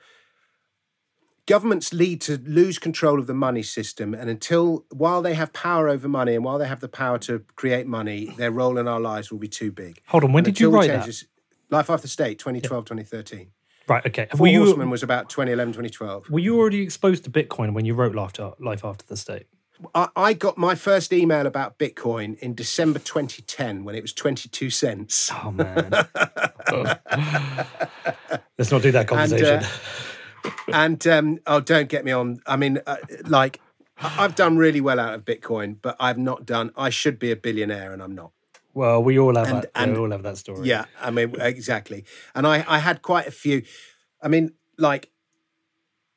[1.47, 5.89] governments lead to lose control of the money system and until while they have power
[5.89, 9.01] over money and while they have the power to create money their role in our
[9.01, 11.27] lives will be too big Hold on, when And did you write change that?
[11.71, 13.51] life after state 2012 2013
[13.87, 14.29] Right, okay.
[14.31, 17.85] four Were you, horsemen was about 2011 2012 were you already exposed to Bitcoin when
[17.85, 19.47] you wrote Life After, Life After the State?
[19.95, 24.71] I, I got my first email about bitcoin in december 2010 when it was 22
[24.71, 25.91] cents Oh, man.
[28.59, 29.47] Let's not do that uh, conversation.
[29.59, 29.67] and
[30.73, 32.41] um, oh, don't get me on.
[32.47, 33.61] I mean, uh, like
[33.99, 36.73] I've done really well out of Bitcoin, but I've not done.
[36.77, 38.33] I should be a billionaire, and I'm not.
[38.75, 39.71] well, we all have and- that.
[39.75, 40.67] and- we all have that story.
[40.69, 42.05] Yeah, I mean, exactly.
[42.35, 43.63] And I, I had quite a few.
[44.23, 45.11] I mean, like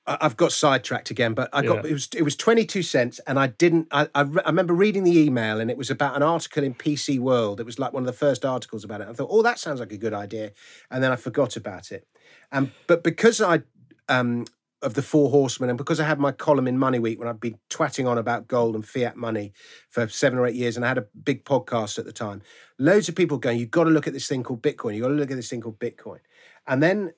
[0.10, 1.90] I've got sidetracked again, but I got Yeah.
[1.90, 3.90] it was it was twenty two cents, and I didn't.
[3.92, 6.74] I, I re- I remember reading the email, and it was about an article in
[6.74, 7.60] PC World.
[7.60, 9.08] It was like one of the first articles about it.
[9.10, 10.52] I thought, oh, that sounds like a good idea,
[10.90, 12.08] and then I forgot about it.
[12.54, 13.64] And but because I
[14.10, 14.46] um
[14.84, 17.58] of the four horsemen, and because I had my column in MoneyWeek when I'd been
[17.70, 19.52] twatting on about gold and fiat money
[19.90, 22.44] for seven or eight years, and I had a big podcast at the time,
[22.78, 24.94] loads of people going, "You've got to look at this thing called Bitcoin.
[24.94, 26.20] You've got to look at this thing called Bitcoin,"
[26.68, 27.14] and then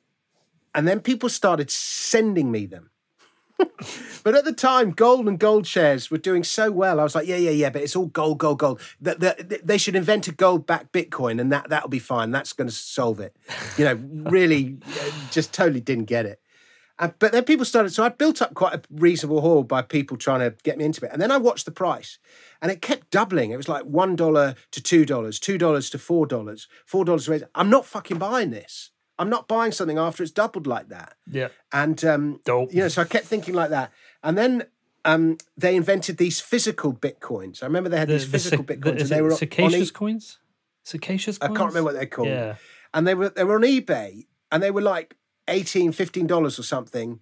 [0.73, 2.91] and then people started sending me them.
[4.23, 6.99] but at the time, gold and gold shares were doing so well.
[6.99, 8.79] I was like, yeah, yeah, yeah, but it's all gold, gold, gold.
[9.01, 12.31] That the, they should invent a gold-backed Bitcoin, and that that'll be fine.
[12.31, 13.35] That's going to solve it.
[13.77, 16.39] You know, really, uh, just totally didn't get it.
[16.99, 20.17] Uh, but then people started, so I built up quite a reasonable haul by people
[20.17, 21.11] trying to get me into it.
[21.13, 22.19] And then I watched the price,
[22.61, 23.51] and it kept doubling.
[23.51, 27.25] It was like one dollar to two dollars, two dollars to four dollars, four dollars.
[27.25, 27.49] to.
[27.55, 28.91] I'm not fucking buying this.
[29.17, 31.15] I'm not buying something after it's doubled like that.
[31.29, 31.49] Yeah.
[31.73, 32.73] And um, Dope.
[32.73, 33.91] you know, so I kept thinking like that.
[34.23, 34.63] And then
[35.05, 37.61] um, they invented these physical bitcoins.
[37.61, 40.39] I remember they had these physical cic- bitcoins, and they were on Cicacious e- coins.
[40.83, 42.29] Cicacious I can't remember what they're called.
[42.29, 42.55] Yeah.
[42.93, 45.15] And they were they were on eBay, and they were like
[45.49, 47.19] 18 15 dollars or something.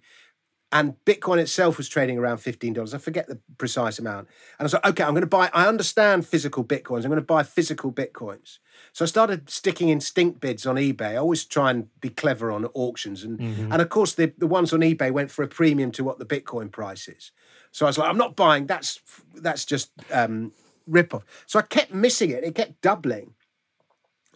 [0.70, 2.92] And Bitcoin itself was trading around fifteen dollars.
[2.92, 4.28] I forget the precise amount.
[4.58, 5.48] And I was like, okay, I'm going to buy.
[5.54, 7.04] I understand physical bitcoins.
[7.04, 8.58] I'm going to buy physical bitcoins.
[8.92, 11.12] So I started sticking in stink bids on eBay.
[11.12, 13.72] I always try and be clever on auctions, and Mm-hmm.
[13.72, 16.26] and of course the the ones on eBay went for a premium to what the
[16.26, 17.32] Bitcoin price is.
[17.72, 18.66] So I was like, I'm not buying.
[18.66, 19.00] That's
[19.36, 20.52] that's just um,
[20.86, 21.24] rip off.
[21.46, 22.44] So I kept missing it.
[22.44, 23.32] It kept doubling.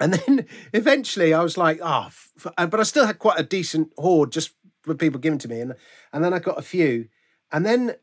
[0.01, 3.93] And then eventually I was like, oh, f- but I still had quite a decent
[3.99, 4.51] hoard just
[4.83, 5.61] for people giving to me.
[5.61, 5.75] And,
[6.13, 7.09] and then I got a few.
[7.53, 7.95] And then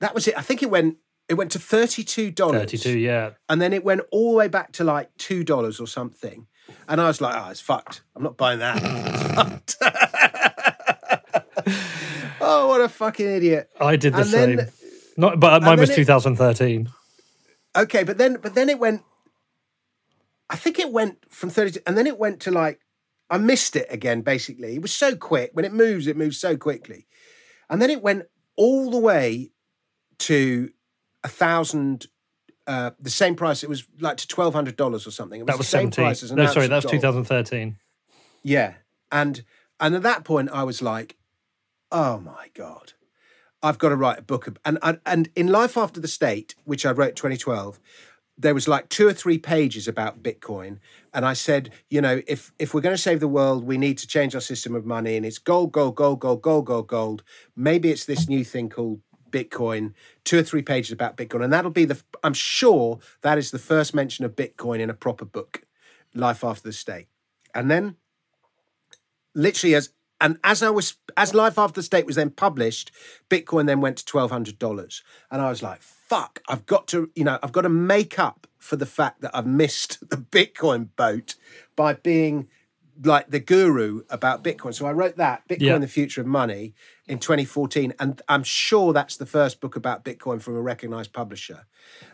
[0.00, 0.36] that was it.
[0.36, 0.96] I think it went
[1.28, 2.34] it went to $32.
[2.36, 2.98] Thirty-two.
[2.98, 3.30] Yeah.
[3.48, 6.46] And then it went all the way back to like $2 or something.
[6.88, 8.02] And I was like, oh, it's fucked.
[8.14, 9.74] I'm not buying that.
[12.46, 13.70] Oh, what a fucking idiot.
[13.80, 14.56] I did the And same.
[14.56, 14.68] then-
[15.16, 16.90] Not, but mine was it- 2013.
[17.76, 19.02] Okay, but then but then it went
[20.54, 22.78] I think it went from 32 and then it went to like
[23.28, 24.76] I missed it again basically.
[24.76, 25.50] It was so quick.
[25.52, 27.08] When it moves, it moves so quickly.
[27.68, 29.50] And then it went all the way
[30.18, 30.70] to
[31.24, 32.06] a thousand
[32.68, 33.64] uh, the same price.
[33.64, 35.40] It was like to twelve hundred dollars or something.
[35.40, 36.04] It was That was the same 17.
[36.04, 37.76] price No, sorry, that was 2013.
[38.44, 38.74] Yeah.
[39.10, 39.42] And
[39.80, 41.16] and at that point I was like,
[41.90, 42.92] oh my God.
[43.60, 44.46] I've got to write a book.
[44.64, 47.80] And and, and in Life After the State, which I wrote 2012,
[48.36, 50.78] there was like two or three pages about Bitcoin.
[51.12, 53.98] And I said, you know, if if we're going to save the world, we need
[53.98, 55.16] to change our system of money.
[55.16, 57.22] And it's gold, gold, gold, gold, gold, gold, gold.
[57.54, 59.00] Maybe it's this new thing called
[59.30, 59.94] Bitcoin,
[60.24, 61.44] two or three pages about Bitcoin.
[61.44, 64.94] And that'll be the, I'm sure that is the first mention of Bitcoin in a
[64.94, 65.62] proper book,
[66.14, 67.08] Life After the State.
[67.52, 67.96] And then
[69.34, 69.90] literally as
[70.20, 72.90] and as I was as Life After the State was then published,
[73.28, 76.40] Bitcoin then went to twelve hundred dollars, and I was like, "Fuck!
[76.48, 79.46] I've got to, you know, I've got to make up for the fact that I've
[79.46, 81.34] missed the Bitcoin boat
[81.76, 82.48] by being
[83.02, 85.78] like the guru about Bitcoin." So I wrote that Bitcoin: Yeah.
[85.78, 86.74] the Future of Money
[87.06, 91.66] in 2014, and I'm sure that's the first book about Bitcoin from a recognized publisher.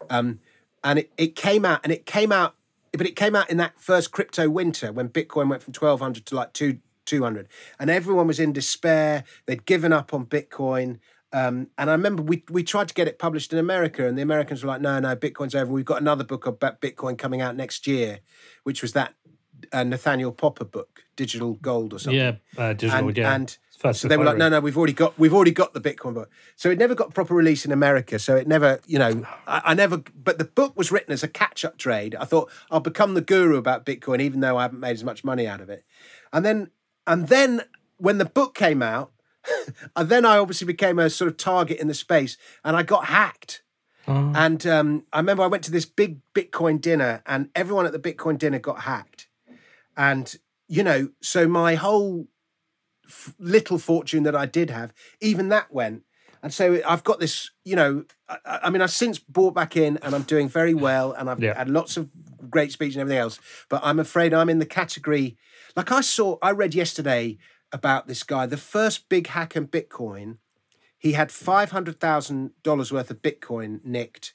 [0.09, 0.41] Um,
[0.83, 2.57] and it, it came out, and it came out,
[2.93, 6.35] but it came out in that first crypto winter when Bitcoin went from 1200 to
[6.35, 6.79] like two
[7.11, 9.25] 200, and everyone was in despair.
[9.47, 10.99] They'd given up on Bitcoin.
[11.33, 14.23] Um, and I remember we we tried to get it published in America, and the
[14.23, 15.73] Americans were like, "No, no, Bitcoin's over.
[15.73, 18.21] We've got another book about Bitcoin coming out next year,
[18.65, 19.15] which was that
[19.73, 23.09] uh, Nathaniel Popper book, Digital Gold or something." Yeah, uh, digital.
[23.09, 23.35] and, yeah.
[23.35, 23.59] and
[23.93, 26.31] so they were like, no, no, we've already got, we've already got the Bitcoin book.
[26.57, 28.19] So it never got proper release in America.
[28.19, 29.97] So it never, you know, I, I never.
[29.97, 32.15] But the book was written as a catch-up trade.
[32.15, 35.25] I thought I'll become the guru about Bitcoin, even though I haven't made as much
[35.25, 35.85] money out of it.
[36.33, 36.71] And then,
[37.11, 37.63] and then
[37.99, 39.13] when the book came out,
[39.97, 43.07] and then I obviously became a sort of target in the space, and I got
[43.07, 43.63] hacked.
[44.09, 44.33] Oh.
[44.35, 47.99] And um, I remember I went to this big Bitcoin dinner, and everyone at the
[47.99, 49.29] Bitcoin dinner got hacked.
[49.97, 50.35] And
[50.69, 52.29] you know, so my whole
[53.07, 56.05] f- little fortune that I did have, even that went.
[56.43, 59.99] And so I've got this, you know, I, I mean, I've since bought back in
[60.03, 61.55] and I'm doing very well and I've Yeah.
[61.55, 62.09] had lots of
[62.49, 63.39] great speech and everything else.
[63.69, 65.37] But I'm afraid I'm in the category,
[65.77, 67.39] like I saw, I read yesterday
[67.73, 70.39] about this guy, the first big hack in Bitcoin.
[70.99, 74.35] He had $500,000 worth of Bitcoin nicked.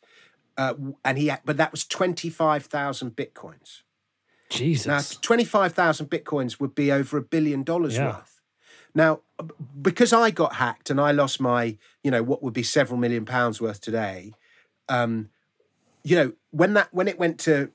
[0.57, 3.81] Uh, and he had, but that was 25,000 Bitcoins.
[4.49, 4.87] Jesus.
[4.87, 8.07] Now, 25,000 bitcoins would be over a billion dollars Yeah.
[8.07, 8.41] worth.
[8.93, 9.21] Now,
[9.81, 13.25] because I got hacked and I lost my, you know, what would be several million
[13.25, 14.33] pounds worth today,
[14.87, 15.29] um,
[16.03, 17.71] you know, when that when it went to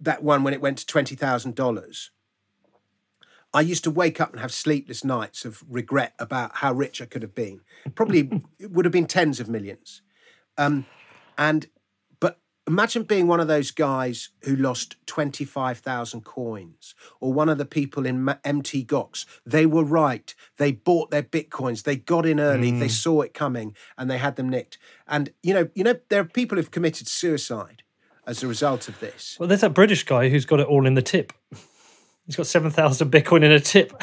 [0.00, 2.10] that one when it went to twenty thousand dollars,
[3.52, 7.06] I used to wake up and have sleepless nights of regret about how rich I
[7.06, 7.60] could have been.
[7.94, 10.02] Probably it would have been tens of millions.
[10.56, 10.86] Um,
[11.36, 11.66] and
[12.20, 17.64] but imagine being one of those guys who lost 25,000 coins or one of the
[17.64, 19.26] people in MT Gox.
[19.44, 20.32] They were right.
[20.58, 21.82] They bought their bitcoins.
[21.82, 22.70] They got in early.
[22.70, 24.78] They saw it coming and they had them nicked.
[25.08, 27.82] And you know, you know there are people who've committed suicide
[28.26, 29.36] as a result of this.
[29.40, 31.32] Well, there's that British guy who's got it all in the tip.
[32.30, 34.00] He's got 7,000 Bitcoin in a tip.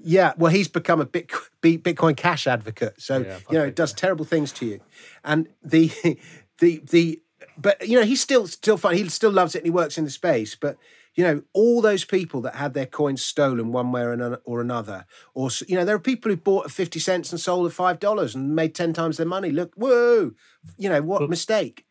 [0.00, 4.24] Yeah, well, he's become a Bitcoin Cash advocate, so Yeah, you know it, does terrible
[4.24, 4.80] things to you.
[5.24, 5.90] And the
[6.60, 7.20] the the
[7.58, 8.96] but you know he's still still fine.
[8.96, 10.54] He still loves it and he works in the space.
[10.54, 10.76] But
[11.16, 14.60] you know all those people that had their coins stolen one way or another, or
[14.60, 17.66] another, or s- you know there are people who bought at fifty cents and sold
[17.66, 19.50] at five dollars and made ten times their money.
[19.50, 20.30] Look, whoa,
[20.78, 21.86] you know what mistake.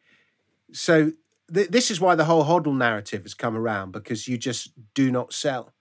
[0.72, 1.12] So
[1.54, 5.12] th- this is why the whole hodl narrative has come around because you just do
[5.12, 5.73] not sell.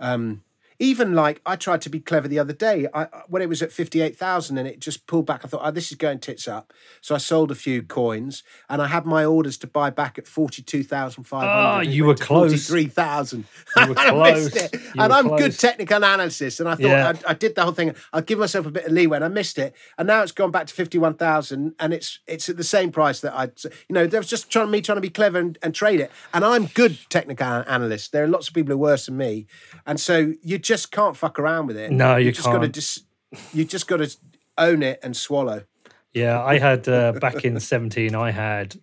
[0.00, 0.42] Um,
[0.80, 2.88] even like I tried to be clever the other day.
[2.92, 5.42] I when it was at fifty eight thousand and it just pulled back.
[5.44, 6.72] I thought, oh, this is going tits up.
[7.02, 10.26] So I sold a few coins and I had my orders to buy back at
[10.26, 11.60] forty two thousand five hundred.
[11.60, 12.50] Ah, you were close.
[12.50, 13.44] Forty three thousand.
[13.76, 14.54] You were close.
[14.72, 16.58] You and I'm good technical analysis.
[16.60, 17.12] And I thought Yeah.
[17.26, 17.94] I, I did the whole thing.
[18.14, 19.74] I'll give myself a bit of leeway, and I missed it.
[19.98, 22.90] And now it's gone back to fifty one thousand, and it's it's at the same
[22.90, 23.50] price that I.
[23.88, 26.10] You know, there was just trying me trying to be clever and, and trade it.
[26.32, 28.12] And I'm good technical analyst.
[28.12, 29.46] There are lots of people who are worse than me,
[29.86, 31.90] and so you just can't fuck around with it.
[31.90, 32.74] No, you just got to can't.
[32.74, 33.04] just
[33.52, 34.16] you just got to
[34.56, 35.64] own it and swallow.
[36.12, 38.76] Yeah, I had uh, back in 17, I had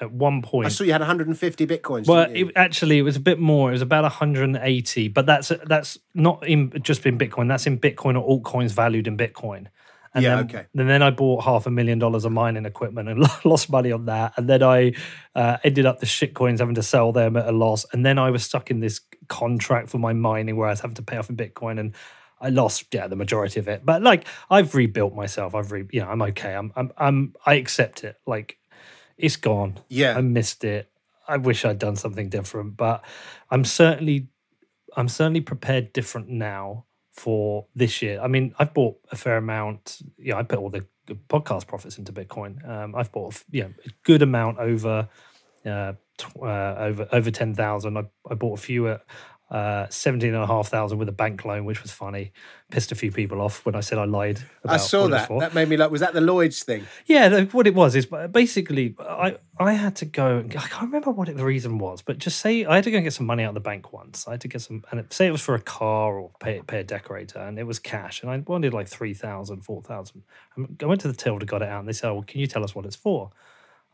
[0.00, 0.66] at one point.
[0.66, 2.06] I saw you had 150 bitcoins.
[2.06, 2.48] Well, you?
[2.48, 3.68] it, actually, it was a bit more.
[3.68, 7.48] It was about 180, but that's that's not in just in Bitcoin.
[7.48, 9.66] That's in Bitcoin or altcoins valued in Bitcoin.
[10.18, 10.66] And Yeah, then, okay.
[10.76, 14.06] And then I bought half a million dollars of mining equipment and lost money on
[14.06, 14.34] that.
[14.36, 14.92] And then I
[15.34, 17.86] uh, ended up the shit coins having to sell them at a loss.
[17.92, 20.96] And then I was stuck in this contract for my mining where I was having
[20.96, 21.94] to pay off in Bitcoin and.
[22.40, 25.56] I lost, yeah, the majority of it, but like I've rebuilt myself.
[25.56, 26.54] I've re, you know, I'm okay.
[26.54, 28.14] I'm, I'm, I'm, I accept it.
[28.28, 28.58] Like
[29.16, 29.80] it's gone.
[29.88, 30.16] Yeah.
[30.16, 30.88] I missed it.
[31.26, 33.04] I wish I'd done something different, but
[33.50, 34.28] I'm certainly
[34.96, 36.86] I'm certainly prepared different now
[37.18, 38.20] for this year.
[38.20, 40.00] I mean, I've bought a fair amount.
[40.18, 40.86] Yeah, I put all the
[41.28, 42.66] podcast profits into Bitcoin.
[42.68, 45.08] Um, I've bought you know a good amount over
[45.64, 47.98] uh, tw- uh, over over ten thousand.
[47.98, 49.02] I, I bought a few at
[49.50, 52.32] uh, seventeen and a half thousand with a bank loan, which was funny.
[52.70, 54.40] Pissed a few people off when I said I lied.
[54.62, 55.40] About I saw what it was that.
[55.40, 55.90] That made me like.
[55.90, 56.86] Was that the Lloyd's thing?
[57.06, 60.40] Yeah, what it was is basically I I had to go.
[60.46, 62.98] I can't remember what it, the reason was, but just say I had to go
[62.98, 64.28] and get some money out of the bank once.
[64.28, 66.60] I had to get some, and it, say it was for a car or pay
[66.66, 70.22] pay a decorator, and it was cash, and I wanted like 3,000, 4,000.
[70.82, 72.40] I went to the till to got it out, and they said, "Oh, well, can
[72.40, 73.30] you tell us what it's for?"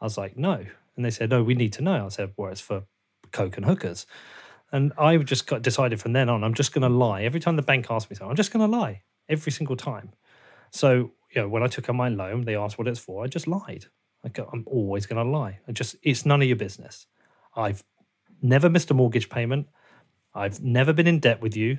[0.00, 0.64] I was like, "No,"
[0.96, 2.82] and they said, "No, we need to know." I said, "Well, it's for
[3.30, 4.06] coke and hookers."
[4.74, 7.54] And I just got decided from then on, I'm just going to lie every time
[7.54, 8.30] the bank asks me something.
[8.30, 10.10] I'm just going to lie every single time.
[10.72, 13.22] So, you know, when I took out my loan, they asked what it's for.
[13.22, 13.86] I just lied.
[14.24, 15.60] I go, I'm always going to lie.
[15.68, 17.06] I just, it's none of your business.
[17.54, 17.84] I've
[18.42, 19.68] never missed a mortgage payment.
[20.34, 21.78] I've never been in debt with you.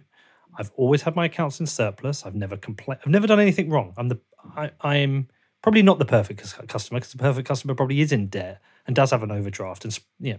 [0.57, 2.25] I've always had my accounts in surplus.
[2.25, 3.01] I've never complained.
[3.03, 3.93] I've never done anything wrong.
[3.97, 4.21] I'm the,
[4.55, 5.27] I, I'm
[5.61, 6.39] probably not the perfect
[6.69, 9.91] customer because the perfect customer probably is in debt and does have an overdraft and,
[9.91, 10.37] s- yeah.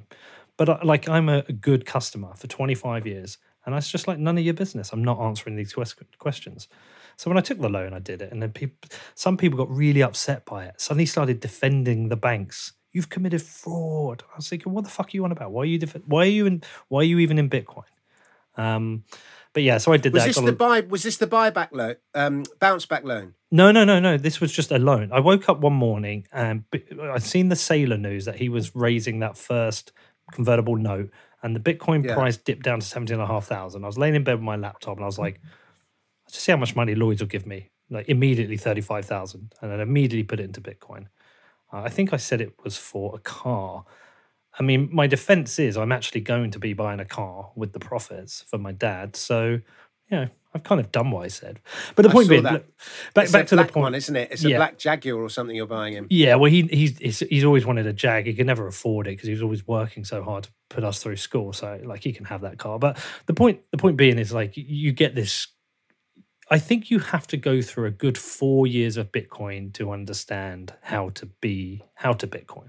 [0.57, 3.39] But I, like, I'm a, a good customer for 25 years.
[3.65, 4.93] And it's just like none of your business.
[4.93, 5.74] I'm not answering these
[6.19, 6.69] questions.
[7.16, 9.70] So when I took the loan, I did it, and then people, some people got
[9.70, 10.81] really upset by it.
[10.81, 12.74] Suddenly started defending the banks.
[12.93, 14.23] You've committed fraud.
[14.33, 15.51] I was thinking, what the fuck are you on about?
[15.51, 15.78] Why are you?
[15.78, 16.62] Def- why are you in?
[16.89, 17.85] Why are you even in Bitcoin?
[18.57, 19.05] Um,
[19.53, 20.35] but yeah, so I did Was that.
[20.35, 20.81] this the buy?
[20.81, 21.97] Was this the buyback loan?
[22.15, 23.35] Um, bounce back loan?
[23.51, 24.19] no, no, no, no.
[24.19, 25.11] This was just a loan.
[25.12, 26.65] I woke up one morning and
[27.01, 29.93] I'd seen the Saylor news that he was raising that first
[30.32, 31.11] convertible note,
[31.43, 32.15] and the Bitcoin Yeah.
[32.15, 33.85] price dipped down to seventeen and a half thousand.
[33.85, 35.40] I was laying in bed with my laptop, and I was like,
[36.27, 39.70] "Let's see how much money Lloyd's will give me." Like immediately thirty five thousand, and
[39.70, 41.07] then immediately put it into Bitcoin.
[41.73, 43.85] Uh, I think I said it was for a car.
[44.59, 47.78] I mean, my defense is I'm actually going to be buying a car with the
[47.78, 49.15] profits for my dad.
[49.15, 49.61] So,
[50.11, 51.61] you know, I've kind of done what I said.
[51.97, 52.65] But the I point being, that.
[53.12, 53.77] back, It's back a to the point.
[53.77, 54.31] one, isn't it?
[54.33, 54.57] It's a Yeah.
[54.57, 56.07] black Jaguar or something you're buying him.
[56.09, 58.27] Yeah, well, he he's he's, he's always wanted a Jag.
[58.27, 61.03] He could never afford it because he was always working so hard to put us
[61.03, 61.53] through school.
[61.53, 62.78] So like he can have that car.
[62.78, 65.49] But the point the point being is like you get this.
[66.49, 70.73] I think you have to go through a good four years of Bitcoin to understand
[70.81, 72.69] how to be how to Bitcoin.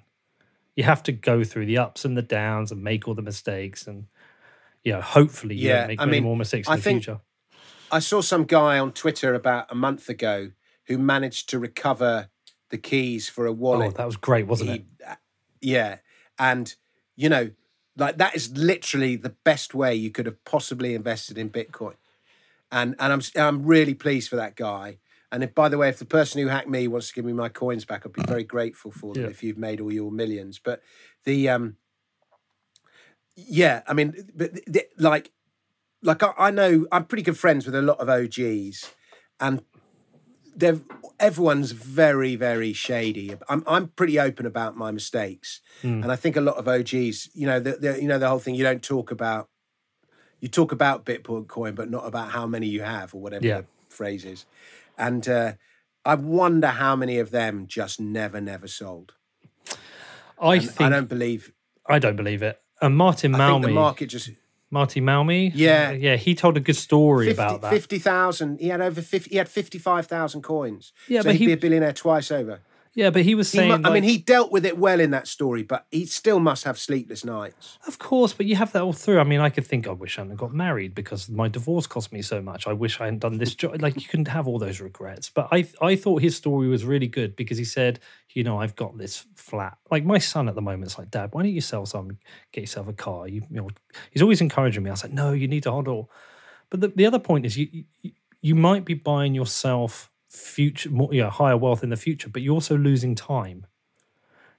[0.76, 3.88] You have to go through the ups and the downs and make all the mistakes
[3.88, 4.06] and
[4.88, 6.82] you know hopefully you Yeah, don't make I many mean, more mistakes in I the
[6.82, 7.20] think- future.
[7.92, 10.52] I saw some guy on Twitter about a month ago
[10.88, 12.30] who managed to recover
[12.70, 13.78] the keys for a wallet.
[13.78, 13.96] Oh, wallet.
[13.98, 14.86] that was great, wasn't it?
[15.00, 15.16] He- uh,
[15.62, 15.98] yeah,
[16.40, 16.74] and
[17.16, 17.52] you know,
[17.98, 21.96] like that is literally the best way you could have possibly invested in Bitcoin,
[22.72, 25.00] and and I'm I'm really pleased for that guy.
[25.32, 27.34] And if, by the way, if the person who hacked me wants to give me
[27.34, 29.30] my coins back, I'd be very grateful for them Yeah.
[29.30, 30.58] if you've made all your millions.
[30.58, 30.82] But
[31.26, 31.76] the um,
[33.38, 35.32] yeah, I mean, but the, the- like,
[36.02, 38.92] like I, I know I'm pretty good friends with a lot of OGs,
[39.40, 39.62] and
[40.56, 40.80] they're
[41.20, 43.34] everyone's very very shady.
[43.50, 46.02] I'm I'm pretty open about my mistakes, Hmm.
[46.04, 48.40] and I think a lot of OGs, you know, the, the you know the whole
[48.40, 48.56] thing.
[48.56, 49.50] You don't talk about
[50.40, 53.62] you talk about Bitcoin, but not about how many you have or whatever Yeah.
[53.62, 54.46] the phrase is.
[54.98, 55.54] And uh,
[56.06, 59.14] I wonder how many of them just never never sold.
[60.40, 61.52] I And think I don't believe
[61.90, 62.62] i don't, believe it.
[62.82, 64.30] And Martin I think the market just
[64.72, 65.92] Martti Malmi, Yeah.
[65.92, 67.72] yeah, he told a good story 50 about that.
[67.72, 68.60] 50,000.
[68.60, 70.92] He had over 50, he had 55,000 coins.
[71.08, 72.60] Yeah, so but he'd he- be a billionaire twice over.
[72.98, 75.12] Yeah, but he was He saying, mu- I mean, he dealt with it well in
[75.12, 77.78] that story, but he still must have sleepless nights.
[77.86, 79.20] Of course, but you have that all through.
[79.20, 82.12] I mean, I could think, I wish I hadn't got married because my divorce cost
[82.12, 82.66] me so much.
[82.66, 83.80] I wish I hadn't done this job.
[83.84, 85.30] Like you can have all those regrets.
[85.30, 88.00] But I, I thought his story was really good because he said,
[88.34, 89.78] you know, I've got this flat.
[89.92, 92.18] Like my son at the moment is like, Dad, why don't you sell some,
[92.52, 93.28] get yourself a car?
[93.28, 93.70] You, you know,
[94.10, 94.90] he's always encouraging me.
[94.90, 96.08] I was like, no, you need to hold on.
[96.72, 97.68] But the, the other point is, you,
[98.02, 98.12] you
[98.42, 102.54] you might be buying yourself future, more, yeah, higher wealth in the future, but you're
[102.54, 103.66] also losing time.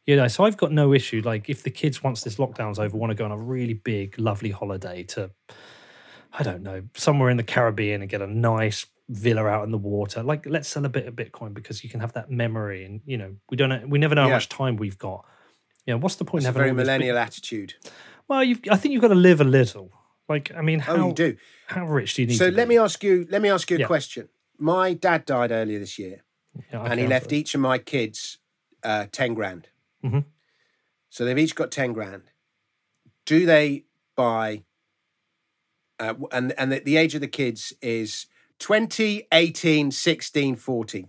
[0.06, 1.20] You know, so I've got no issue.
[1.24, 4.18] Like, if the kids, once this lockdown's over, want to go on a really big,
[4.18, 5.30] lovely holiday to,
[6.32, 9.78] I don't know, somewhere in the Caribbean and get a nice villa out in the
[9.78, 12.84] water, like, let's sell a bit of Bitcoin because you can have that memory.
[12.84, 15.26] And, you know, we don't know, we never know how much time we've got.
[15.86, 17.74] You know, what's the point It's in a very millennial attitude.
[18.28, 19.90] Well, you've, I think you've got to live a little.
[20.28, 21.36] Like, I mean, how, Oh, you do.
[21.66, 22.74] how rich do you need So let be?
[22.74, 23.26] me ask you.
[23.30, 23.86] Let me ask you a Yeah.
[23.86, 24.28] question.
[24.58, 26.24] My dad died earlier this year,
[26.72, 28.38] Yeah, and he left each of my kids
[28.82, 29.68] uh, ten grand.
[30.04, 30.24] Mhm.
[31.10, 32.22] So they've each got ten grand.
[33.24, 33.84] Do they
[34.16, 34.64] buy?
[36.00, 38.26] Uh, and and the, the age of the kids is
[38.58, 41.08] 20, 18, 16, 14.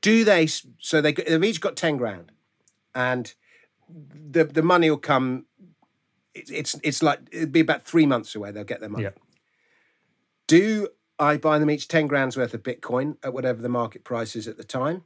[0.00, 0.46] Do they?
[0.46, 2.32] So they they've each got ten grand,
[2.94, 3.34] and
[3.88, 5.46] the the money will come.
[6.34, 8.50] It's it's it's like it'll be about three months away.
[8.50, 9.04] They'll get their money.
[9.04, 9.10] Yeah.
[10.46, 14.34] Do I buy them each 10 grand's worth of Bitcoin at whatever the market price
[14.34, 15.04] is at the time?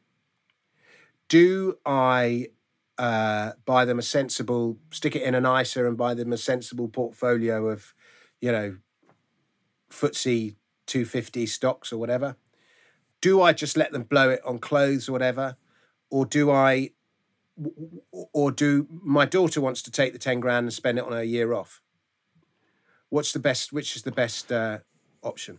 [1.28, 2.48] Do I
[2.96, 6.88] uh, buy them a sensible, stick it in an ISA and buy them a sensible
[6.88, 7.92] portfolio of,
[8.40, 8.78] you know,
[9.90, 10.56] FTSE
[10.86, 12.36] 250 stocks or whatever?
[13.20, 15.56] Do I just let them blow it on clothes or whatever?
[16.10, 16.90] Or do I,
[18.32, 21.24] or do my daughter wants to take the 10 grand and spend it on a
[21.24, 21.82] year off?
[23.10, 24.78] What's the best, which is the best uh,
[25.22, 25.58] option?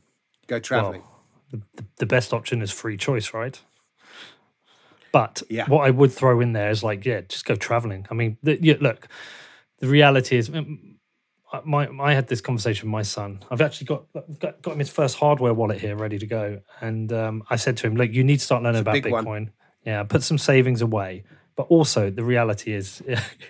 [0.50, 1.04] Go traveling.
[1.54, 3.60] Well, the, the best option is free choice, right?
[5.12, 5.66] But Yeah.
[5.68, 8.06] what I would throw in there is like, yeah, just go traveling.
[8.12, 9.08] I mean, the, yeah, look,
[9.80, 13.40] the reality is, I- my I had this conversation with my son.
[13.50, 14.04] I've actually got
[14.40, 16.60] got, got him his first hardware wallet here, ready to go.
[16.82, 19.26] And um, I said to him, like, you need to start learning about Bitcoin.
[19.26, 19.52] one.
[19.86, 21.24] Yeah, put some savings away.
[21.56, 23.02] But also, the reality is,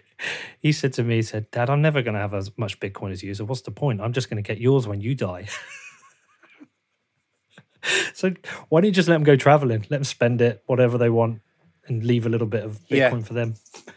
[0.62, 3.12] he said to me, he said, Dad, I'm never going to have as much Bitcoin
[3.12, 3.34] as you.
[3.34, 4.00] So what's the point?
[4.02, 5.48] I'm just going to get yours when you die.
[8.14, 8.34] So
[8.70, 9.82] why don't you just let them go traveling?
[9.90, 11.42] Let them spend it, whatever they want,
[11.88, 13.20] and leave a little bit of Bitcoin Yeah.
[13.22, 13.54] for them.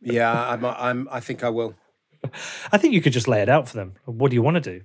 [0.00, 1.74] Yeah, I'm, I'm, I think I will.
[2.72, 3.94] I think you could just lay it out for them.
[4.04, 4.84] What do you want to do?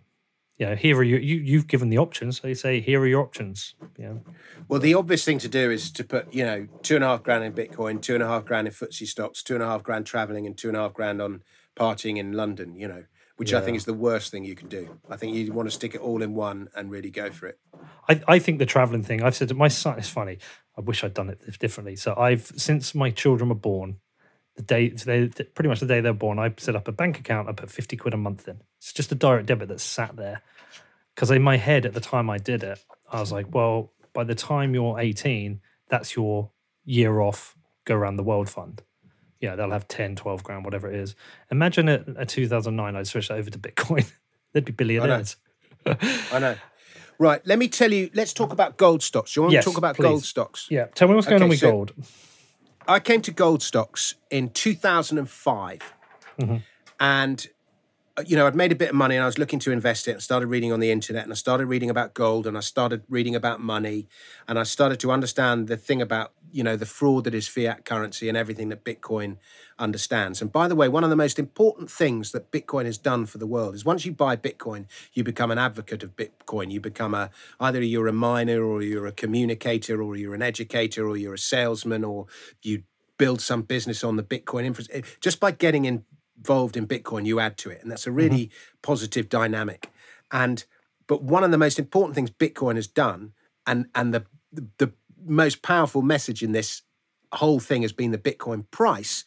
[0.57, 1.37] You know, here are your, you.
[1.37, 2.39] You've given the options.
[2.41, 3.75] So you say, here are your options.
[3.97, 4.21] You know,
[4.67, 7.23] Well, the obvious thing to do is to put, you know, two and a half
[7.23, 9.83] grand in Bitcoin, two and a half grand in FTSE stocks, two and a half
[9.83, 11.43] grand traveling, and two and a half grand on
[11.77, 13.03] partying in London, you know,
[13.39, 14.99] which I think is the worst thing you can do.
[15.09, 17.57] I think you want to stick it all in one and really go for it.
[18.09, 19.23] I, I think the traveling thing.
[19.23, 19.97] I've said to my son.
[19.97, 20.39] It's funny.
[20.77, 21.95] I wish I'd done it differently.
[21.95, 23.99] So I've since my children were born,
[24.57, 27.47] the day they pretty much the day they're born, I set up a bank account.
[27.47, 28.61] I put fifty quid a month in.
[28.77, 30.41] It's just a direct debit that's sat there.
[31.15, 34.25] Because in my head at the time I did it, I was like, well, by
[34.25, 36.51] the time you're eighteen, that's your
[36.83, 37.55] year off,
[37.85, 38.81] go around the world fund.
[39.41, 41.15] Yeah, they'll have 10, 12 grand, whatever it is.
[41.51, 44.11] Imagine a, at 2009, I'd switch that over to Bitcoin.
[44.53, 45.35] They'd be billionaires.
[45.85, 46.55] I know.
[47.19, 49.35] Right, let me tell you, let's talk about gold stocks.
[49.35, 50.03] You want Yes, to talk about please.
[50.07, 50.67] gold stocks?
[50.69, 51.93] Yeah, tell me what's going Okay, on with so- gold.
[52.87, 55.93] I came to gold stocks in 2005.
[56.39, 56.55] Mm-hmm.
[56.99, 57.47] And,
[58.25, 60.15] you know, I'd made a bit of money and I was looking to invest it.
[60.15, 63.03] I started reading on the internet and I started reading about gold and I started
[63.09, 64.07] reading about money
[64.47, 67.85] and I started to understand the thing about, you know, the fraud that is fiat
[67.85, 69.37] currency and everything that Bitcoin
[69.77, 70.41] understands.
[70.41, 73.37] And by the way, one of the most important things that Bitcoin has done for
[73.37, 76.71] the world is once you buy Bitcoin, you become an advocate of Bitcoin.
[76.71, 77.29] You become a
[77.59, 81.39] either you're a miner or you're a communicator or you're an educator or you're a
[81.39, 82.27] salesman or
[82.61, 82.83] you
[83.17, 85.07] build some business on the Bitcoin infrastructure.
[85.21, 85.85] Just by getting
[86.39, 87.81] involved in Bitcoin, you add to it.
[87.81, 88.17] And that's a mm-hmm.
[88.17, 88.51] really
[88.81, 89.89] positive dynamic.
[90.31, 90.65] And
[91.07, 93.33] but one of the most important things Bitcoin has done
[93.67, 94.93] and and the the, the
[95.25, 96.81] most powerful message in this
[97.33, 99.25] whole thing has been the Bitcoin price,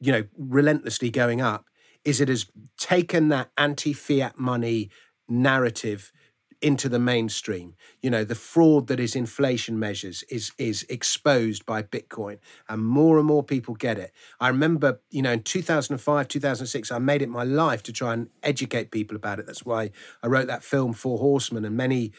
[0.00, 1.66] you know, relentlessly going up,
[2.04, 2.46] is it has
[2.76, 4.90] taken that anti-fiat money
[5.28, 6.12] narrative
[6.60, 7.74] into the mainstream.
[8.02, 13.18] You know, the fraud that is inflation measures is is exposed by Bitcoin, and more
[13.18, 14.12] and more people get it.
[14.40, 18.28] I remember, you know, in 2005, 2006, I made it my life to try and
[18.42, 19.46] educate people about it.
[19.46, 19.90] That's why
[20.22, 22.12] I wrote that film Four Horsemen and many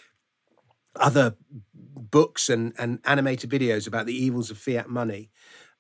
[0.96, 1.36] other
[1.74, 5.30] books and, and animated videos about the evils of fiat money.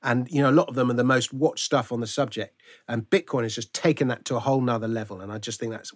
[0.02, 2.61] And you know, a lot of them are the most watched stuff on the subject.
[2.88, 5.22] And Bitcoin has just taken that to a whole nother level.
[5.22, 5.94] And I just think that's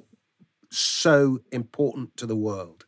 [0.78, 2.86] so important to the world.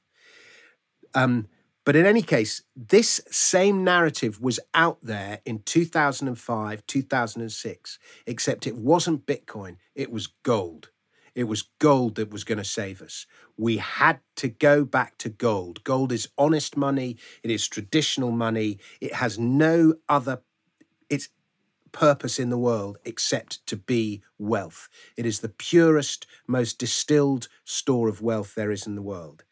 [1.13, 1.47] Um,
[1.85, 8.75] but in any case, this same narrative was out there in 2005, 2006, except it
[8.75, 10.89] wasn't Bitcoin, it was gold.
[11.35, 13.27] It was gold that was going to save us.
[13.57, 15.83] We had to go back to gold.
[15.83, 20.41] Gold is honest money, it is traditional money, it has no other,
[21.95, 24.89] purpose in the world except to be wealth.
[25.15, 29.45] It is the purest, most distilled store of wealth there is in the world.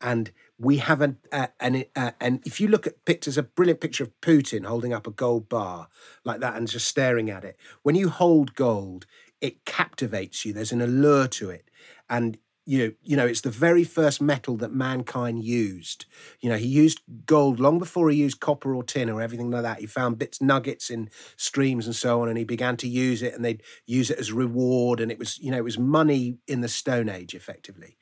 [0.00, 3.80] And we have an, uh, an uh, and if you look at pictures, a brilliant
[3.80, 5.88] picture of Putin holding up a gold bar
[6.24, 7.56] like that and just staring at it.
[7.82, 9.04] When you hold gold,
[9.40, 10.52] it captivates you.
[10.52, 11.68] There's an allure to it,
[12.08, 12.38] and
[12.68, 16.04] you know, you know, it's the very first metal that mankind used.
[16.38, 19.62] You know, he used gold long before he used copper or tin or everything like
[19.62, 19.80] that.
[19.80, 21.08] He found bits, nuggets in
[21.38, 24.32] streams and so on, and he began to use it, and they'd use it as
[24.32, 27.96] reward, and it was, you know, it was money in the Stone Age, effectively.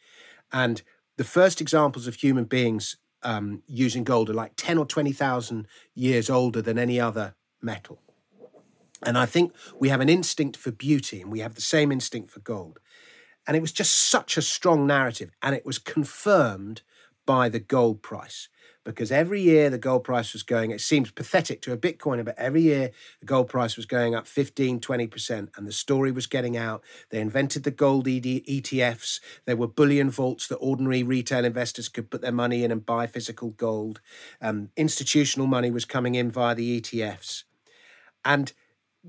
[0.52, 0.82] And
[1.16, 5.68] the first examples of human beings um, using gold are like ten or twenty thousand
[5.94, 8.00] years older than any other metal.
[9.04, 12.32] And I think we have an instinct for beauty, and we have the same instinct
[12.32, 12.80] for gold.
[13.46, 15.30] And it was just such a strong narrative.
[15.42, 16.82] And it was confirmed
[17.24, 18.48] by the gold price
[18.86, 22.38] because every year the gold price was going, it seems pathetic to a Bitcoiner, but
[22.38, 25.48] every year the gold price was going up 15, 20%.
[25.56, 26.84] And the story was getting out.
[27.10, 29.20] They invented the gold ETFs.
[29.44, 33.08] There were bullion vaults that ordinary retail investors could put their money in and buy
[33.08, 34.00] physical gold.
[34.40, 37.42] Um, institutional money was coming in via the ETFs.
[38.24, 38.52] And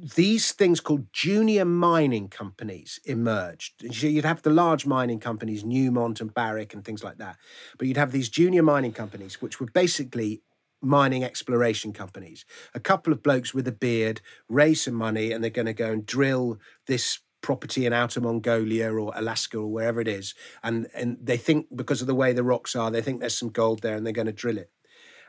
[0.01, 3.81] these things called junior mining companies emerged.
[3.81, 7.37] You'd have the large mining companies, Newmont and Barrick and things like that.
[7.77, 10.41] But you'd have these junior mining companies, which were basically
[10.81, 12.45] mining exploration companies.
[12.75, 15.91] A couple of blokes with a beard raise some money and they're going to go
[15.91, 20.35] and drill this property in outer Mongolia or Alaska or wherever it is.
[20.63, 23.49] And, and they think because of the way the rocks are, they think there's some
[23.49, 24.71] gold there and they're going to drill it.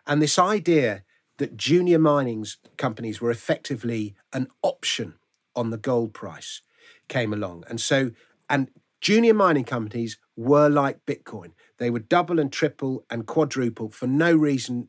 [0.06, 1.04] And this idea
[1.38, 2.44] that junior mining
[2.76, 5.14] companies were effectively an option
[5.56, 6.62] on the gold price
[7.08, 7.64] came along.
[7.68, 8.10] And so,
[8.48, 8.70] and
[9.00, 11.52] junior mining companies were like Bitcoin.
[11.78, 14.88] They would double and triple and quadruple for no reason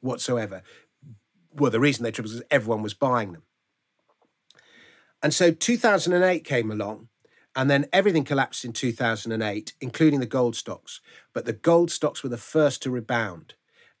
[0.00, 0.62] whatsoever.
[1.54, 3.42] Well, the reason they tripled is everyone was buying them.
[5.22, 7.08] And so 2008 came along,
[7.54, 11.00] and then everything collapsed in 2008, including the gold stocks.
[11.32, 13.54] But the gold stocks were the first to rebound.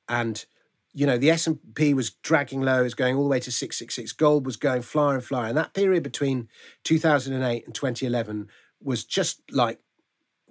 [0.08, 0.44] And
[0.92, 4.12] you know the s&p was dragging low it was going all the way to 666
[4.12, 6.48] gold was going flyer and flyer and that period between
[6.84, 8.48] 2008 and 2011
[8.82, 9.78] was just like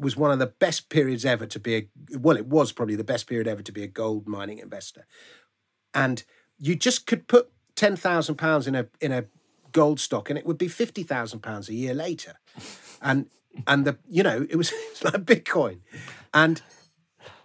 [0.01, 1.87] was one of the best periods ever to be a
[2.17, 5.05] well it was probably the best period ever to be a gold mining investor.
[5.93, 6.23] And
[6.57, 9.25] you just could put 10,000 pounds in a in a
[9.71, 12.39] gold stock and it would be 50,000 pounds a year later.
[13.01, 13.27] And
[13.67, 14.73] and the you know it was
[15.03, 15.79] like bitcoin.
[16.33, 16.61] And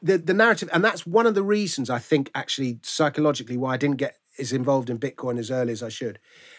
[0.03, 3.77] the the narrative, and that's one of the reasons I think actually psychologically why I
[3.77, 6.19] didn't get as involved in Bitcoin as early as I should.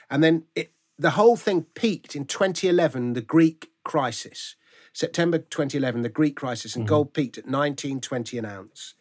[0.09, 4.55] And then it the whole thing peaked in 2011, the Greek crisis.
[4.93, 6.89] September 2011, the Greek crisis, and mm-hmm.
[6.89, 8.95] gold peaked at 1920 an ounce.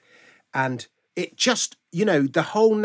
[0.52, 2.84] And it just, you know, the whole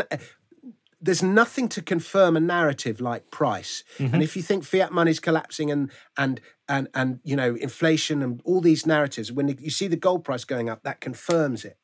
[1.02, 3.82] there's nothing to confirm a narrative like price.
[3.98, 4.14] Mm-hmm.
[4.14, 6.40] And if you think fiat money's collapsing and and
[6.72, 10.44] and and you know inflation and all these narratives, when you see the gold price
[10.44, 11.76] going up, that confirms it.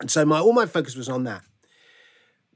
[0.00, 1.42] And so my all my focus was on that.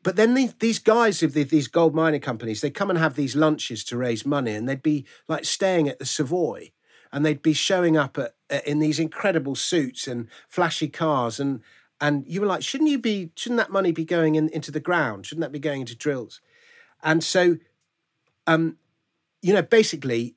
[0.04, 3.16] But then these, these guys of the, these gold mining companies, they come and have
[3.16, 6.70] these lunches to raise money, and they'd be like staying at the Savoy,
[7.12, 8.34] and they'd be showing up at,
[8.64, 11.60] in these incredible suits and flashy cars, and
[12.00, 13.32] and you were like, shouldn't you be?
[13.34, 15.26] Shouldn't that money be going in, into the ground?
[15.26, 16.40] Shouldn't that be going into drills?
[17.02, 17.56] And so,
[18.46, 18.76] um,
[19.42, 20.35] you know, basically,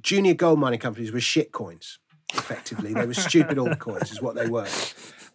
[0.00, 1.98] junior gold mining companies were shit coins.
[2.34, 4.68] Effectively, they were stupid old altcoins, is what they were.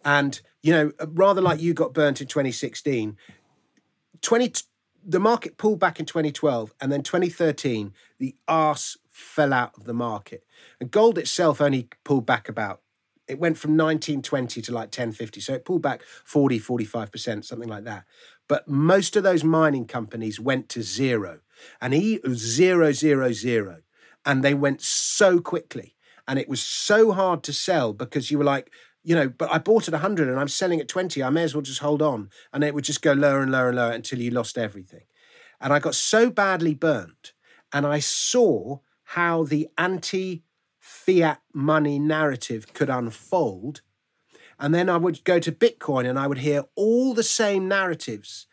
[0.04, 3.16] And you know, rather like you got burnt in 2016,
[4.20, 4.52] 20
[5.06, 9.94] the market pulled back in 2012, and then 2013, the arse fell out of the
[9.94, 10.44] market.
[10.80, 12.80] And gold itself only pulled back about
[13.26, 15.40] It went from 1920 to like 1050.
[15.40, 18.04] So it pulled back 40, 45%, something like that.
[18.48, 21.40] But most of those mining companies went to zero.
[21.80, 23.78] And he zero, zero, zero.
[24.26, 25.96] And they went so quickly.
[26.26, 28.70] And it was so hard to sell because you were like,
[29.02, 31.22] you know, but I bought at 100 and I'm selling at 20.
[31.22, 32.30] I may as well just hold on.
[32.52, 35.04] And it would just go lower and lower and lower until you lost everything.
[35.60, 37.32] And I got so badly burnt.
[37.72, 40.42] And I saw how the anti
[40.80, 43.82] fiat money narrative could unfold.
[44.58, 48.46] And then I would go to Bitcoin and I would hear all the same narratives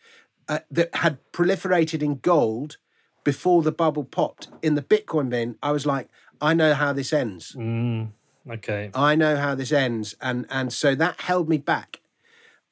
[0.48, 2.78] uh, that had proliferated in gold
[3.24, 5.56] before the bubble popped in the Bitcoin bin.
[5.62, 6.08] I was like,
[6.40, 7.52] I know how this ends.
[7.56, 8.10] Mm,
[8.50, 8.90] okay.
[8.94, 12.00] I know how this ends, and and so that held me back.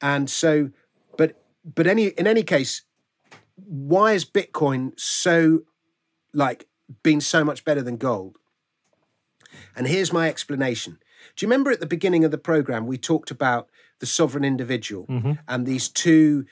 [0.01, 0.71] And so,
[1.17, 2.83] but but any in any case,
[3.55, 5.61] why is Bitcoin so
[6.33, 6.67] like
[7.03, 8.37] been so much better than gold?
[9.75, 10.97] And here's my explanation.
[11.35, 13.69] Do you remember at the beginning of the program we talked about
[13.99, 15.05] the sovereign individual
[15.47, 16.45] and these two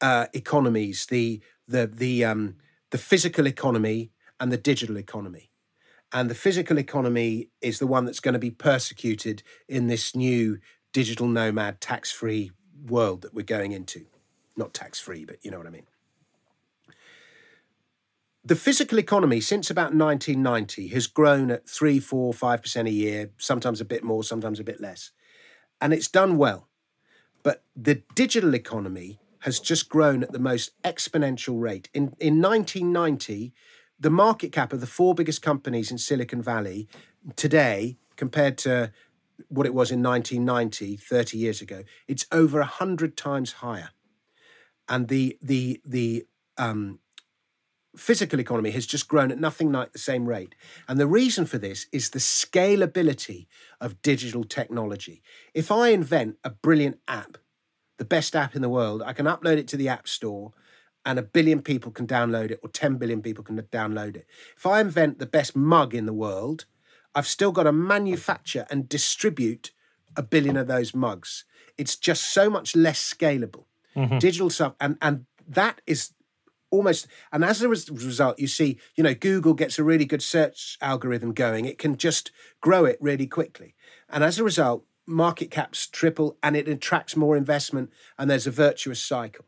[0.00, 2.56] uh, economies, the the the um,
[2.90, 5.50] the physical economy and the digital economy?
[6.12, 10.58] And the physical economy is the one that's going to be persecuted in this new
[10.92, 12.52] digital nomad tax free
[12.86, 14.06] world that we're going into.
[14.56, 15.86] Not tax free, but you know what I mean.
[18.44, 23.30] The physical economy since about 1990 has grown at three, four, five percent a year,
[23.38, 25.10] sometimes a bit more, sometimes a bit less.
[25.80, 26.68] And it's done well.
[27.42, 31.88] But the digital economy has just grown at the most exponential rate.
[31.94, 33.52] In, in 1990,
[33.98, 36.88] the market cap of the four biggest companies in Silicon Valley
[37.34, 38.92] today, compared to
[39.48, 43.90] what it was in 1990, 30 years ago, it's over 100 times higher.
[44.88, 46.26] And the, the, the,
[46.56, 47.00] um,
[47.96, 50.54] physical economy has just grown at nothing like the same rate.
[50.86, 53.46] And the reason for this is the scalability
[53.80, 55.22] of digital technology.
[55.54, 57.38] If I invent a brilliant app,
[57.98, 60.52] the best app in the world, I can upload it to the App Store
[61.04, 64.26] and a billion people can download it, or 10 billion people can download it.
[64.56, 66.66] If I invent the best mug in the world,
[67.14, 69.70] I've still got to manufacture and distribute
[70.16, 71.44] a billion of those mugs.
[71.78, 73.64] It's just so much less scalable.
[73.94, 74.18] Mm-hmm.
[74.18, 76.12] Digital stuff, and, and that is
[76.70, 80.76] almost and as a result you see you know google gets a really good search
[80.80, 83.76] algorithm going it can just grow it really quickly
[84.10, 88.50] and as a result market caps triple and it attracts more investment and there's a
[88.50, 89.44] virtuous cycle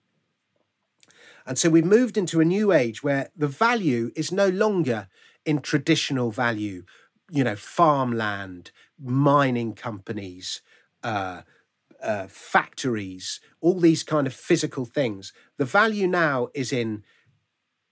[1.46, 5.08] and so we've moved into a new age where the value is no longer
[5.44, 6.84] in traditional value
[7.30, 8.70] you know farmland
[9.00, 10.60] mining companies
[11.02, 11.42] uh,
[12.02, 15.32] uh, factories, all these kind of physical things.
[15.56, 17.02] The value now is in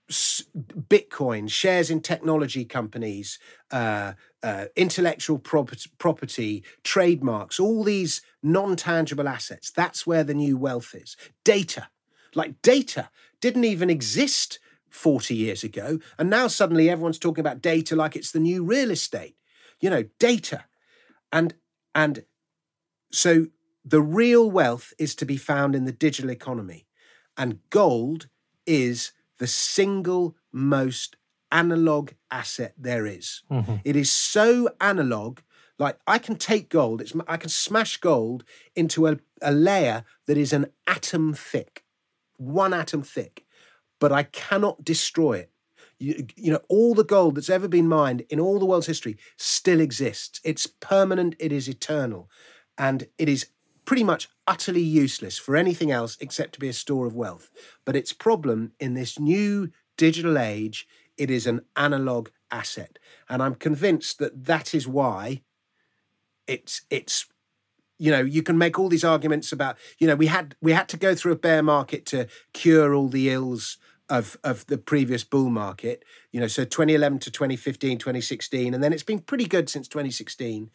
[0.09, 3.39] Bitcoin, shares in technology companies,
[3.71, 4.13] uh,
[4.43, 9.71] uh, intellectual property, trademarks, all these non tangible assets.
[9.71, 11.17] That's where the new wealth is.
[11.43, 11.89] Data,
[12.35, 13.09] like data,
[13.41, 14.59] didn't even exist
[14.89, 15.99] 40 years ago.
[16.17, 19.35] And now suddenly everyone's talking about data like it's the new real estate.
[19.79, 20.65] You know, data.
[21.31, 21.53] And,
[21.93, 22.23] and
[23.11, 23.47] so
[23.83, 26.87] the real wealth is to be found in the digital economy.
[27.37, 28.27] And gold
[28.65, 31.15] is the single most
[31.51, 33.43] analog asset there is.
[33.51, 33.75] Mm-hmm.
[33.83, 35.39] It is so analog.
[35.79, 38.43] Like I can take gold, it's, I can smash gold
[38.75, 41.83] into a, a layer that is an atom thick,
[42.37, 43.45] one atom thick,
[43.99, 45.51] but I cannot destroy it.
[45.99, 49.17] You, you know, all the gold that's ever been mined in all the world's history
[49.37, 50.39] still exists.
[50.43, 52.29] It's permanent, it is eternal,
[52.77, 53.47] and it is
[53.85, 57.49] pretty much utterly useless for anything else except to be a store of wealth.
[57.85, 60.87] But its problem in this new digital age,
[61.17, 62.99] it is an analog asset.
[63.29, 65.41] And I'm convinced that that is why
[66.47, 67.25] it's it's
[67.99, 70.87] you know you can make all these arguments about you know we had we had
[70.89, 73.77] to go through a bear market to cure all the ills
[74.09, 78.93] of of the previous bull market you know so 2011 to 2015 2016 and then
[78.93, 80.69] it's been pretty good since 2016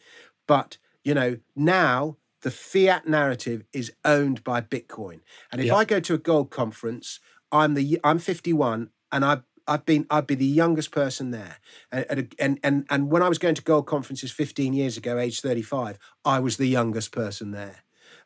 [0.47, 5.21] but you know now the fiat narrative is owned by bitcoin.
[5.51, 7.19] And if i go to a gold conference
[7.51, 11.57] i'm the i'm 51 and i've I've been I'd be the youngest person there,
[11.91, 15.39] and and and and when I was going to gold conferences 15 years ago, age
[15.41, 17.83] 35, I was the youngest person there.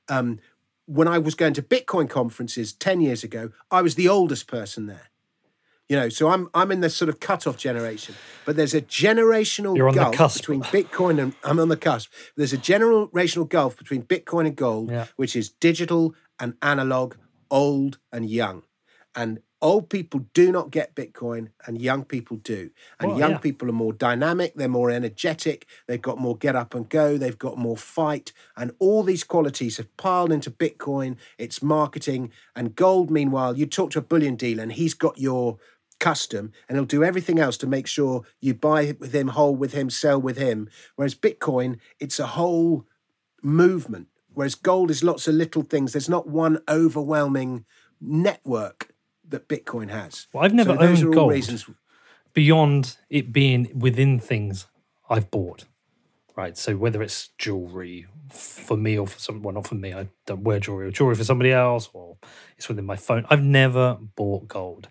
[0.10, 0.40] Um,
[0.86, 4.86] when I was going to Bitcoin conferences 10 years ago, I was the oldest person
[4.88, 5.10] there.
[5.90, 8.16] You know, so I'm I'm in the sort of cutoff generation,
[8.46, 10.38] but there's a generational You're on the gulf cusp.
[10.40, 12.12] between Bitcoin and I'm on the cusp.
[12.36, 15.06] There's a generational gulf between Bitcoin and gold, Yeah.
[15.18, 17.16] which is digital and analog,
[17.50, 18.64] old and young.
[19.16, 22.70] And old people do not get Bitcoin and young people do.
[23.02, 23.38] And Well, young yeah.
[23.40, 27.38] people are more dynamic, they're more energetic, they've got more get up and go, they've
[27.38, 28.32] got more fight.
[28.56, 32.32] And all these qualities have piled into Bitcoin, its marketing.
[32.56, 35.58] And gold, meanwhile, you talk to a bullion dealer and he's got your
[36.00, 39.74] custom and he'll do everything else to make sure you buy with him, hold with
[39.74, 40.70] him, sell with him.
[40.96, 42.86] Whereas Bitcoin, it's a whole
[43.44, 44.08] movement.
[44.34, 45.92] Whereas gold is lots of little things.
[45.92, 47.66] There's not one overwhelming
[48.00, 48.94] network
[49.30, 50.28] that Bitcoin has.
[50.34, 51.32] Well, I've never so those owned gold.
[51.32, 51.70] reasons.
[52.34, 54.68] beyond it being within things
[55.10, 55.66] I've bought.
[56.36, 56.56] Right.
[56.56, 60.44] So whether it's jewelry for me or for someone, well, not for me, I don't
[60.44, 62.18] wear jewelry or jewelry for somebody else, or
[62.58, 63.26] it's within my phone.
[63.30, 64.90] I've never bought gold.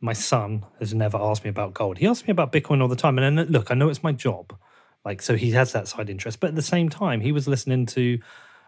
[0.00, 1.98] My son has never asked me about gold.
[1.98, 3.18] He asks me about Bitcoin all the time.
[3.18, 4.56] And then look, I know it's my job.
[5.04, 6.40] Like, so he has that side interest.
[6.40, 8.18] But at the same time, he was listening to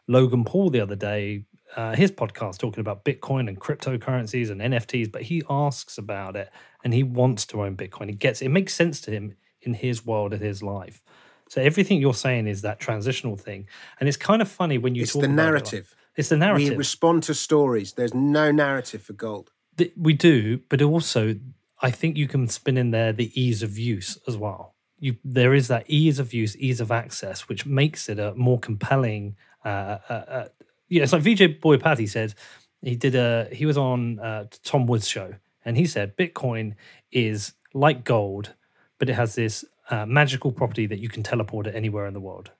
[0.06, 1.44] Logan Paul the other day,
[1.76, 6.50] uh, his podcast talking about Bitcoin and cryptocurrencies and NFTs, but he asks about it
[6.84, 8.08] and he wants to own Bitcoin.
[8.08, 11.02] He gets it makes sense to him in his world and his life.
[11.48, 13.66] So everything you're saying is that transitional thing,
[14.00, 15.94] and it's kind of funny when you It's talk the about it like- narrative.
[16.16, 16.70] it's the narrative.
[16.70, 17.92] We respond to stories.
[17.92, 19.50] There's no narrative for gold.
[19.96, 21.36] We do, but also
[21.80, 24.74] I think you can spin in there the ease of use as well.
[24.98, 28.58] You there is that ease of use, ease of access, which makes it a more
[28.58, 29.36] compelling.
[29.64, 30.48] Uh, uh, uh,
[30.92, 32.34] yeah, it's like Vijay Boyapati said.
[32.82, 36.74] He did a he was on uh, Tom Woods show, and he said Bitcoin
[37.10, 38.52] is like gold,
[38.98, 42.20] but it has this uh, magical property that you can teleport it anywhere in the
[42.20, 42.50] world.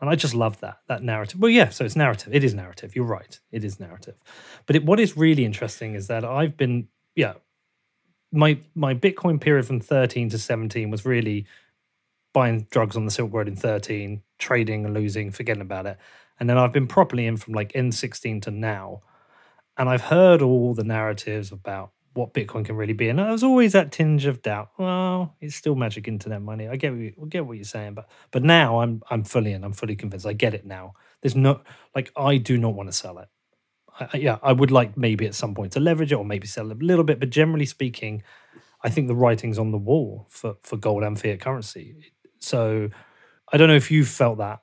[0.00, 1.40] And I just love that that narrative.
[1.40, 2.32] Well, yeah, so it's narrative.
[2.32, 2.94] It is narrative.
[2.94, 3.40] You're right.
[3.50, 4.20] It is narrative.
[4.66, 6.86] But it, what is really interesting is that I've been,
[7.16, 7.34] yeah,
[8.30, 11.46] my my Bitcoin period from 13 to 17 was really
[12.32, 15.98] buying drugs on the Silk Road in 13, trading and losing, forgetting about it.
[16.40, 19.02] And then I've been properly in from like N16 to now.
[19.76, 23.08] And I've heard all the narratives about what Bitcoin can really be.
[23.08, 24.70] And there was always that tinge of doubt.
[24.78, 26.68] Well, it's still magic internet money.
[26.68, 29.52] I get what you, I get what you're saying, but but now I'm I'm fully
[29.52, 29.64] in.
[29.64, 30.26] I'm fully convinced.
[30.26, 30.92] I get it now.
[31.22, 31.60] There's no
[31.94, 33.28] like I do not want to sell it.
[34.00, 36.70] I- yeah, I would like maybe at some point to leverage it or maybe sell
[36.70, 38.22] it a little bit, but generally speaking,
[38.82, 41.96] I think the writing's on the wall for for gold and fiat currency.
[42.40, 42.90] So
[43.52, 44.60] I don't know if you felt that.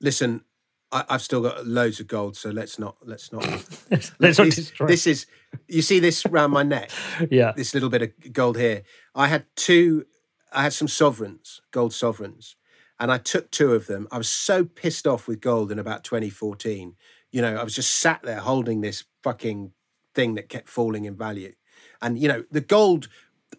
[0.00, 0.42] Listen,
[0.90, 3.44] I, I've still got loads of gold, so let's not let's not.
[3.90, 4.86] Let's not this, destroy.
[4.86, 5.26] this is
[5.66, 6.90] you see this round my neck.
[7.30, 8.82] yeah, this little bit of gold here.
[9.14, 10.06] I had two,
[10.52, 12.56] I had some sovereigns, gold sovereigns,
[12.98, 14.08] and I took two of them.
[14.10, 16.96] I was so pissed off with gold in about 2014.
[17.30, 19.72] You know, I was just sat there holding this fucking
[20.14, 21.54] thing that kept falling in value.
[22.02, 23.08] And, you know, the gold,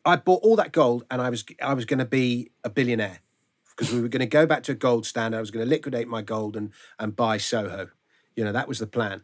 [0.04, 3.20] I bought all that gold and I was I was going to be a billionaire
[3.80, 5.38] because we were going to go back to a gold standard.
[5.38, 7.88] I was going to liquidate my gold and, and buy Soho.
[8.36, 9.24] You know, that was the plan.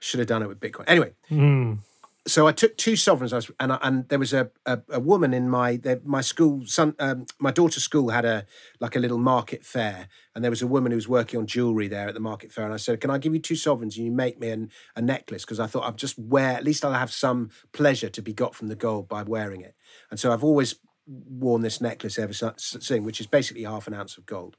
[0.00, 0.84] Should have done it with Bitcoin.
[0.86, 1.78] Anyway, Mm.
[2.26, 5.00] so I took two sovereigns, I was, and I, and there was a, a, a
[5.00, 8.44] woman in my the, my school son um, my daughter's school had a
[8.80, 11.88] like a little market fair, and there was a woman who was working on jewelry
[11.88, 14.04] there at the market fair, and I said, "Can I give you two sovereigns and
[14.06, 16.92] you make me an, a necklace?" Because I thought I'd just wear at least I'll
[16.92, 19.74] have some pleasure to be got from the gold by wearing it,
[20.10, 20.76] and so I've always
[21.12, 24.56] worn this necklace ever since, which is basically half an ounce of gold,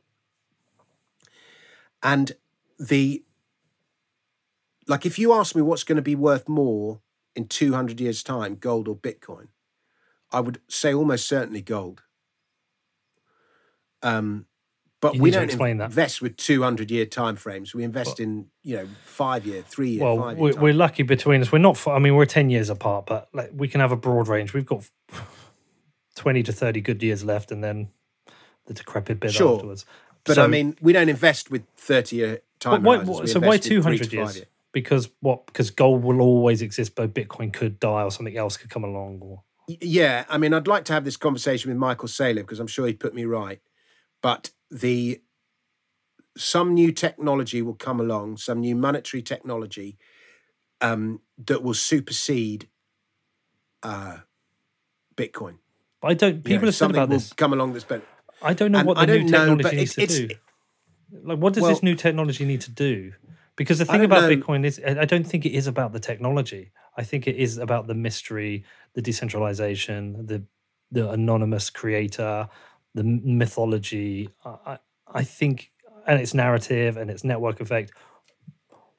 [2.04, 2.34] and
[2.80, 3.24] the
[4.88, 7.00] like if you ask me what's going to be worth more
[7.36, 9.48] in 200 years time gold or bitcoin
[10.32, 12.02] i would say almost certainly gold
[14.02, 14.46] um
[15.00, 15.86] but You we don't explain that.
[15.86, 20.04] invest with 200 year time frames we invest in you know five year three year
[20.04, 21.52] Well, five year we're, we're lucky between us.
[21.52, 21.88] We're not.
[21.88, 24.54] i mean, we're ten years apart, but like we can have a broad range.
[24.54, 24.88] We've got
[26.22, 27.90] twenty to thirty good years left, and then
[28.68, 29.56] the decrepit bit Sure.
[29.56, 29.86] afterwards.
[30.24, 33.04] but So- i mean we don't invest with 30 year time why.
[33.04, 34.46] So why invest in three two to hundred five years?
[34.72, 35.48] Because what?
[35.48, 39.20] Because gold will always exist, but Bitcoin could die, or something else could come along.
[39.22, 42.68] Or Yeah, I mean, I'd like to have this conversation with Michael Saylor because I'm
[42.68, 43.60] sure he'd put me right.
[44.22, 45.22] But the
[46.38, 49.98] some new technology will come along, some new monetary technology
[50.82, 52.70] um, that will supersede
[53.84, 54.18] uh,
[55.18, 55.56] Bitcoin.
[56.04, 56.36] I don't.
[56.38, 57.34] Know, People have said about this.
[57.34, 58.04] come along that's better.
[58.42, 60.38] I don't know and what the new know, technology but needs it's- to it's-
[61.12, 61.28] do.
[61.28, 63.14] Like, what does Well- this new technology need to do?
[63.58, 64.36] Because the thing about know.
[64.36, 66.72] Bitcoin is, I don't think it is about the technology.
[66.98, 68.64] I think it is about the mystery,
[68.94, 70.44] the decentralization, the
[70.94, 72.50] the anonymous creator,
[72.96, 74.30] the mythology.
[74.46, 75.72] I, I think,
[76.08, 77.92] and its narrative and its network effect.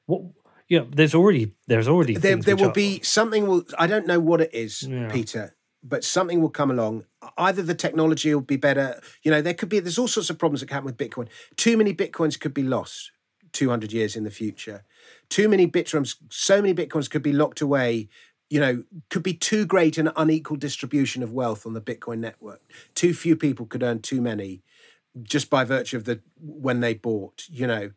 [0.05, 0.21] What
[0.67, 3.45] you know, there's already there's already There, there will are- be something.
[3.47, 5.11] Will I don't know what it is, Yeah.
[5.11, 7.05] Peter, but something will come along.
[7.37, 9.01] Either the technology will be better.
[9.23, 9.79] You know, there could be.
[9.79, 11.27] There's all sorts of problems that can happen with Bitcoin.
[11.57, 13.11] Too many bitcoins could be lost.
[13.51, 14.83] 200 years in the future.
[15.29, 18.09] Too many bitcoins, so many bitcoins could be locked away
[18.53, 22.61] you know, could be too great an unequal distribution of wealth on the Bitcoin network.
[22.93, 24.61] Too few people could earn too many
[25.23, 27.93] just by virtue of the when they bought, you know.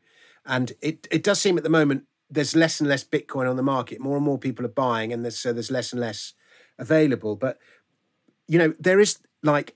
[0.47, 3.63] And it, it does seem at the moment there's less and less Bitcoin on the
[3.63, 4.01] market.
[4.01, 6.33] More and more people are buying, and there's, so there's less and less
[6.79, 7.37] available.
[7.37, 7.59] But
[8.49, 9.75] you know, there is like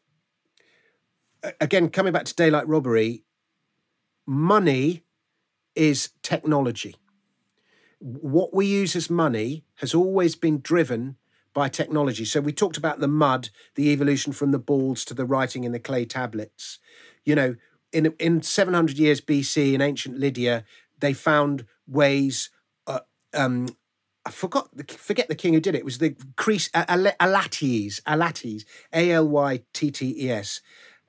[1.60, 3.24] again coming back to daylight robbery.
[4.26, 5.04] Money
[5.74, 6.96] is technology.
[7.98, 11.16] What we use as money has always been driven
[11.52, 12.24] by technology.
[12.24, 15.72] So we talked about the mud, the evolution from the balls to the writing in
[15.72, 16.78] the clay tablets.
[17.24, 17.56] You know,
[17.92, 20.64] in in 700 years BC in ancient Lydia,
[20.98, 22.50] they found ways.
[22.86, 23.00] Uh,
[23.34, 23.68] um,
[24.26, 25.78] I forgot the forget the king who did it.
[25.78, 30.60] It was the Crease Alates, Alates, A L Y T T E S.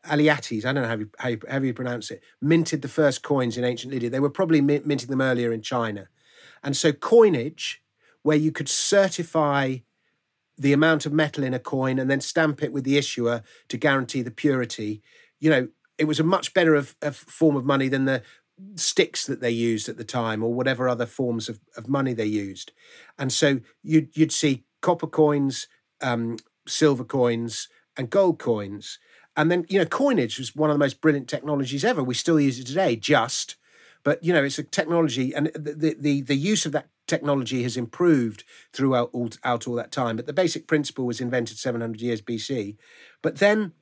[0.06, 3.22] Aliates, I don't know how you, how you, how you pronounce it, minted the first
[3.22, 4.10] coins in ancient Lydia.
[4.10, 6.08] They were probably minting them earlier in China.
[6.64, 7.84] And so coinage,
[8.24, 9.78] where you could certify
[10.58, 13.78] the amount of metal in a coin and then stamp it with the issuer to
[13.78, 15.02] guarantee the purity,
[15.40, 15.68] you know,
[15.98, 18.24] it was a much better of, of form of money than the
[18.76, 22.26] sticks that they used at the time or whatever other forms of, of money they
[22.26, 22.72] used.
[23.18, 25.68] And so you'd, you'd see copper coins,
[26.02, 27.68] um, silver coins,
[27.98, 29.00] and gold coins.
[29.36, 32.04] And then, you know, coinage was one of the most brilliant technologies ever.
[32.04, 33.56] We still use it today, just.
[34.04, 37.78] But, you know, it's a technology, and the, the, the use of that technology has
[37.78, 38.44] improved
[38.74, 40.16] throughout all, out all that time.
[40.16, 42.78] But the basic principle was invented 700 years BC.
[43.22, 43.74] But then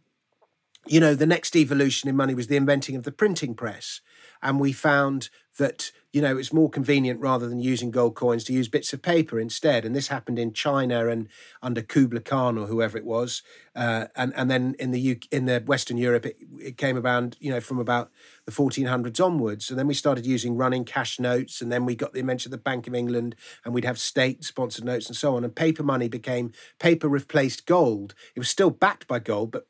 [0.87, 4.01] you know, the next evolution in money was the inventing of the printing press.
[4.41, 8.53] And we found that, you know, it's more convenient rather than using gold coins to
[8.53, 9.85] use bits of paper instead.
[9.85, 11.27] And this happened in China and
[11.61, 13.43] under Kublai Khan or whoever it was.
[13.75, 17.35] Uh, and, and then in the UK, in the Western Europe, it, it came about,
[17.39, 18.09] you know, from about
[18.45, 19.69] the 1400s onwards.
[19.69, 21.61] And then we started using running cash notes.
[21.61, 24.43] And then we got the invention of the Bank of England and we'd have state
[24.43, 25.43] sponsored notes and so on.
[25.43, 28.15] And paper money became paper replaced gold.
[28.35, 29.67] It was still backed by gold, but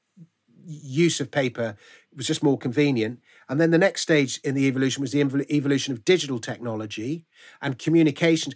[0.65, 1.75] use of paper
[2.15, 3.19] was just more convenient.
[3.49, 7.25] And then the next stage in the evolution was the evolution of digital technology
[7.61, 8.53] and communications.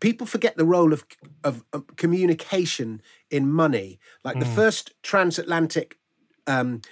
[0.00, 1.04] People forget the role of,
[1.42, 3.00] of, of communication
[3.30, 3.98] in money.
[4.22, 4.40] Like mm.
[4.40, 4.54] the hmm.
[4.54, 5.98] first transatlantic
[6.46, 6.82] um,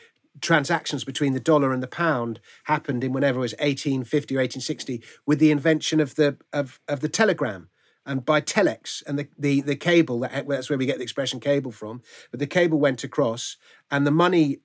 [0.40, 5.02] transactions between the dollar and the pound happened in whenever it was 1850 or 1860
[5.26, 7.68] with the invention of the of, of the telegram
[8.06, 11.38] and by telex and the, the, the cable that, that's where we get the expression
[11.38, 12.00] cable from
[12.30, 13.56] but the cable went across
[13.90, 14.60] and the money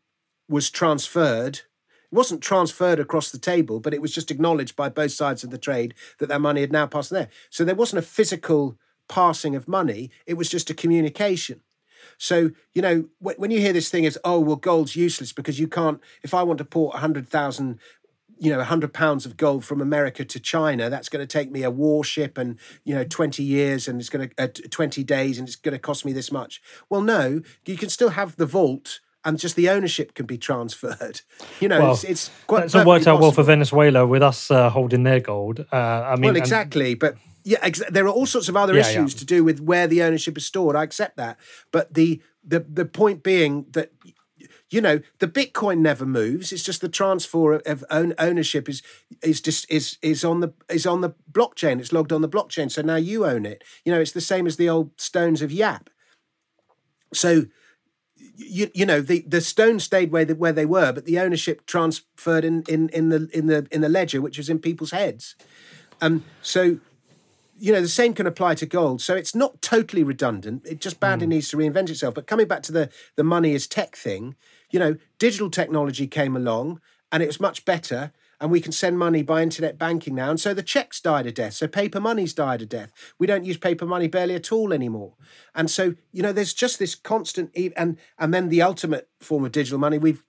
[0.48, 1.62] was transferred
[2.12, 5.50] it wasn't transferred across the table but it was just acknowledged by both sides of
[5.50, 7.30] the trade that that money had now passed there.
[7.50, 8.78] So there wasn't a physical
[9.08, 10.12] passing of money.
[10.26, 11.62] It was just a communication.
[12.18, 15.68] So you know when you hear this thing as oh well gold's useless because you
[15.68, 17.80] can't if i want to port 100000
[18.40, 21.64] you know, 100 pounds of gold from America to China, that's going to take me
[21.64, 25.48] a warship and, you know, 20 years and it's going to, uh, 20 days and
[25.48, 26.62] it's going to cost me this much.
[26.90, 31.22] Well, no, you can still have the vault and just the ownership can be transferred.
[31.60, 32.66] You know, well, it's, it's quite.
[32.66, 35.66] It's worked out well for Venezuela with us uh, holding their gold.
[35.72, 37.00] Uh, I mean, well, exactly, and...
[37.00, 39.20] but yeah, ex- there are all sorts of other yeah, issues yeah.
[39.20, 40.76] to do with where the ownership is stored.
[40.76, 41.38] I accept that,
[41.72, 43.92] but the the the point being that
[44.70, 48.84] you know the bitcoin never moves it's just the transfer of own ownership is
[49.24, 52.70] is just is is on the is on the blockchain it's logged on the blockchain
[52.70, 55.52] so now you own it you know it's the same as the old stones of
[55.52, 55.90] Yap
[57.14, 57.46] so
[58.38, 61.66] you, you know the, the stones stayed where they, where they were but the ownership
[61.66, 65.36] transferred in, in in the in the in the ledger which was in people's heads.
[66.02, 66.80] Um so
[67.60, 69.02] you know the same can apply to gold.
[69.02, 70.66] So it's not totally redundant.
[70.66, 71.32] It just badly mm.
[71.32, 72.14] needs to reinvent itself.
[72.14, 74.36] But coming back to the the money is tech thing
[74.70, 76.82] you know, digital technology came along
[77.12, 80.30] and it was much better and we can send money by internet banking now.
[80.30, 81.54] And so the checks died a death.
[81.54, 82.92] So paper money's died a death.
[83.18, 85.14] We don't use paper money barely at all anymore.
[85.56, 89.52] And so, you know, there's just this constant and and then the ultimate form of
[89.52, 90.24] digital money we've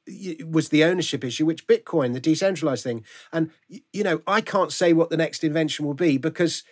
[0.46, 3.04] was the ownership issue, which Bitcoin, the decentralized thing.
[3.32, 3.50] And
[3.92, 6.64] you know, I can't say what the next invention will be because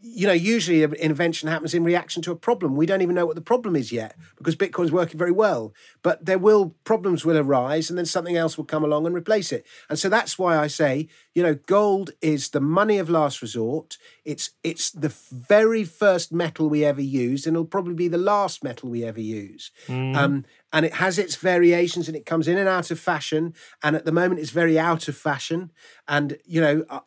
[0.00, 2.76] you know, usually an invention happens in reaction to a problem.
[2.76, 5.74] We don't even know what the problem is yet because Bitcoin's working very well.
[6.02, 9.50] But there will problems will arise, and then something else will come along and replace
[9.50, 9.66] it.
[9.90, 13.98] And so that's why I say, you know, gold is the money of last resort.
[14.24, 18.62] It's it's the very first metal we ever used, and it'll probably be the last
[18.62, 19.72] metal we ever use.
[19.88, 20.16] Mm.
[20.16, 23.54] Um, and it has its variations, and it comes in and out of fashion.
[23.82, 25.72] And at the moment, it's very out of fashion.
[26.06, 27.00] And you know, I,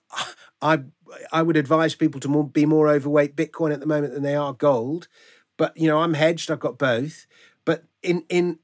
[0.62, 0.80] I
[1.32, 4.36] I would advise people to more, be more overweight Bitcoin at the moment than they
[4.36, 5.08] are gold.
[5.58, 6.50] But you know, I'm hedged.
[6.50, 7.28] I've got both.
[7.66, 8.60] But in in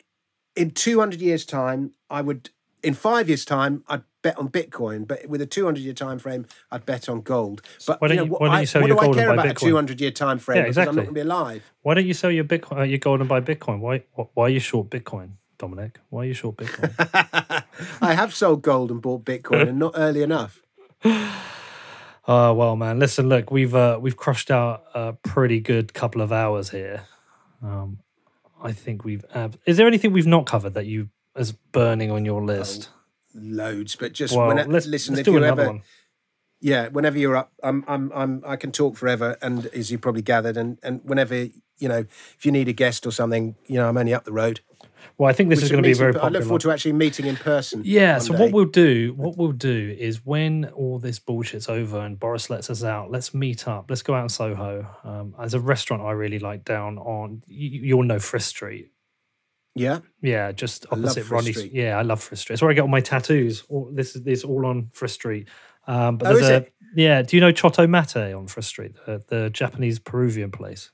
[0.56, 2.50] in 200 years' time, I would
[2.84, 6.46] in five years' time, I'd bet on Bitcoin, but with a 200 year time frame,
[6.72, 7.62] I'd bet on gold.
[7.88, 9.06] But why don't know, you- what, why don't I- you sell what your do I
[9.06, 9.68] gold and care buy about Bitcoin?
[9.68, 10.58] a 200 year time frame?
[10.58, 10.96] Yeah, because I'm exactly.
[10.98, 11.72] not going to be alive.
[11.82, 13.80] Why don't you sell your Bitcoin, uh, your gold and buy Bitcoin?
[13.80, 16.00] Why, why are you short Bitcoin, Dominic?
[16.10, 17.64] Why are you short Bitcoin?
[18.02, 20.62] I have sold gold and bought Bitcoin, and not early enough.
[22.30, 23.00] Oh well, man.
[23.00, 27.04] Listen, look, we've uh, we've crushed out a pretty good couple of hours here.
[27.64, 28.00] Um,
[28.62, 29.24] I think we've.
[29.34, 32.90] Ab- Is there anything we've not covered that you as burning on your list?
[33.34, 35.82] Loads, but just well, let's, listen, let's if do you another ever, one.
[36.60, 40.24] yeah, whenever you're up, I'm, I'm, I'm, I can talk forever, and as you probably
[40.24, 41.48] gathered, and and whenever
[41.80, 44.34] you know, if you need a guest or something, you know, I'm only up the
[44.34, 44.62] road.
[45.18, 46.72] Well, I think this We is going to be very in- I look forward to
[46.72, 47.82] actually meeting in person.
[47.84, 48.20] Yeah.
[48.20, 48.40] So day.
[48.40, 52.70] what we'll do, what we'll do is when all this bullshit's over and Boris lets
[52.70, 53.86] us out, let's meet up.
[53.90, 54.88] Let's go out in Soho.
[55.04, 57.42] Um, there's a restaurant I really like down on.
[57.48, 58.92] You, you'll know Frith Street.
[59.80, 61.58] Yeah, Yeah, just opposite Ronnie's.
[61.58, 61.74] Street.
[61.74, 62.56] Yeah, I love Frith Street.
[62.56, 63.64] It's where I get all my tattoos.
[63.70, 65.48] All, this is this all on Frith Street.
[65.88, 66.74] Um, but Oh, there's is a it?
[66.96, 67.22] yeah.
[67.22, 70.92] Do you know Chotto Matte on Frith Street, the, the Japanese Peruvian place?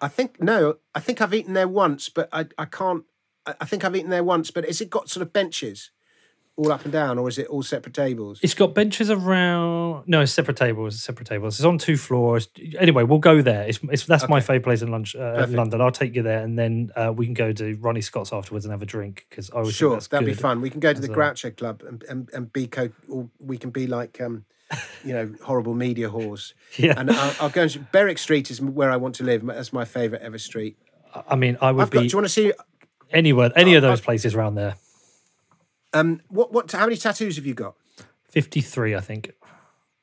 [0.00, 3.04] I think no, I think I've eaten there once, but I, I can't.
[3.46, 5.90] I I think I've eaten there once, but has it got sort of benches
[6.60, 8.38] all up and down, or is it all separate tables?
[8.42, 10.04] It's got benches around.
[10.06, 10.94] No, it's separate tables.
[10.94, 11.58] It's separate tables.
[11.58, 12.48] It's on two floors.
[12.78, 13.66] Anyway, we'll go there.
[13.66, 15.80] It's, it's that's my favourite place in, lunch, uh, London.
[15.80, 18.72] I'll take you there, and then uh, we can go to Ronnie Scott's afterwards and
[18.72, 20.60] have a drink because I always Sure, that'd be fun.
[20.60, 22.90] We can go to the a- Groucho Club and, and, and be co.
[23.08, 24.44] Or we can be like, um,
[25.02, 26.52] you know, horrible media whores.
[26.76, 27.62] Yeah, And I'll, I'll go.
[27.62, 29.44] And, Berwick Street is where I want to live.
[29.46, 30.76] That's my favourite ever street.
[31.28, 32.00] I mean, I would I've got.
[32.00, 32.52] Do you want to see?
[33.12, 34.74] anywhere, any of those places around there.
[35.92, 36.70] Um, what what?
[36.72, 37.74] How many tattoos have you got?
[38.24, 39.32] Fifty-three, I think.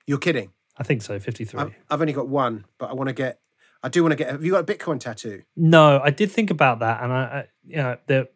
[0.06, 0.52] You're kidding.
[0.78, 1.20] I think so.
[1.20, 1.60] Fifty-three.
[1.60, 3.40] I've, I've only got one, but I want to get.
[3.84, 4.30] I do want to get.
[4.32, 5.44] Have you got a Bitcoin tattoo?
[5.56, 8.28] No, I did think about that, and I, I you know, there,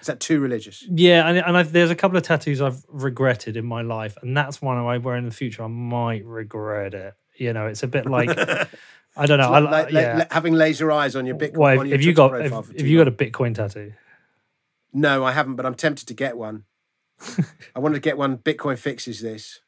[0.00, 0.84] Is that too religious?
[0.90, 4.36] yeah, and, and I've, there's a couple of tattoos I've regretted in my life, and
[4.36, 5.62] that's one I wear in the future.
[5.62, 7.14] I might regret it.
[7.36, 8.30] You know, it's a bit like
[9.16, 9.52] I don't know.
[9.52, 10.26] I, Like, yeah.
[10.30, 11.72] having laser eyes on your Bitcoin.
[11.72, 12.30] On Have, your have you got?
[12.30, 13.92] for have you got a Bitcoin tattoo?
[14.92, 16.64] No, I haven't, but I'm tempted to get one.
[17.74, 18.38] I wanted to get one.
[18.38, 19.60] Bitcoin fixes this.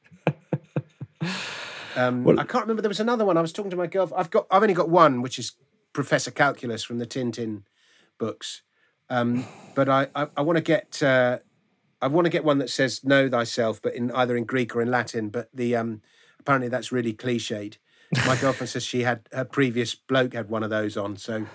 [1.97, 2.83] Um, I can't remember.
[2.83, 3.37] There was another one.
[3.37, 4.11] I was talking to my girl.
[4.17, 4.47] I've got.
[4.51, 5.53] I've only got one, which is
[5.93, 7.63] Professor Calculus from the Tintin
[8.19, 8.63] books.
[9.09, 9.45] Um,
[9.75, 11.03] but I, I, I want to get.
[11.03, 11.39] Uh,
[12.01, 14.83] I want to get one that says "Know thyself," but in either in Greek or
[14.83, 15.31] in Latin.
[15.31, 16.03] But the um,
[16.39, 17.79] apparently that's really cliched.
[18.27, 21.47] My girlfriend says she had her previous bloke had one of those on, so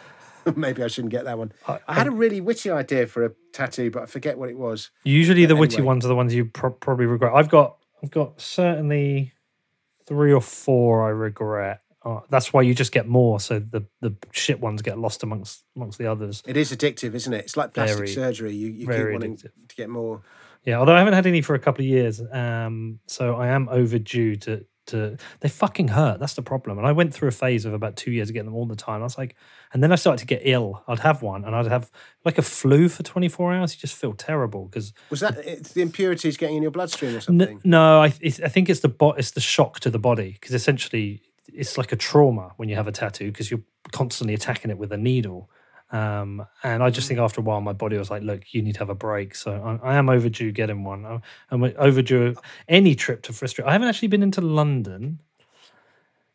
[0.55, 1.51] maybe I shouldn't get that one.
[1.67, 4.57] I- I had a really witty idea for a tattoo, but I forget what it
[4.57, 4.91] was.
[5.03, 7.33] Usually, the witty ones are the ones you pro- probably regret.
[7.33, 9.33] I've got, I've got certainly
[10.05, 11.81] three or four I regret.
[12.03, 15.63] Uh, that's why you just get more, so the the shit ones get lost amongst
[15.75, 16.43] amongst the others.
[16.45, 17.45] It is addictive, isn't it?
[17.45, 18.53] It's like plastic Very, surgery.
[18.53, 19.67] You, you keep wanting addictive.
[19.69, 20.21] to get more.
[20.65, 23.69] Yeah, although I haven't had any for a couple of years, um, so I am
[23.69, 25.17] overdue to to.
[25.41, 26.19] They fucking hurt.
[26.19, 26.77] That's the problem.
[26.77, 28.75] And I went through a phase of about two years of getting them all the
[28.75, 29.01] time.
[29.01, 29.35] I was like,
[29.73, 30.83] and then I started to get ill.
[30.87, 31.91] I'd have one, and I'd have
[32.23, 33.73] like a flu for twenty four hours.
[33.73, 37.15] You just feel terrible because Was that it's the impurities getting in your bloodstream or
[37.17, 37.61] N- something?
[37.63, 40.53] no, I it's, I think it's the bo- it's the shock to the body because
[40.55, 41.21] essentially
[41.53, 44.91] it's like a trauma when you have a tattoo because you're constantly attacking it with
[44.91, 45.49] a needle.
[45.91, 48.73] Um, and I just think after a while, my body was like, "Look, you need
[48.73, 51.05] to have a break." So I, I am overdue getting one.
[51.05, 51.21] I'm,
[51.51, 52.35] I'm overdue
[52.67, 53.65] any trip to Frith Street.
[53.65, 55.19] I haven't actually been into London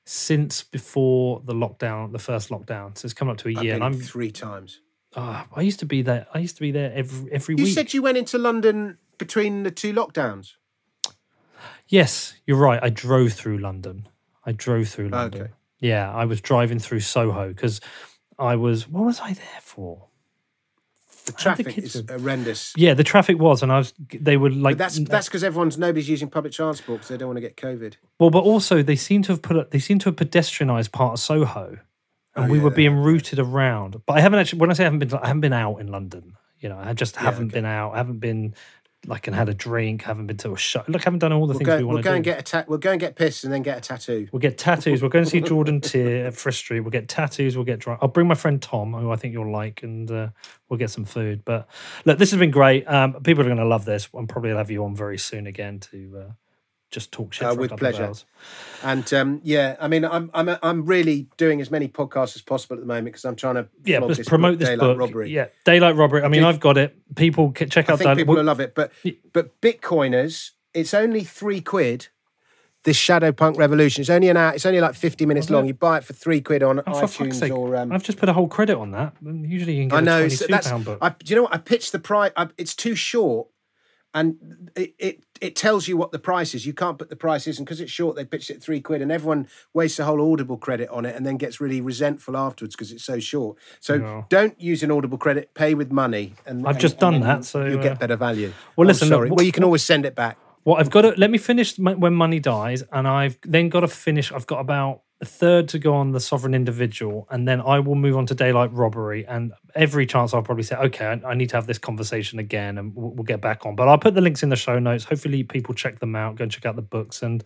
[0.05, 2.97] since before the lockdown, the first lockdown.
[2.97, 4.01] So it's come up to a I've year, been and I'm.
[4.01, 4.81] three times.
[5.17, 6.27] ah, I used to be there.
[6.33, 7.69] I used to be there every every You week.
[7.69, 10.53] You said you went into London between the two lockdowns.
[11.89, 12.81] Yes, you're right.
[12.83, 14.09] I drove through London.
[14.47, 15.43] I drove through London.
[15.43, 15.51] Okay.
[15.81, 17.81] Yeah, I was driving through Soho because
[18.41, 18.89] I was.
[18.89, 20.07] What was I there for?
[21.27, 22.73] The traffic kids is horrendous.
[22.77, 23.93] Yeah, the traffic was, and I was.
[24.13, 24.79] They were like.
[24.79, 27.57] But that's that's because everyone's nobody's using public transport because they don't want to get
[27.57, 27.95] COVID.
[28.19, 29.57] well, but also they seem to have put.
[29.57, 31.79] A, they seem to have pedestrianised part of Soho,
[32.35, 34.01] and Oh, we were being routed around.
[34.07, 34.61] But I haven't actually.
[34.61, 36.37] When I say I haven't been, I haven't been out in London.
[36.59, 37.55] You know, I just haven't okay.
[37.55, 37.93] been out.
[37.93, 38.55] I haven't been
[39.07, 40.03] like and had a drink.
[40.03, 40.83] Haven't been to a show.
[40.87, 42.39] Look, haven't done all the We'll things go, we we'll want go to and get
[42.39, 44.29] a ta- we'll go and get pissed and then get a tattoo.
[44.33, 45.03] We'll get tattoos.
[45.03, 46.81] We're going to see Jordan Tier at Frith Street.
[46.81, 47.57] We'll get tattoos.
[47.57, 48.01] We'll get drunk.
[48.03, 50.29] I'll bring my friend Tom, who I think you'll like, and uh,
[50.69, 51.45] we'll get some food.
[51.45, 51.69] But
[52.05, 52.87] look, this has been great.
[52.87, 54.09] Um, people are going to love this.
[54.15, 56.33] I'm probably going to have you on very soon again to uh,
[56.91, 58.13] just talk shit Uh, with pleasure.
[58.83, 62.75] And um, yeah, I mean, I'm I'm I'm really doing as many podcasts as possible
[62.77, 64.99] at the moment because I'm trying to Yeah, this promote book, this Daylight book.
[64.99, 65.31] Robbery.
[65.31, 66.23] Yeah, daylight robbery.
[66.23, 66.97] I mean, did- I've got it.
[67.17, 68.17] People can check I out think that.
[68.17, 68.75] people will love it.
[68.75, 68.93] But
[69.33, 72.09] but Bitcoiners, it's only three quid.
[72.83, 74.01] This Cypherpunk Revolution.
[74.01, 74.55] It's only an hour.
[74.55, 75.67] It's only like fifty minutes Oh, long.
[75.67, 77.77] You buy it for three quid on Oh, iTunes or.
[77.77, 79.13] Um, I've just put a whole credit on that.
[79.23, 80.25] Usually, you can get I know.
[80.25, 80.69] a So twenty-two that's.
[80.69, 80.99] pound book.
[81.03, 81.53] I, do you know what?
[81.55, 82.33] I pitched the price.
[82.39, 83.49] I, it's too short,
[84.13, 86.67] and it, it it tells you what the price is.
[86.67, 89.03] You can't put the price is, and because it's short, they pitched it three quid,
[89.03, 92.75] and everyone wastes a whole Audible credit on it, and then gets really resentful afterwards
[92.75, 93.57] because it's so short.
[93.81, 94.27] So No.
[94.29, 95.55] don't use an Audible credit.
[95.55, 98.53] Pay with money, and I've and- just done that, so, you'll uh, get better value.
[98.77, 99.29] well, listen, look, sorry.
[99.29, 100.37] wh- well, you can always send it back.
[100.65, 103.81] Well, I've got to let me finish m- when money dies, and I've then got
[103.81, 104.31] to finish.
[104.33, 108.17] I've got about third to go on the sovereign individual, and then I will move
[108.17, 109.27] on to daylight robbery.
[109.27, 112.79] And every chance I'll probably say, okay, I, I need to have this conversation again,
[112.79, 113.77] and we'll, we'll get back on.
[113.77, 115.05] But I'll put the links in the show notes.
[115.05, 116.37] Hopefully, people check them out.
[116.37, 117.45] Go and check out the books, and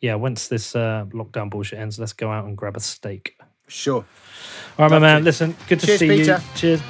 [0.00, 3.36] yeah, once this uh, lockdown bullshit ends, let's go out and grab a steak.
[3.66, 4.04] Sure.
[4.78, 5.20] All right, my man.
[5.20, 5.24] to.
[5.24, 6.42] Listen, good to Cheers, see Peter.
[6.42, 6.56] you.
[6.56, 6.80] Cheers.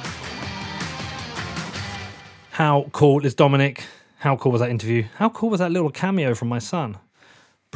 [2.51, 3.83] How cool is Dominic?
[4.19, 5.03] How cool was that interview?
[5.15, 6.97] How cool was that little cameo from my son?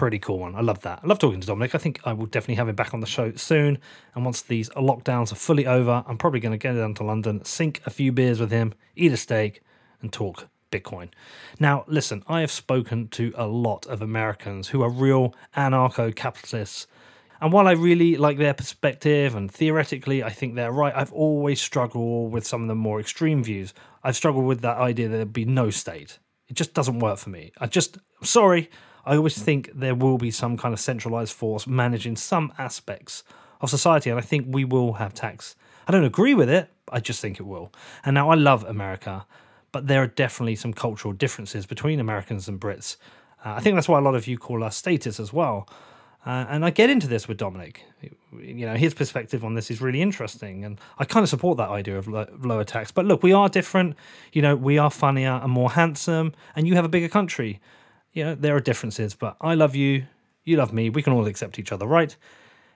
[0.01, 0.55] Pretty cool one.
[0.55, 1.01] I love that.
[1.03, 1.75] I love talking to Dominic.
[1.75, 3.77] I think I will definitely have him back on the show soon.
[4.15, 7.45] And once these lockdowns are fully over, I'm probably going to get down to London,
[7.45, 9.61] sink a few beers with him, eat a steak,
[10.01, 11.09] and talk Bitcoin.
[11.59, 16.87] Now, listen, I have spoken to a lot of Americans who are real anarcho capitalists
[17.39, 21.61] and while I really like their perspective and theoretically I think they're right, I've always
[21.61, 23.75] struggled with some of the more extreme views.
[24.03, 26.17] I've struggled with that idea that there'd be no state.
[26.47, 27.51] It just doesn't work for me.
[27.59, 28.69] I just, I'm sorry,
[29.05, 33.23] I always think there will be some kind of centralized force managing some aspects
[33.59, 35.55] of society, and I think we will have tax.
[35.87, 37.71] I don't agree with it, I just think it will.
[38.05, 39.25] And now I love America,
[39.71, 42.97] but there are definitely some cultural differences between Americans and Brits.
[43.43, 45.67] Uh, I think that's why a lot of you call us status as well.
[46.23, 47.83] Uh, and I get into this with Dominic.
[48.31, 51.69] You know, his perspective on this is really interesting, and I kind of support that
[51.69, 52.91] idea of lo- lower tax.
[52.91, 53.95] But look, we are different.
[54.31, 57.59] You know, we are funnier and more handsome, and you have a bigger country.
[58.15, 60.05] Know, there are differences, but I love you.
[60.43, 60.89] You love me.
[60.89, 62.15] We can all accept each other, right?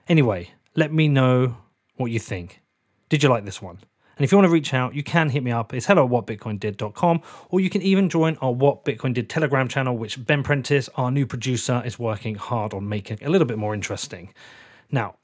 [0.08, 1.56] Anyway, let me know
[1.96, 2.62] what you think.
[3.08, 3.78] Did you like this one?
[4.16, 5.74] And if you want to reach out, you can hit me up.
[5.74, 9.96] It's hello at whatbitcoindid.com, or you can even join our What Bitcoin Did Telegram channel,
[9.96, 13.74] which Ben Prentice, our new producer, is working hard on making a little bit more
[13.74, 14.32] interesting.
[14.90, 15.16] Now,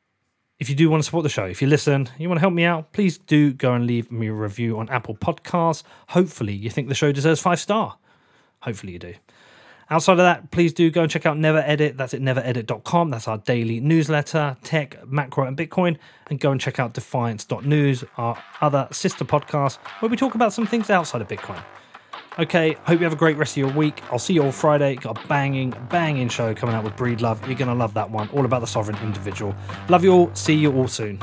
[0.59, 2.53] if you do want to support the show, if you listen, you want to help
[2.53, 5.85] me out, please do go and leave me a review on Apple Podcasts.
[6.09, 7.97] Hopefully, you think the show deserves five star.
[8.61, 9.15] Hopefully, you do.
[9.93, 11.99] Outside of that, please do go and check out Never Edit.
[11.99, 13.11] That's at neveredit.com.
[13.11, 15.99] That's our daily newsletter, tech, macro, and Bitcoin.
[16.31, 20.67] And go and check out defiance.news, our other sister podcast, where we talk about some
[20.67, 21.63] things outside of Bitcoin.
[22.39, 24.03] Okay, hope you have a great rest of your week.
[24.11, 24.95] I'll see you all Friday.
[24.95, 27.47] Got a banging, banging show coming out with Breedlove.
[27.47, 28.31] You're going to love that one.
[28.31, 29.55] All about the sovereign individual.
[29.91, 30.35] Love you all.
[30.35, 31.23] See you all soon.